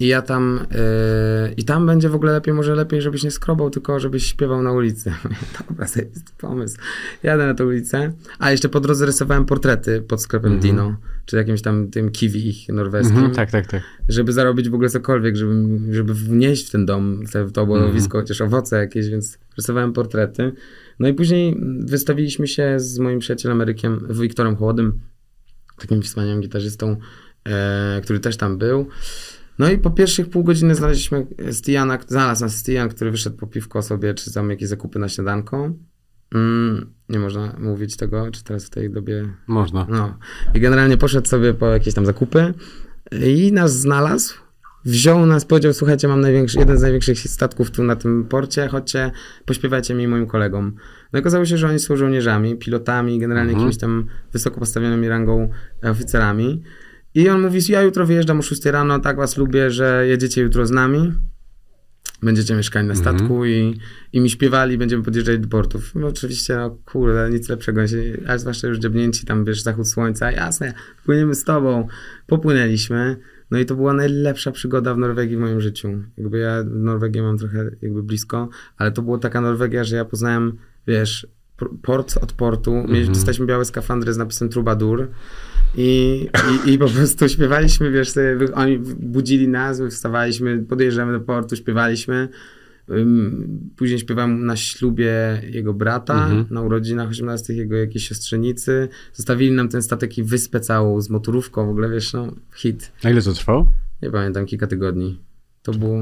[0.00, 3.70] i ja tam, yy, i tam będzie w ogóle lepiej, może lepiej, żebyś nie skrobał,
[3.70, 5.12] tylko żebyś śpiewał na ulicy.
[5.68, 6.78] Dobra, zajebisty pomysł.
[7.22, 10.62] Jadę na tę ulicę, a jeszcze po drodze rysowałem portrety pod sklepem Mhm.
[10.76, 10.96] Dino,
[11.26, 13.82] czy jakimś tam tym kiwi ich norweskim Mhm, tak, tak, tak.
[14.08, 18.18] żeby zarobić w ogóle cokolwiek, żeby, żeby wnieść w ten dom, te- w to obozowisko,
[18.18, 18.24] Mhm.
[18.24, 20.52] chociaż owoce jakieś, więc rysowałem portrety.
[20.98, 25.00] No i później wystawiliśmy się z moim przyjacielem Erykiem, Wiktorem Chłodym,
[25.78, 26.96] takim wspaniałym gitarzystą,
[27.48, 28.86] e, który też tam był.
[29.60, 33.82] No i po pierwszych pół godziny znaleźliśmy Stiana, znalazł nas Stian, który wyszedł po piwko
[33.82, 35.70] sobie, czy tam jakieś zakupy na śniadanko.
[36.34, 39.86] Mm, nie można mówić tego, czy teraz w tej dobie Można.
[39.90, 40.18] no.
[40.54, 42.54] I generalnie poszedł sobie po jakieś tam zakupy
[43.26, 44.34] i nas znalazł.
[44.84, 46.22] Wziął nas, powiedział, słuchajcie, mam
[46.58, 49.10] jeden z największych statków tu na tym porcie, chodźcie,
[49.44, 50.74] pośpiewajcie mi i moim kolegom.
[51.12, 53.66] No i okazało się, że oni są żołnierzami, pilotami, generalnie Mhm.
[53.68, 55.50] jakimiś tam wysoko postawionymi rangą
[55.82, 56.62] oficerami.
[57.14, 60.66] I on mówi, ja jutro wyjeżdżam o 6 rano, tak was lubię, że jedziecie jutro
[60.66, 61.12] z nami.
[62.22, 63.16] Będziecie mieszkali na Mhm.
[63.18, 63.78] statku i,
[64.12, 65.94] i mi śpiewali, będziemy podjeżdżać do portów.
[65.94, 67.80] No oczywiście, no kurde, nic lepszego,
[68.26, 70.74] a zwłaszcza już dziabnięci, tam wiesz, zachód słońca, jasne,
[71.04, 71.88] płyniemy z tobą.
[72.26, 73.16] Popłynęliśmy,
[73.50, 75.88] no i to była najlepsza przygoda w Norwegii w moim życiu.
[76.16, 80.56] Jakby ja Norwegię mam trochę jakby blisko, ale to była taka Norwegia, że ja poznałem,
[80.86, 81.26] wiesz,
[81.82, 85.08] port od portu, mieliśmy, dostaliśmy białe skafandry z napisem Troubadour
[85.76, 86.26] i,
[86.66, 91.56] i, i po prostu śpiewaliśmy, wiesz, sobie, oni budzili nas, my wstawaliśmy, podjeżdżamy do portu,
[91.56, 92.28] śpiewaliśmy.
[93.76, 96.46] Później śpiewałem na ślubie jego brata, Mhm.
[96.50, 98.88] na urodzinach 18 jego jakiejś siostrzenicy.
[99.12, 102.92] Zostawili nam ten statek i wyspę całą z motorówką, w ogóle wiesz, no hit.
[103.04, 103.70] A ile to trwało?
[104.02, 105.20] Nie pamiętam, kilka tygodni.
[105.62, 105.98] To było,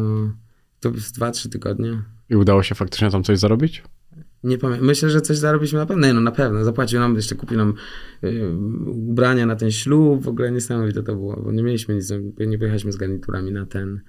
[0.81, 2.03] to było z 2-3 tygodnie.
[2.31, 3.83] I udało się faktycznie tam coś zarobić?
[4.45, 4.87] Nie pamiętam.
[4.87, 6.07] Myślę, że coś zarobiliśmy na pewno.
[6.07, 6.65] Nie, no na pewno.
[6.65, 7.75] Zapłacił nam, jeszcze kupił nam
[8.25, 8.49] y,
[8.87, 10.23] ubrania na ten ślub.
[10.23, 12.13] W ogóle niesamowite to było, bo nie mieliśmy nic,
[12.47, 14.01] nie pojechaliśmy z garniturami na ten,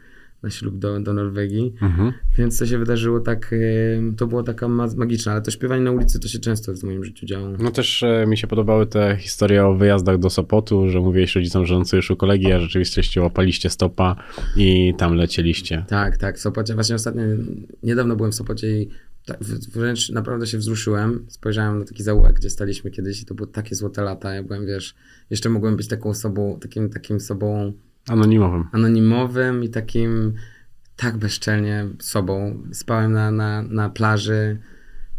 [0.43, 1.73] na ślub do, do Norwegii.
[1.81, 2.13] Mhm.
[2.37, 5.91] Więc to się wydarzyło tak, y, to było taka ma- magiczne, ale to śpiewanie na
[5.91, 7.49] ulicy to się często w moim życiu działo.
[7.59, 11.65] No też e, mi się podobały te historie o wyjazdach do Sopotu, że mówiłeś rodzicom,
[11.65, 14.15] że już u kolegi, a rzeczywiście łapaliście stopa
[14.55, 15.85] i tam lecieliście.
[15.87, 16.73] Tak, tak, w Sopocie.
[16.73, 17.23] Właśnie ostatnio,
[17.83, 18.89] niedawno byłem w Sopocie i
[19.29, 19.43] tak,
[19.73, 21.25] wręcz naprawdę się wzruszyłem.
[21.29, 24.33] Spojrzałem na taki zaułek, gdzie staliśmy kiedyś i to były takie złote lata.
[24.33, 24.95] Ja byłem, wiesz,
[25.29, 27.73] jeszcze mogłem być taką osobą, takim, takim sobą
[28.09, 28.63] Anonimowym.
[28.71, 30.33] anonimowym i takim
[30.95, 32.63] tak bezczelnie sobą.
[32.71, 34.57] Spałem na, na, na plaży,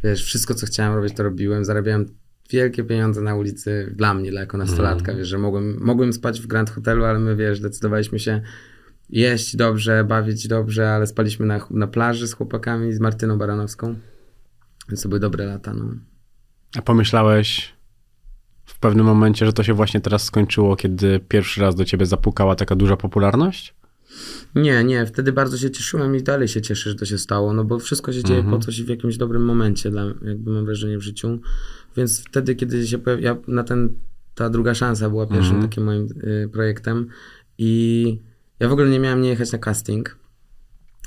[0.04, 2.06] wiesz, wszystko co chciałem robić to robiłem, zarabiałem
[2.50, 6.46] wielkie pieniądze na ulicy dla mnie, dla jako nastolatka, wiesz, że mogłem, mogłem spać w
[6.46, 8.40] Grand Hotelu, ale my, wiesz, decydowaliśmy się
[9.12, 13.94] jeść dobrze, bawić dobrze, ale spaliśmy na, na plaży z chłopakami, z Martyną Baranowską,
[14.88, 15.84] więc to były dobre lata, no.
[16.76, 17.74] A pomyślałeś
[18.64, 22.56] w pewnym momencie, że to się właśnie teraz skończyło, kiedy pierwszy raz do ciebie zapukała
[22.56, 23.74] taka duża popularność?
[24.54, 27.64] Nie, nie, wtedy bardzo się cieszyłem i dalej się cieszę, że to się stało, no
[27.64, 31.02] bo wszystko się dzieje po coś w jakimś dobrym momencie, dla, jakby mam wrażenie w
[31.02, 31.38] życiu,
[31.96, 33.94] więc wtedy, kiedy się pojawi, ja na ten,
[34.34, 37.06] ta druga szansa była pierwszym takim moim y, projektem
[37.58, 38.29] i
[38.60, 40.16] ja w ogóle nie miałem nie jechać na casting,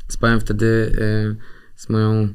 [0.07, 1.35] spałem wtedy y,
[1.75, 2.27] z moją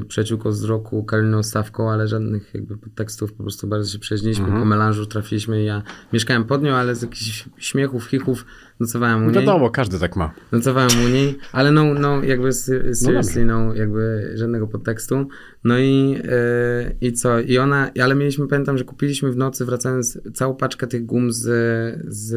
[0.00, 4.46] y, przyjaciółką z roku Karoliną Stawką, ale żadnych jakby podtekstów, po prostu bardzo się przyjaźniliśmy,
[4.46, 5.82] po melanżu trafiliśmy i ja
[6.12, 8.46] mieszkałem pod nią, ale z jakichś śmiechów, chichów
[8.80, 9.34] nocowałem u niej.
[9.34, 10.34] Wiadomo, każdy tak ma.
[10.52, 13.44] Nocowałem u niej, ale no, no jakby se- seriously, dobrze.
[13.44, 15.28] no, jakby żadnego podtekstu.
[15.64, 17.40] No i, e, i co?
[17.40, 21.44] I ona, ale mieliśmy, pamiętam, że kupiliśmy w nocy, wracając, całą paczkę tych gum z,
[22.08, 22.34] z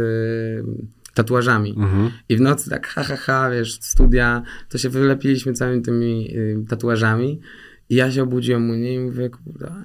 [1.14, 1.70] tatuażami.
[1.78, 2.12] Mhm.
[2.30, 6.66] I w nocy tak ha, ha, ha, wiesz, studia, to się wylepiliśmy całymi tymi y,
[6.70, 7.40] tatuażami.
[7.90, 9.84] I ja się obudziłem u niej i mówię, kurwa,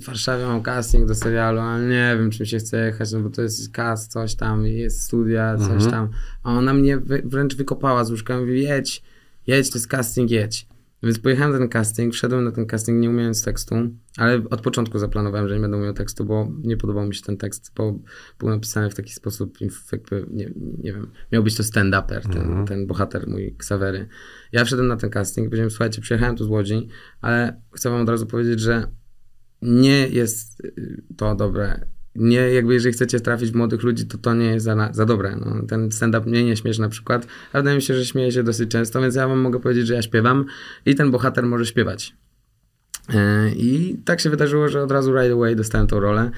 [0.00, 3.30] w Warszawie mam casting do serialu, ale nie wiem, czym się chce jechać, no bo
[3.30, 5.90] to jest cast, coś tam, jest studia, coś Mhm.
[5.90, 6.08] tam.
[6.42, 9.02] A ona mnie wręcz wykopała z łóżka i mówi, jedź,
[9.46, 10.66] jedź, to jest casting, jedź.
[11.02, 13.74] Więc pojechałem na ten casting, wszedłem na ten casting nie umiejąc tekstu,
[14.16, 17.36] ale od początku zaplanowałem, że nie będę umiał tekstu, bo nie podobał mi się ten
[17.36, 17.98] tekst, bo
[18.38, 19.58] był napisany w taki sposób,
[19.92, 24.08] jakby, nie, nie wiem, miał być to stand-uper, ten, ten bohater mój, Ksawery.
[24.52, 26.88] Ja wszedłem na ten casting i powiedziałem, słuchajcie, przyjechałem tu z Łodzi,
[27.20, 28.86] ale chcę wam od razu powiedzieć, że
[29.62, 30.62] nie jest
[31.16, 31.86] to dobre.
[32.14, 35.36] Nie, jakby jeżeli chcecie trafić młodych ludzi, to to nie jest za, za dobre.
[35.36, 38.42] No, ten stand-up mnie nie śmieszy na przykład, a wydaje mi się, że śmieje się
[38.42, 40.44] dosyć często, więc ja wam mogę powiedzieć, że ja śpiewam
[40.86, 42.14] i ten bohater może śpiewać.
[43.14, 46.30] E, I tak się wydarzyło, że od razu right away dostałem tą rolę,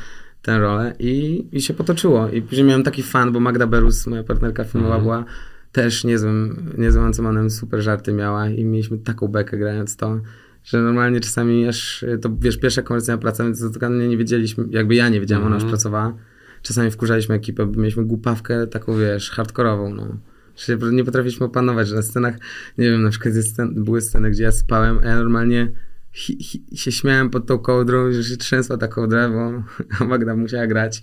[0.43, 2.29] tę rolę i, i się potoczyło.
[2.29, 5.03] I później miałem taki fan, bo Magda Berus, moja partnerka filmowa, Mhm.
[5.03, 5.25] była
[5.73, 10.21] też niezłym, niezłym Ancomanem, super żarty miała i mieliśmy taką bekę grając to,
[10.65, 14.95] że normalnie czasami aż, e, to wiesz, pierwsza komercyjna praca, więc totalnie nie wiedzieliśmy, jakby
[14.95, 16.16] ja nie wiedziałem, ona już pracowała.
[16.62, 20.16] Czasami wkurzaliśmy ekipę, bo mieliśmy głupawkę taką, wiesz, hardkorową, no.
[20.57, 22.35] Że nie potrafiliśmy opanować, że na scenach,
[22.78, 25.73] nie wiem, na przykład scen, były sceny, gdzie ja spałem, a ja normalnie
[26.12, 29.62] hi, hi, się śmiałem pod tą kołdrą, że się trzęsła ta kołdra, bo
[30.07, 31.03] Magda musiała grać.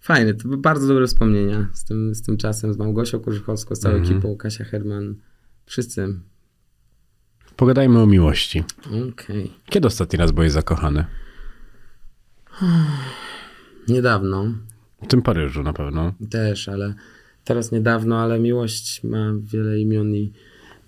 [0.00, 3.78] Fajne, to były bardzo dobre wspomnienia z tym, z tym czasem, z Małgosią Kurzychowską, z
[3.78, 5.14] całą ekipą, Kasia Herman,
[5.66, 6.14] wszyscy.
[7.58, 8.64] Pogadajmy o miłości.
[9.08, 9.52] Okej.
[9.66, 11.04] Kiedy ostatni raz byłeś zakochany?
[13.88, 14.54] Niedawno
[15.02, 16.14] W tym Paryżu na pewno.
[16.30, 16.94] też, ale
[17.44, 20.32] teraz niedawno, ale miłość ma wiele imion i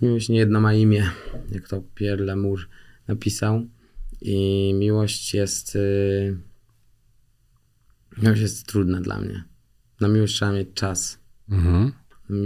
[0.01, 1.11] miłość nie jedna ma imię,
[1.51, 2.67] jak to Pierre Lamour
[3.07, 3.67] napisał.
[4.21, 5.75] I miłość jest.
[5.75, 6.37] Yy...
[8.17, 9.43] Miłość jest trudna dla mnie.
[10.01, 11.19] Na miłość trzeba mieć czas.
[11.49, 11.91] Mhm.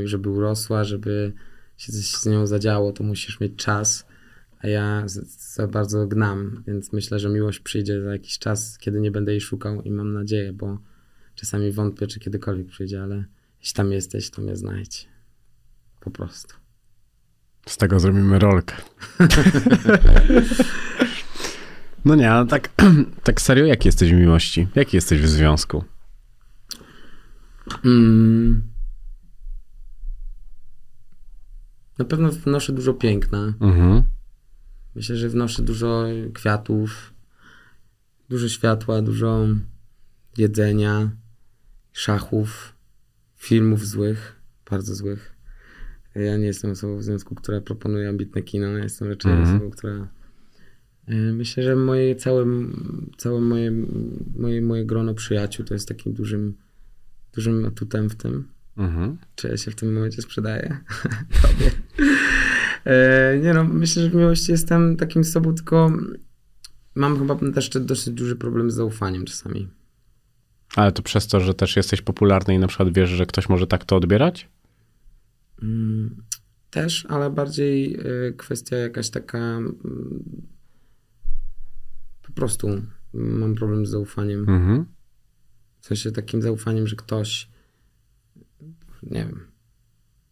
[0.03, 1.33] Żeby urosła, żeby
[1.77, 4.14] się coś z nią zadziało, to musisz mieć czas.
[4.59, 5.03] A ja
[5.55, 9.41] za bardzo gnam, więc myślę, że miłość przyjdzie za jakiś czas, kiedy nie będę jej
[9.41, 10.79] szukał i mam nadzieję, bo
[11.35, 13.25] czasami wątpię, czy kiedykolwiek przyjdzie, ale
[13.59, 15.09] jeśli tam jesteś, to mnie znajdź.
[15.99, 16.55] Po prostu.
[17.67, 18.75] Z tego zrobimy rolkę.
[22.05, 22.69] No nie, ale tak,
[23.23, 24.67] tak serio, jaki jesteś w miłości?
[24.75, 25.83] Jaki jesteś w związku?
[27.85, 28.63] Mm.
[31.99, 33.53] Na pewno wnoszę dużo piękna.
[33.59, 34.03] Mhm.
[34.95, 37.13] Myślę, że wnoszę dużo kwiatów,
[38.29, 39.47] dużo światła, dużo
[40.37, 41.11] jedzenia,
[41.93, 42.73] szachów,
[43.35, 44.35] filmów złych,
[44.69, 45.35] bardzo złych.
[46.15, 48.67] Ja nie jestem osobą w związku, która proponuje ambitne kino.
[48.67, 49.55] Ja jestem raczej Mhm.
[49.55, 50.07] osobą, która.
[51.09, 52.45] y, Myślę, że moje całe,
[53.17, 53.71] całe moje,
[54.35, 56.57] moje, moje grono przyjaciół to jest takim dużym,
[57.33, 58.47] dużym atutem w tym.
[58.77, 59.17] Mhm.
[59.35, 60.77] Czy ja się w tym momencie sprzedaję?
[61.41, 61.71] Tobie.
[62.85, 65.91] E, nie no, myślę, że w miłości jestem takim sobą, tylko
[66.95, 69.67] mam chyba też dosyć duży problem z zaufaniem czasami.
[70.75, 73.67] Ale to przez to, że też jesteś popularny i na przykład wiesz, że ktoś może
[73.67, 74.49] tak to odbierać?
[75.61, 76.15] Mm,
[76.75, 79.75] Też, ale bardziej e, kwestia jakaś taka mm,
[82.21, 82.81] po prostu
[83.13, 84.39] mam problem z zaufaniem.
[84.39, 84.85] Mhm.
[85.79, 87.49] W sensie takim zaufaniem, że ktoś
[89.03, 89.47] nie wiem.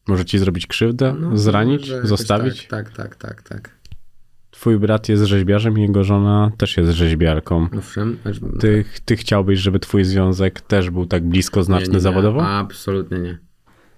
[0.08, 2.68] Może ci zrobić krzywdę, no, zranić, zostawić?
[2.68, 3.62] Tak, tak, tak, tak.
[3.62, 3.84] tak.
[4.52, 7.68] Twój brat jest rzeźbiarzem i jego żona też jest rzeźbiarką.
[7.78, 8.18] Owszem.
[8.60, 12.48] Ty, ty chciałbyś, żeby twój związek też był tak blisko znaczny Nie, nie, nie, zawodowo?
[12.48, 13.40] Absolutnie nie.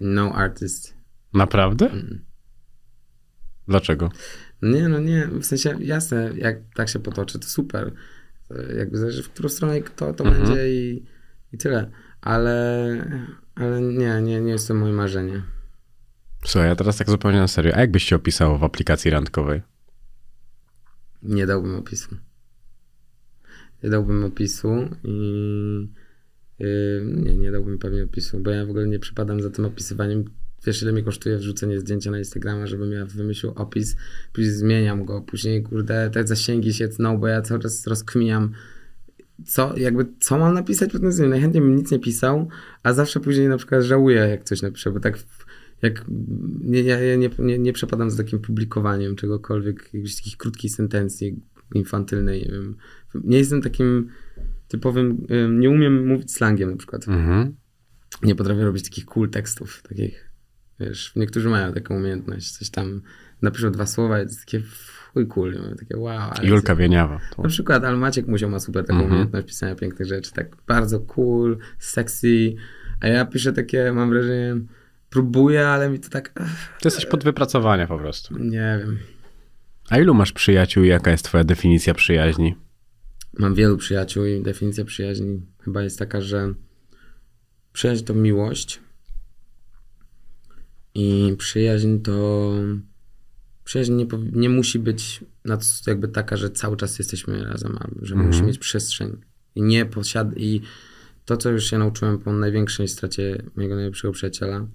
[0.02, 0.98] No artist.
[1.34, 1.90] Naprawdę?
[1.91, 2.26] Mm.
[3.68, 4.10] Dlaczego?
[4.61, 7.91] Nie, no nie, w sensie jasne, jak tak się potoczy, to super.
[8.77, 10.44] Jakby zależy w którą stronę kto to Mhm.
[10.44, 11.06] będzie i,
[11.53, 11.91] i tyle.
[12.22, 13.22] Ale,
[13.56, 15.41] ale nie, nie, nie jest to moje marzenie.
[16.45, 17.76] Słuchaj, ja teraz tak zupełnie na serio.
[17.76, 19.61] A jak byś się opisał w aplikacji randkowej?
[21.23, 22.15] Nie dałbym opisu.
[23.84, 24.69] Nie dałbym opisu
[25.03, 25.89] i
[26.59, 30.26] yy, nie, nie dałbym pewnie opisu, bo ja w ogóle nie przypadam za tym opisywaniem.
[30.65, 33.95] Wiesz, ile mi kosztuje wrzucenie zdjęcia na Instagrama, żebym ja wymyślił opis,
[34.34, 38.51] później zmieniam go, później kurde, te zasięgi się tną, bo ja czas rozkminiam,
[39.45, 41.30] co, jakby, co mam napisać tym zdjęciem.
[41.30, 42.47] Najchętniej bym nic nie pisał,
[42.84, 45.44] a zawsze później na przykład żałuję, jak coś napiszę, bo tak w-
[45.86, 46.06] jak
[46.62, 51.41] nie, ja, nie, nie, nie przepadam za takim publikowaniem czegokolwiek, jakichś takich krótkich sentencji
[51.76, 52.76] infantylnej, nie wiem.
[53.24, 54.10] Nie jestem takim
[54.68, 57.07] typowym, ym, nie umiem mówić slangiem na przykład.
[57.07, 57.56] Mhm.
[58.24, 60.32] Nie potrafię robić takich cool tekstów, takich,
[60.80, 63.02] wiesz, niektórzy mają taką umiejętność, coś tam
[63.41, 64.62] napiszą dwa słowa i takie
[65.14, 66.32] chuj cool, takie wow.
[66.44, 67.20] Julka Wieniawa.
[67.36, 67.41] To...
[67.41, 69.12] na przykład, ale Maciek Musiał ma super taką Mhm.
[69.12, 72.56] umiejętność pisania pięknych rzeczy, tak bardzo cool, sexy,
[73.02, 74.56] a ja piszę takie, mam wrażenie,
[75.20, 78.38] próbuję, ale mi to tak, Ty jesteś pod wypracowania po prostu.
[78.40, 78.98] nie wiem.
[79.90, 82.56] A ilu masz przyjaciół i jaka jest twoja definicja przyjaźni?
[83.40, 86.54] Mam wielu przyjaciół i definicja przyjaźni chyba jest taka, że
[87.74, 88.80] przyjaźń to miłość
[90.96, 92.52] i przyjaźń to
[93.64, 98.28] przyjaźń nie, nie musi być nad- jakby taka, że cały czas jesteśmy razem, że Mhm.
[98.32, 99.18] musi mieć przestrzeń
[99.56, 100.62] i nie posiad i
[101.26, 104.68] to, co już się nauczyłem po największej stracie mojego najlepszego przyjaciela,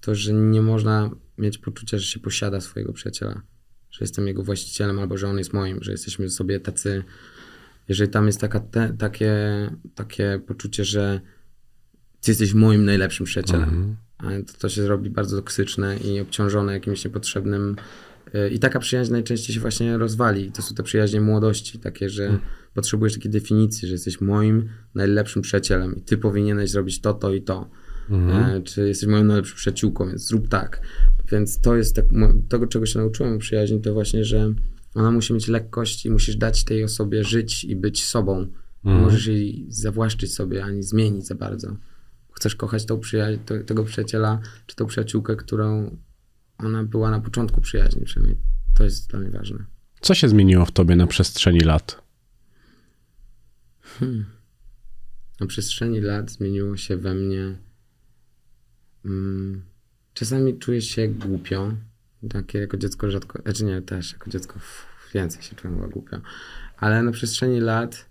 [0.00, 3.42] to, że nie można mieć poczucia, że się posiada swojego przyjaciela,
[3.90, 7.04] że jestem jego właścicielem albo że on jest moim, że jesteśmy sobie tacy
[7.88, 9.34] jeżeli tam jest taka te, takie,
[9.94, 11.20] takie poczucie, że
[12.20, 14.44] ty jesteś moim najlepszym przyjacielem, Mhm.
[14.44, 17.76] to, to się robi bardzo toksyczne i obciążone jakimś niepotrzebnym
[18.34, 20.52] Y, I taka przyjaźń najczęściej się właśnie rozwali.
[20.52, 22.42] To są te przyjaźnie młodości, takie, że Mhm.
[22.74, 27.42] potrzebujesz takiej definicji, że jesteś moim najlepszym przyjacielem i ty powinieneś zrobić to, to i
[27.42, 27.70] to.
[28.10, 28.56] Mhm.
[28.56, 30.80] E, Czy jesteś moją najlepszą przyjaciółką, więc zrób tak.
[31.32, 32.04] Więc to jest tak,
[32.48, 34.54] tego, czego się nauczyłem przyjaźni, to właśnie, że
[34.94, 38.40] ona musi mieć lekkość i musisz dać tej osobie żyć i być sobą.
[38.84, 39.04] Nie Mhm.
[39.04, 41.76] możesz jej zawłaszczyć sobie ani zmienić za bardzo.
[42.32, 45.96] Chcesz kochać tą przyja- to, tego przyjaciela czy tą przyjaciółkę, którą
[46.58, 48.38] ona była na początku przyjaźni przynajmniej.
[48.76, 49.58] To jest dla mnie ważne.
[50.00, 52.02] Co się zmieniło w tobie na przestrzeni lat?
[55.40, 57.58] Na przestrzeni lat zmieniło się we mnie.
[59.04, 59.62] Mm,
[60.14, 61.74] czasami czuję się głupio.
[62.30, 63.42] Takie jako dziecko rzadko.
[63.42, 64.60] Znaczy nie, też jako dziecko
[65.14, 66.20] więcej się czułem głupio.
[66.76, 68.06] Ale na przestrzeni lat.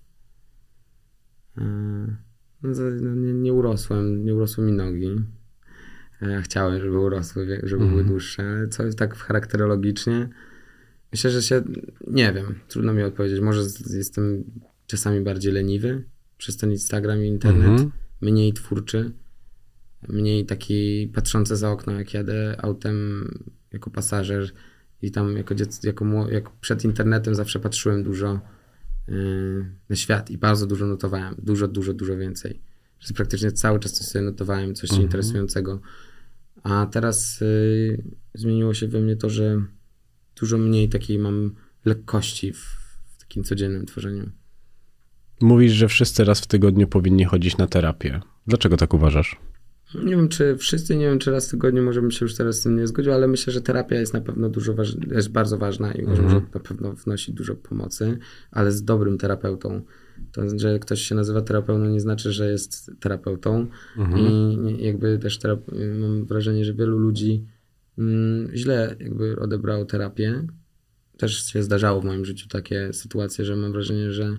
[1.57, 1.63] Yy,
[2.63, 2.69] no,
[3.01, 5.15] no, nie, nie urosłem, nie urosły mi nogi.
[6.21, 10.29] Ja chciałem, żeby urosły, żeby były dłuższe, ale co jest tak charakterologicznie.
[11.11, 11.63] Myślę, że się.
[12.07, 13.39] Nie wiem, trudno mi odpowiedzieć.
[13.41, 13.61] Może
[13.93, 14.43] jestem
[14.87, 16.03] czasami bardziej leniwy
[16.37, 17.91] przez ten Instagram i internet, Mhm.
[18.21, 19.11] mniej twórczy,
[20.09, 23.27] mniej taki patrzący za okno, jak jadę autem
[23.73, 24.51] jako pasażer
[25.01, 25.87] i tam jako dziecko,
[26.29, 28.39] jako, przed internetem zawsze patrzyłem dużo
[29.07, 32.61] yy, na świat i bardzo dużo notowałem, dużo, dużo, dużo więcej.
[32.99, 35.81] Że praktycznie cały czas coś sobie notowałem, coś interesującego.
[36.63, 38.03] A teraz yy,
[38.33, 39.61] zmieniło się we mnie to, że
[40.39, 41.55] dużo mniej takiej mam
[41.85, 42.59] lekkości w,
[43.07, 44.29] w takim codziennym tworzeniu.
[45.41, 48.21] Mówisz, że wszyscy raz w tygodniu powinni chodzić na terapię.
[48.47, 49.39] Dlaczego tak uważasz?
[49.95, 52.59] Nie wiem, czy wszyscy, nie wiem, czy raz w tygodniu może bym się już teraz
[52.59, 54.95] z tym nie zgodził, ale myślę, że terapia jest na pewno dużo waż...
[55.11, 58.17] jest bardzo ważna i uważam, że na pewno wnosi dużo pomocy,
[58.51, 59.81] ale z dobrym terapeutą.
[60.31, 63.67] To, że ktoś się nazywa terapeutą, nie znaczy, że jest terapeutą.
[64.19, 65.59] I nie- jakby też terap...
[65.99, 67.45] mam wrażenie, że wielu ludzi
[67.97, 70.47] mm, źle jakby odebrało terapię.
[71.17, 74.37] Też się zdarzało w moim życiu takie sytuacje, że mam wrażenie, że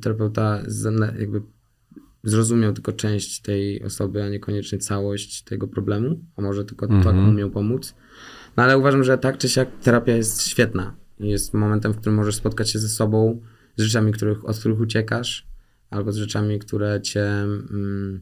[0.00, 0.62] terapeuta
[1.18, 1.42] jakby
[2.24, 7.50] zrozumiał tylko część tej osoby, a niekoniecznie całość tego problemu, a może tylko tak umiał
[7.50, 7.94] pomóc.
[8.56, 10.96] No ale uważam, że tak czy siak terapia jest świetna.
[11.20, 13.40] Jest momentem, w którym możesz spotkać się ze sobą,
[13.76, 15.46] z rzeczami, których, od których uciekasz,
[15.90, 18.20] albo z rzeczami, które cię mm,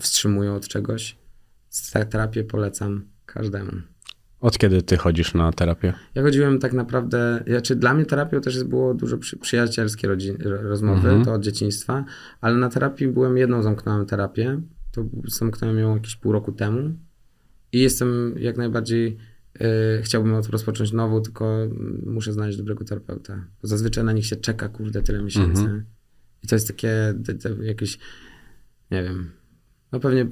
[0.00, 1.16] wstrzymują od czegoś.
[1.92, 3.72] Te- Terapię polecam każdemu.
[4.40, 5.92] Od kiedy ty chodzisz na terapię?
[6.14, 10.62] Ja chodziłem tak naprawdę, znaczy dla mnie terapią też było dużo przy, przyjacielskie rodzin, ro-
[10.62, 12.04] rozmowy, to od dzieciństwa,
[12.40, 14.60] ale na terapii byłem jedną, zamknąłem terapię,
[14.92, 16.94] to zamknąłem ją jakieś pół roku temu
[17.72, 19.16] i jestem jak najbardziej,
[19.98, 21.58] y, chciałbym od- rozpocząć nową, tylko
[22.06, 23.44] muszę znaleźć dobrego terapeuta.
[23.62, 25.62] Bo zazwyczaj na nich się czeka, kurde, tyle miesięcy
[26.42, 27.98] i to jest takie te, te, jakieś,
[28.90, 29.30] nie wiem,
[29.92, 30.26] no pewnie,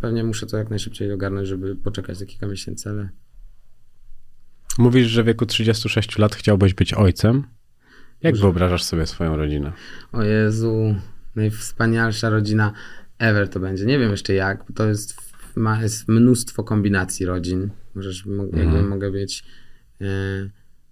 [0.00, 3.08] pewnie muszę to jak najszybciej ogarnąć, żeby poczekać te kilka miesięcy, ale
[4.78, 7.44] Mówisz, że w wieku 36 lat chciałbyś być ojcem.
[8.22, 9.72] Jak wyobrażasz sobie swoją rodzinę?
[10.12, 10.94] O Jezu,
[11.36, 12.72] najwspanialsza rodzina
[13.18, 13.86] ever to będzie.
[13.86, 15.14] Nie wiem jeszcze jak, bo to jest,
[15.56, 17.70] ma, jest mnóstwo kombinacji rodzin.
[17.94, 19.44] Możesz, mo, jakby mogę mieć,
[20.00, 20.06] e,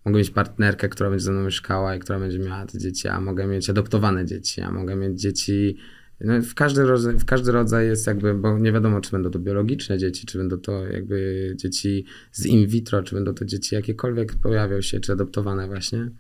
[0.05, 3.21] mogę mieć partnerkę, która będzie ze mną mieszkała i która będzie miała te dzieci, a
[3.21, 5.77] mogę mieć adoptowane dzieci, a mogę mieć dzieci.
[6.21, 9.39] No, w, każdy rodzaj, w każdy rodzaj jest jakby, bo nie wiadomo, czy będą to
[9.39, 14.35] biologiczne dzieci, czy będą to jakby dzieci z in vitro, czy będą to dzieci jakiekolwiek
[14.35, 16.11] pojawią się, czy adoptowane właśnie.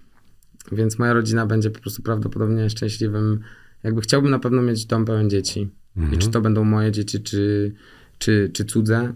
[0.73, 3.41] Więc moja rodzina będzie po prostu prawdopodobnie szczęśliwym.
[3.83, 5.69] Jakby chciałbym na pewno mieć dom pełen dzieci.
[6.13, 7.73] I czy to będą moje dzieci, czy,
[8.19, 9.15] czy, czy cudze,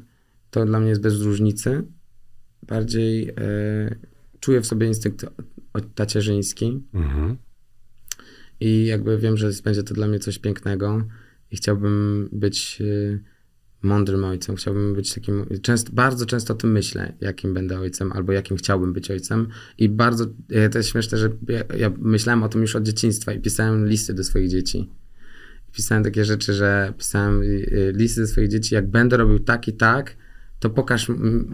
[0.51, 1.83] to dla mnie jest bez różnicy.
[2.69, 3.35] Bardziej e,
[4.41, 5.27] czuję w sobie instynkt
[5.95, 7.37] tacierzyński Mhm.
[8.63, 11.05] I jakby wiem, że będzie to dla mnie coś pięknego.
[11.51, 13.21] I chciałbym być y,
[13.83, 18.33] mądrym ojcem, chciałbym być takim, często, bardzo często o tym myślę, jakim będę ojcem albo
[18.33, 19.49] jakim chciałbym być ojcem.
[19.79, 23.33] I bardzo, e, to jest śmieszne, że ja, ja myślałem o tym już od dzieciństwa
[23.33, 24.91] i pisałem listy do swoich dzieci.
[25.73, 29.69] Pisałem takie rzeczy, że pisałem y, y, listy do swoich dzieci, jak będę robił tak
[29.69, 30.17] i tak,
[30.61, 31.07] to pokaż,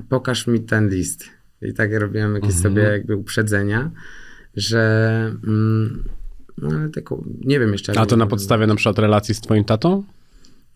[0.09, 1.25] pokaż mi ten list.
[1.63, 3.91] I tak robiłem jakieś sobie jakby uprzedzenia,
[4.57, 6.05] że mm,
[6.63, 8.01] no ale tylko, nie wiem jeszcze.
[8.01, 10.05] A to na podstawie na przykład relacji z twoim tatą?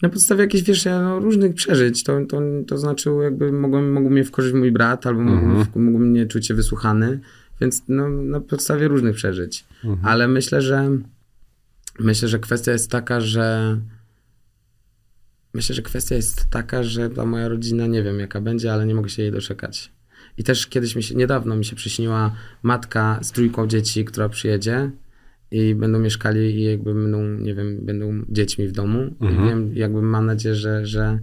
[0.03, 2.05] na podstawie jakichś, wiesz, no, różnych przeżyć.
[2.05, 6.27] To, to, to znaczyło, jakby mogłem, mógł mnie wkurzyć mój brat, albo mógł, mógł mnie
[6.27, 7.21] czuć się wysłuchany.
[7.61, 9.65] Więc no, na podstawie różnych przeżyć.
[10.03, 10.91] Ale myślę, że
[12.01, 13.77] myślę, że kwestia jest taka, że
[15.55, 18.95] myślę, że kwestia jest taka, że ta moja rodzina, nie wiem jaka będzie, ale nie
[18.95, 19.93] mogę się jej doczekać.
[20.39, 24.91] I też kiedyś mi się, niedawno mi się przyśniła matka z trójką dzieci, która przyjedzie
[25.53, 29.15] i będą mieszkali i jakby będą, nie wiem, będą dziećmi w domu.
[29.21, 31.19] I wiem, jakby mam nadzieję, że, że,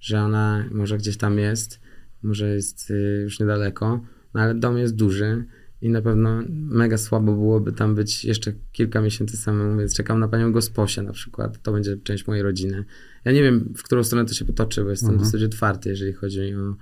[0.00, 1.80] że ona może gdzieś tam jest,
[2.22, 4.00] może jest y, już niedaleko.
[4.34, 5.44] No ale dom jest duży
[5.82, 10.28] i na pewno mega słabo byłoby tam być jeszcze kilka miesięcy samemu, więc czekam na
[10.28, 11.62] panią Gosposię na przykład.
[11.62, 12.84] To będzie część mojej rodziny.
[13.24, 15.24] Ja nie wiem, w którą stronę to się potoczy, bo jestem Mhm.
[15.24, 16.76] dosyć otwarty, jeżeli chodzi o,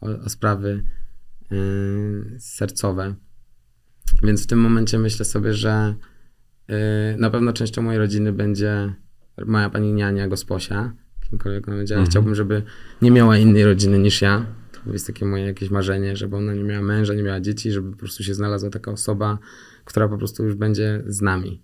[0.00, 0.82] o, o sprawy
[1.50, 1.58] yy,
[2.38, 3.14] sercowe.
[4.22, 5.94] Więc w tym momencie myślę sobie, że
[7.18, 8.94] na pewno częścią mojej rodziny będzie
[9.46, 10.92] moja pani niania Gosposia,
[11.30, 12.10] kimkolwiek ona będzie, Mhm.
[12.10, 12.62] chciałbym, żeby
[13.02, 14.46] nie miała innej rodziny niż ja.
[14.84, 17.90] To jest takie moje jakieś marzenie, żeby ona nie miała męża, nie miała dzieci, żeby
[17.90, 19.38] po prostu się znalazła taka osoba,
[19.84, 21.62] która po prostu już będzie z nami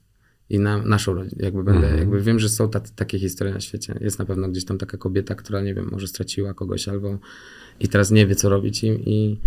[0.50, 1.42] i na naszą rodzinę.
[1.44, 1.98] Jakby będę, Mhm.
[1.98, 3.98] jakby wiem, że są tacy, takie historie na świecie.
[4.00, 7.18] Jest na pewno gdzieś tam taka kobieta, która nie wiem, może straciła kogoś albo
[7.80, 9.40] i teraz nie wie, co robić i, i,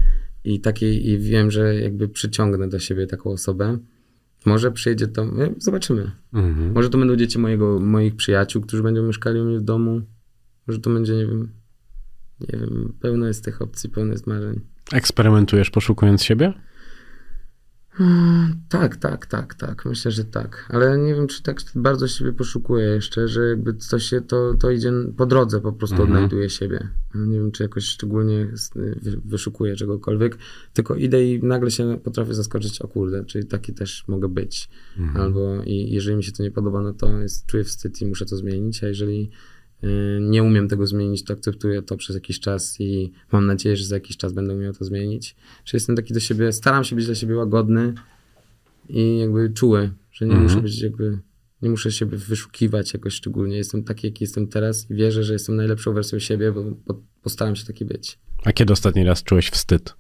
[0.44, 3.78] i takiej, i wiem, że jakby przyciągnę do siebie taką osobę.
[4.45, 6.11] Może przyjdzie to, e, zobaczymy.
[6.34, 6.74] Mhm.
[6.74, 10.02] Może to będą dzieci mojego, moich przyjaciół, którzy będą mieszkali u mnie w domu.
[10.68, 11.49] Może to będzie, nie wiem,
[12.40, 14.60] nie wiem, pełno jest tych opcji, pełno jest marzeń.
[14.94, 16.53] Eksperymentujesz poszukując siebie?
[18.70, 19.86] Tak, tak, tak, tak.
[19.86, 20.70] Myślę, że tak.
[20.70, 24.72] Ale nie wiem, czy tak bardzo siebie poszukuję jeszcze, że jakby coś się, to, to
[24.72, 26.11] idzie po drodze, po prostu Mhm.
[26.11, 26.88] odnajduję siebie.
[27.15, 30.38] Nie wiem, czy jakoś szczególnie wy- wyszukuję czegokolwiek,
[30.74, 34.70] tylko idę i nagle się potrafię zaskoczyć, o kurde, czyli taki też mogę być.
[34.98, 35.22] Mhm.
[35.26, 38.26] Albo i jeżeli mi się to nie podoba, no to jest, czuję wstyd i muszę
[38.26, 39.28] to zmienić, a jeżeli y,
[40.22, 43.96] nie umiem tego zmienić, to akceptuję to przez jakiś czas i mam nadzieję, że za
[43.96, 45.36] jakiś czas będę umiał to zmienić.
[45.66, 47.94] Że jestem taki do siebie, staram się być dla siebie łagodny
[48.90, 50.50] i jakby czuły, że nie Mhm.
[50.50, 51.20] muszę być jakby,
[51.62, 53.58] nie muszę siebie wyszukiwać jakoś szczególnie.
[53.58, 57.56] Jestem taki, jaki jestem teraz i wierzę, że jestem najlepszą wersją siebie, bo, bo postaram
[57.56, 58.20] się taki być.
[58.44, 59.94] A kiedy ostatni raz czułeś wstyd?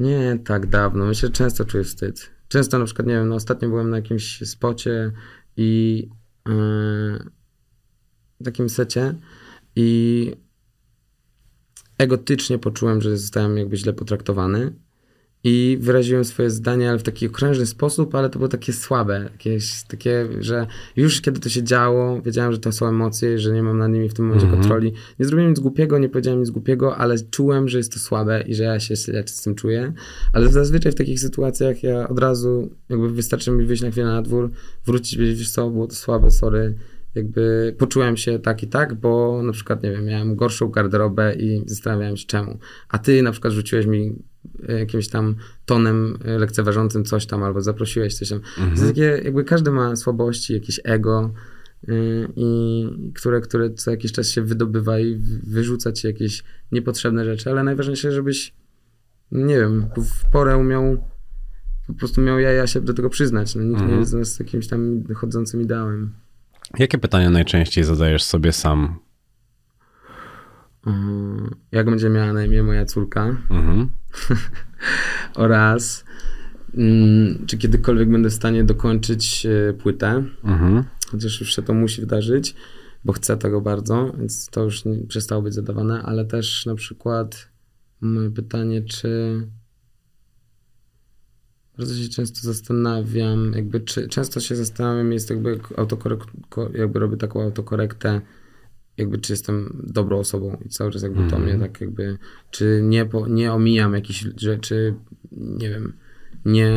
[0.00, 1.06] Nie tak dawno.
[1.06, 2.30] Myślę, że często czuję wstyd.
[2.48, 5.12] Często na przykład, nie wiem, no ostatnio byłem na jakimś spocie
[5.56, 6.08] i
[6.48, 6.52] yy,
[8.44, 9.14] takim secie
[9.76, 10.32] i
[11.98, 14.72] egotycznie poczułem, że zostałem jakby źle potraktowany
[15.44, 19.82] i wyraziłem swoje zdanie, ale w taki okrężny sposób, ale to było takie słabe, jakieś
[19.82, 23.78] takie, że już kiedy to się działo, wiedziałem, że to są emocje, że nie mam
[23.78, 24.62] nad nimi w tym momencie Mhm.
[24.62, 24.92] kontroli.
[25.18, 28.54] Nie zrobiłem nic głupiego, nie powiedziałem nic głupiego, ale czułem, że jest to słabe i
[28.54, 29.92] że ja się źle z tym czuję.
[30.32, 34.22] Ale zazwyczaj w takich sytuacjach ja od razu, jakby wystarczy mi wyjść na chwilę na
[34.22, 34.50] dwór,
[34.86, 36.74] wrócić, powiedzieć, wiesz co, było to słabe, sorry,
[37.14, 41.62] jakby poczułem się tak i tak, bo na przykład, nie wiem, miałem gorszą garderobę i
[41.66, 42.58] zastanawiałem się czemu.
[42.88, 44.12] A ty na przykład rzuciłeś mi
[44.68, 45.34] e, jakimś tam
[45.66, 48.40] tonem e, lekceważącym coś tam, albo zaprosiłeś coś tam.
[48.56, 51.32] To jest takie, jakby każdy ma słabości, jakieś ego,
[51.88, 52.84] y, i
[53.14, 55.16] które, które co jakiś czas się wydobywa i
[55.46, 58.54] wyrzuca ci jakieś niepotrzebne rzeczy, ale najważniejsze, żebyś,
[59.32, 61.04] nie wiem, w porę umiał,
[61.86, 63.54] po prostu miał jaja się do tego przyznać.
[63.54, 64.00] No, nikt nie Mhm.
[64.00, 66.12] jest z nas jakimś tam chodzącym ideałem.
[66.78, 68.98] Jakie pytania najczęściej zadajesz sobie sam?
[70.86, 73.90] Mm, Jak będzie miała na imię moja córka Mhm.
[75.34, 76.04] oraz
[76.74, 80.84] mm, czy kiedykolwiek będę w stanie dokończyć e, płytę, Mhm.
[81.10, 82.54] chociaż już się to musi wydarzyć,
[83.04, 87.48] bo chcę tego bardzo, więc to już nie, przestało być zadawane, ale też na przykład
[88.00, 89.08] moje pytanie, czy
[91.80, 97.16] bardzo się często zastanawiam, jakby czy, często się zastanawiam, jest jakby autokorek, ko- jakby robię
[97.16, 98.20] taką autokorektę,
[98.96, 101.42] jakby czy jestem dobrą osobą i cały czas jakby to Mhm.
[101.42, 102.18] mnie tak jakby,
[102.50, 104.94] czy nie, po, nie omijam jakichś rzeczy,
[105.32, 105.92] nie wiem,
[106.44, 106.70] nie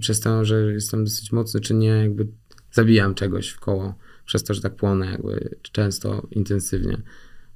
[0.00, 2.26] przez to, że jestem dosyć mocny, czy nie jakby
[2.72, 3.94] zabijam czegoś w koło,
[4.24, 7.02] przez to, że tak płonę jakby często, intensywnie.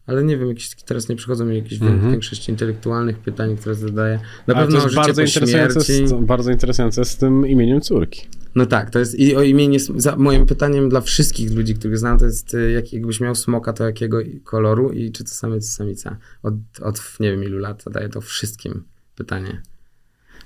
[0.06, 2.10] Ale nie wiem, jakieś, teraz nie przychodzą mi jakieś Mhm.
[2.10, 4.20] większość intelektualnych pytań, które zadaję.
[4.46, 8.26] Na Ale pewno to jest bardzo interesujące, z, bardzo interesujące z tym imieniem córki.
[8.54, 12.18] No tak, to jest i o imieniu, za, moim pytaniem dla wszystkich ludzi, których znam,
[12.18, 15.72] to jest y, jak, jakbyś miał smoka, to jakiego koloru i czy to samiec, czy
[15.72, 16.16] samica.
[16.42, 18.84] Od, od nie wiem ilu lat zadaję to wszystkim
[19.16, 19.62] pytanie.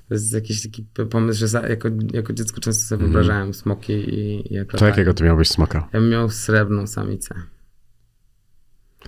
[0.08, 3.12] To jest jakiś taki pomysł, że za, jako, jako dziecko często sobie Mhm.
[3.12, 5.88] wyobrażałem smoki i, i To jakiego ty miałbyś smoka?
[5.92, 7.34] Ja bym miał srebrną samicę.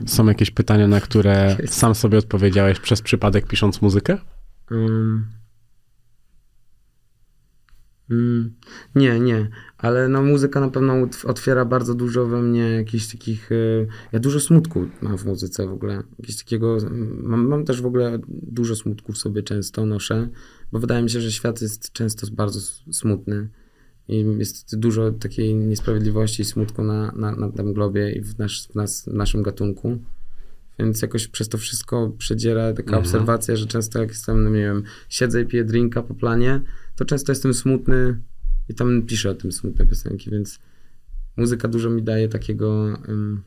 [0.06, 4.18] Są jakieś pytania, na które sam sobie odpowiedziałeś przez przypadek pisząc muzykę?
[4.70, 5.38] Mm.
[8.10, 8.54] Mm.
[8.94, 10.94] Nie, nie, ale no muzyka na pewno
[11.24, 15.72] otwiera bardzo dużo we mnie jakichś takich, y, ja dużo smutku mam w muzyce w
[15.72, 16.76] ogóle, jakiegoś takiego,
[17.22, 20.28] mam, mam też w ogóle dużo smutku w sobie często noszę,
[20.72, 22.60] bo wydaje mi się, że świat jest często bardzo
[22.92, 23.48] smutny
[24.08, 28.68] i jest dużo takiej niesprawiedliwości i smutku na, na, na tym globie i w, nasz,
[28.68, 29.98] w, nas, w naszym gatunku.
[30.78, 33.02] Więc jakoś przez to wszystko przedziera taka Mhm.
[33.02, 36.60] obserwacja, że często jak jestem, no nie wiem, siedzę i piję drinka po planie,
[36.96, 38.20] to często jestem smutny
[38.68, 40.58] i tam piszę o tym smutne piosenki, więc
[41.36, 43.42] muzyka dużo mi daje takiego um,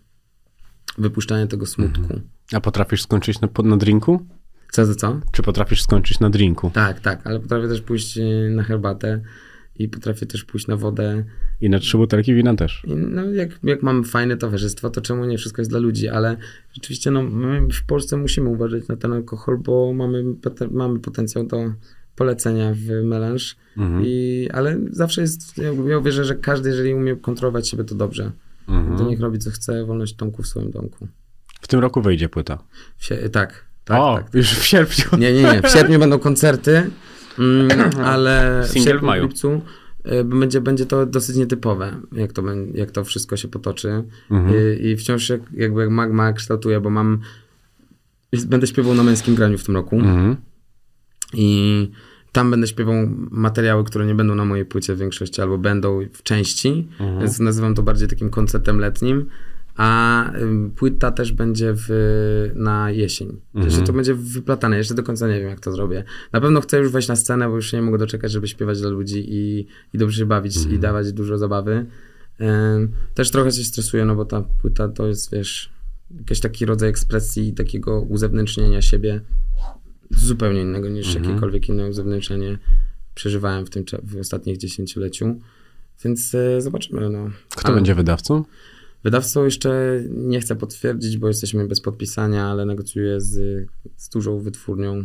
[0.98, 2.22] wypuszczania tego smutku.
[2.54, 4.26] A potrafisz skończyć na, na drinku?
[4.72, 5.20] Co za co?
[5.32, 6.72] Czy potrafisz skończyć na drinku?
[6.74, 9.22] Tak, tak, ale potrafię też pójść e, na herbatę
[9.84, 11.24] i potrafię też pójść na wodę.
[11.62, 12.84] I na trzy butelki wina też.
[12.88, 16.38] I no, jak, jak mamy fajne towarzystwo, to czemu nie wszystko jest dla ludzi, ale
[16.74, 20.24] rzeczywiście no, my w Polsce musimy uważać na ten alkohol, bo mamy,
[20.72, 21.58] mamy potencjał do
[22.16, 24.04] polecenia w melanż, Mhm.
[24.06, 28.32] I, ale zawsze jest, ja, ja wierzę, że każdy, jeżeli umie kontrolować siebie, to dobrze.
[28.68, 28.98] Mhm.
[28.98, 31.08] To niech robi co chce, wolność Tomku w swoim domku.
[31.62, 32.64] W tym roku wyjdzie płyta.
[33.00, 34.34] Sie- tak, tak, o, tak.
[34.34, 35.20] już w sierpniu.
[35.20, 35.62] Nie, nie, nie.
[35.62, 36.90] W sierpniu będą koncerty,
[38.04, 39.24] ale w w maju.
[39.24, 39.62] lipcu
[40.12, 42.44] y, będzie, będzie to dosyć nietypowe, jak to,
[42.74, 44.04] jak to wszystko się potoczy.
[44.32, 44.56] Mhm.
[44.56, 47.20] Y, I wciąż jak, jakby jak magma kształtuje, bo mam
[48.48, 50.36] będę śpiewał na męskim graniu w tym roku Mhm.
[51.34, 51.92] i
[52.32, 52.96] tam będę śpiewał
[53.32, 57.20] materiały, które nie będą na mojej płycie w większości, albo będą w części, Mhm.
[57.20, 59.26] więc nazywam to bardziej takim koncertem letnim.
[59.76, 60.32] A
[60.76, 61.88] płyta też będzie w,
[62.56, 63.28] na jesień.
[63.28, 63.66] Mhm.
[63.66, 66.04] Jeszcze to będzie wyplatane, jeszcze do końca nie wiem, jak to zrobię.
[66.34, 68.90] Na pewno chcę już wejść na scenę, bo już nie mogę doczekać, żeby śpiewać dla
[68.90, 70.76] ludzi i, i dobrze się bawić Mhm.
[70.76, 71.86] i dawać dużo zabawy.
[73.14, 75.70] Też trochę się stresuję, no bo ta płyta to jest, wiesz,
[76.20, 79.22] jakiś taki rodzaj ekspresji i takiego uzewnętrznienia siebie
[80.10, 81.26] zupełnie innego niż Mhm.
[81.26, 82.58] jakiekolwiek inne uzewnętrznienie
[83.16, 85.40] przeżywałem w tym w ostatnich dziesięcioleciu.
[86.04, 87.10] Więc e, zobaczymy.
[87.10, 87.30] No.
[87.56, 88.44] Kto Ale będzie wydawcą?
[89.04, 93.66] Wydawcą jeszcze nie chcę potwierdzić, bo jesteśmy bez podpisania, ale negocjuję z,
[93.98, 95.04] z dużą wytwórnią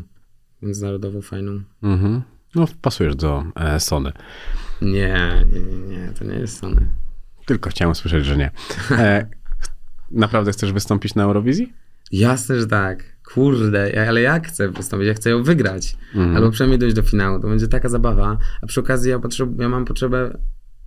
[0.63, 1.61] międzynarodową, fajną.
[1.83, 2.23] Mhm.
[2.55, 4.13] No, pasujesz do e, Sony.
[4.83, 6.89] Nie, nie, nie, nie, to nie jest Sony.
[7.47, 8.51] Tylko chciałem słyszeć, że nie.
[8.91, 9.27] E,
[10.11, 11.73] naprawdę chcesz wystąpić na Eurowizji?
[12.13, 13.05] Jasne, że tak.
[13.35, 15.09] Kurde, ja- ale jak chcę wystąpić?
[15.09, 15.97] Ja chcę ją wygrać.
[16.15, 16.37] Mhm.
[16.37, 17.41] Albo przynajmniej dojść do finału.
[17.41, 18.39] To będzie taka zabawa.
[18.63, 20.39] A przy okazji ja, potrzeb- ja mam potrzebę.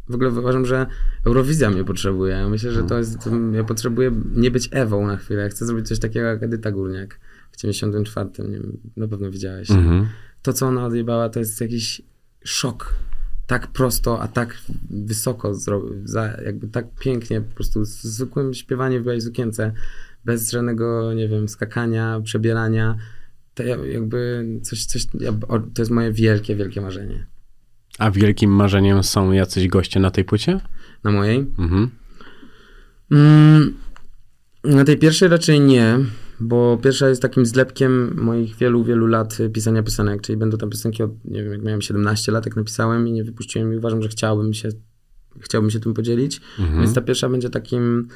[0.09, 0.85] W ogóle uważam, że
[1.25, 2.47] Eurowizja mnie potrzebuje.
[2.49, 3.29] Myślę, że to jest.
[3.51, 5.49] Ja potrzebuję nie być Ewą na chwilę.
[5.49, 7.19] Chcę zrobić coś takiego jak Edyta Górniak
[7.51, 8.29] w 94.
[8.39, 9.71] Nie wiem, na pewno widziałeś.
[9.71, 10.07] Mhm.
[10.41, 12.01] To, co ona odjebała, to jest jakiś
[12.43, 12.93] szok.
[13.47, 14.57] Tak prosto, a tak
[14.89, 15.53] wysoko,
[16.03, 19.73] za, jakby tak pięknie, po prostu z zwykłym śpiewaniem w białej sukience,
[20.25, 22.97] bez żadnego, nie wiem, skakania, przebierania.
[23.53, 25.05] To ja, jakby coś, coś
[25.73, 27.25] to jest moje wielkie, wielkie marzenie.
[27.99, 30.59] A wielkim marzeniem są jacyś goście na tej płycie?
[31.03, 31.45] Na mojej?
[31.59, 31.89] Mhm.
[33.11, 33.73] Mm,
[34.63, 35.99] na tej pierwszej raczej nie,
[36.39, 41.03] bo pierwsza jest takim zlepkiem moich wielu, wielu lat pisania piosenek, czyli będą tam piosenki
[41.03, 44.09] od, nie wiem, jak miałem 17 lat, jak napisałem i nie wypuściłem i uważam, że
[44.09, 44.69] chciałbym się,
[45.39, 46.81] chciałbym się tym podzielić, Mhm.
[46.81, 48.07] więc ta pierwsza będzie takim,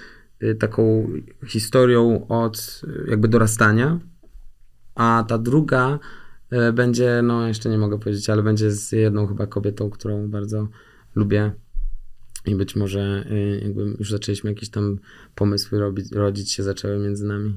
[0.44, 1.10] y, taką
[1.48, 4.00] historią od y, jakby dorastania,
[4.96, 6.00] a ta druga
[6.74, 10.68] będzie, no jeszcze nie mogę powiedzieć, ale będzie z jedną chyba kobietą, którą bardzo
[11.16, 11.52] lubię
[12.46, 15.00] i być może y, jakby już zaczęliśmy jakieś tam
[15.36, 17.54] pomysły robić, rodzić się zaczęły między nami.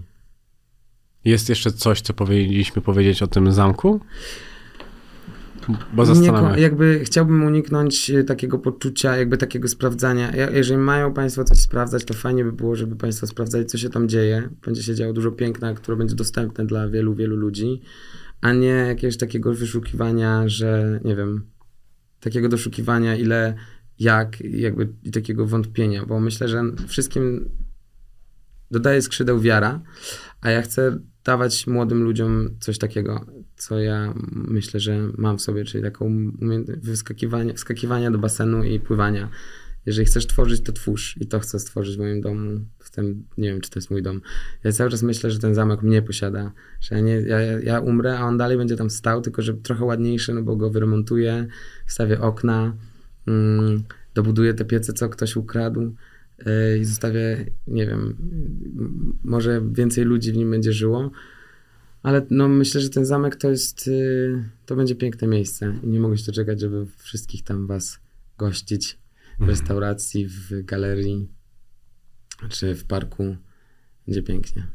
[1.24, 4.00] Jest jeszcze coś, co powinniśmy powiedzieć o tym zamku?
[5.94, 6.60] Bo Nie, zastanawiam się.
[6.60, 10.32] jakby chciałbym uniknąć y, takiego poczucia, jakby takiego sprawdzania.
[10.52, 14.08] Jeżeli mają Państwo coś sprawdzać, to fajnie by było, żeby Państwo sprawdzali, co się tam
[14.08, 14.48] dzieje.
[14.66, 17.82] Będzie się działo dużo piękna, które będzie dostępne dla wielu, wielu ludzi,
[18.46, 21.46] a nie jakiegoś takiego wyszukiwania, że nie wiem,
[22.20, 23.54] takiego doszukiwania, ile,
[23.98, 27.50] jak, jakby i takiego wątpienia, bo myślę, że wszystkim
[28.70, 29.80] dodaje skrzydeł wiara,
[30.40, 35.64] a ja chcę dawać młodym ludziom coś takiego, co ja myślę, że mam w sobie,
[35.64, 36.06] czyli taką
[36.40, 39.28] umiejętność wyskakiwania, wskakiwania do basenu i pływania.
[39.86, 41.16] Jeżeli chcesz tworzyć, to twórz.
[41.20, 42.60] I to chcę stworzyć w moim domu.
[42.78, 44.20] W tym, nie wiem, czy to jest mój dom.
[44.64, 46.52] Ja cały czas myślę, że ten zamek mnie posiada.
[46.80, 49.84] Że ja, nie, ja, ja- umrę, a on dalej będzie tam stał, tylko że trochę
[49.84, 51.46] ładniejszy, no bo go wyremontuję,
[51.86, 52.76] wstawię okna,
[53.26, 53.82] mm,
[54.14, 55.94] dobuduję te piece, co ktoś ukradł
[56.46, 58.16] yy, i zostawię, nie wiem,
[59.24, 61.10] może więcej ludzi w nim będzie żyło.
[62.02, 66.00] Ale no, myślę, że ten zamek to jest, yy, to będzie piękne miejsce i nie
[66.00, 67.98] mogę się doczekać, żeby wszystkich tam was
[68.38, 68.98] gościć
[69.38, 71.28] w restauracji, w galerii
[72.48, 73.36] czy w parku.
[74.06, 74.66] Będzie pięknie.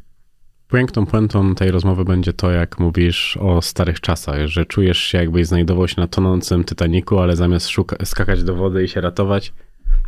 [0.72, 5.48] Piękną puentą tej rozmowy będzie to, jak mówisz o starych czasach, że czujesz się jakbyś
[5.48, 9.54] znajdował się na tonącym Titaniku, ale zamiast szuka- skakać do wody i się ratować,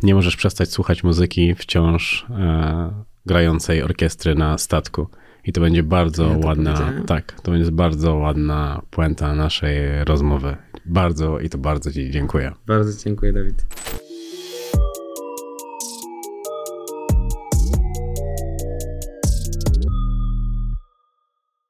[0.02, 5.08] nie możesz przestać słuchać muzyki wciąż e, grającej orkiestry na statku.
[5.44, 10.56] I to będzie bardzo Ja ładna, tak, to będzie bardzo ładna puenta naszej rozmowy.
[10.84, 12.52] Bardzo i to bardzo Ci dziękuję.
[12.66, 13.66] Bardzo dziękuję, Dawid.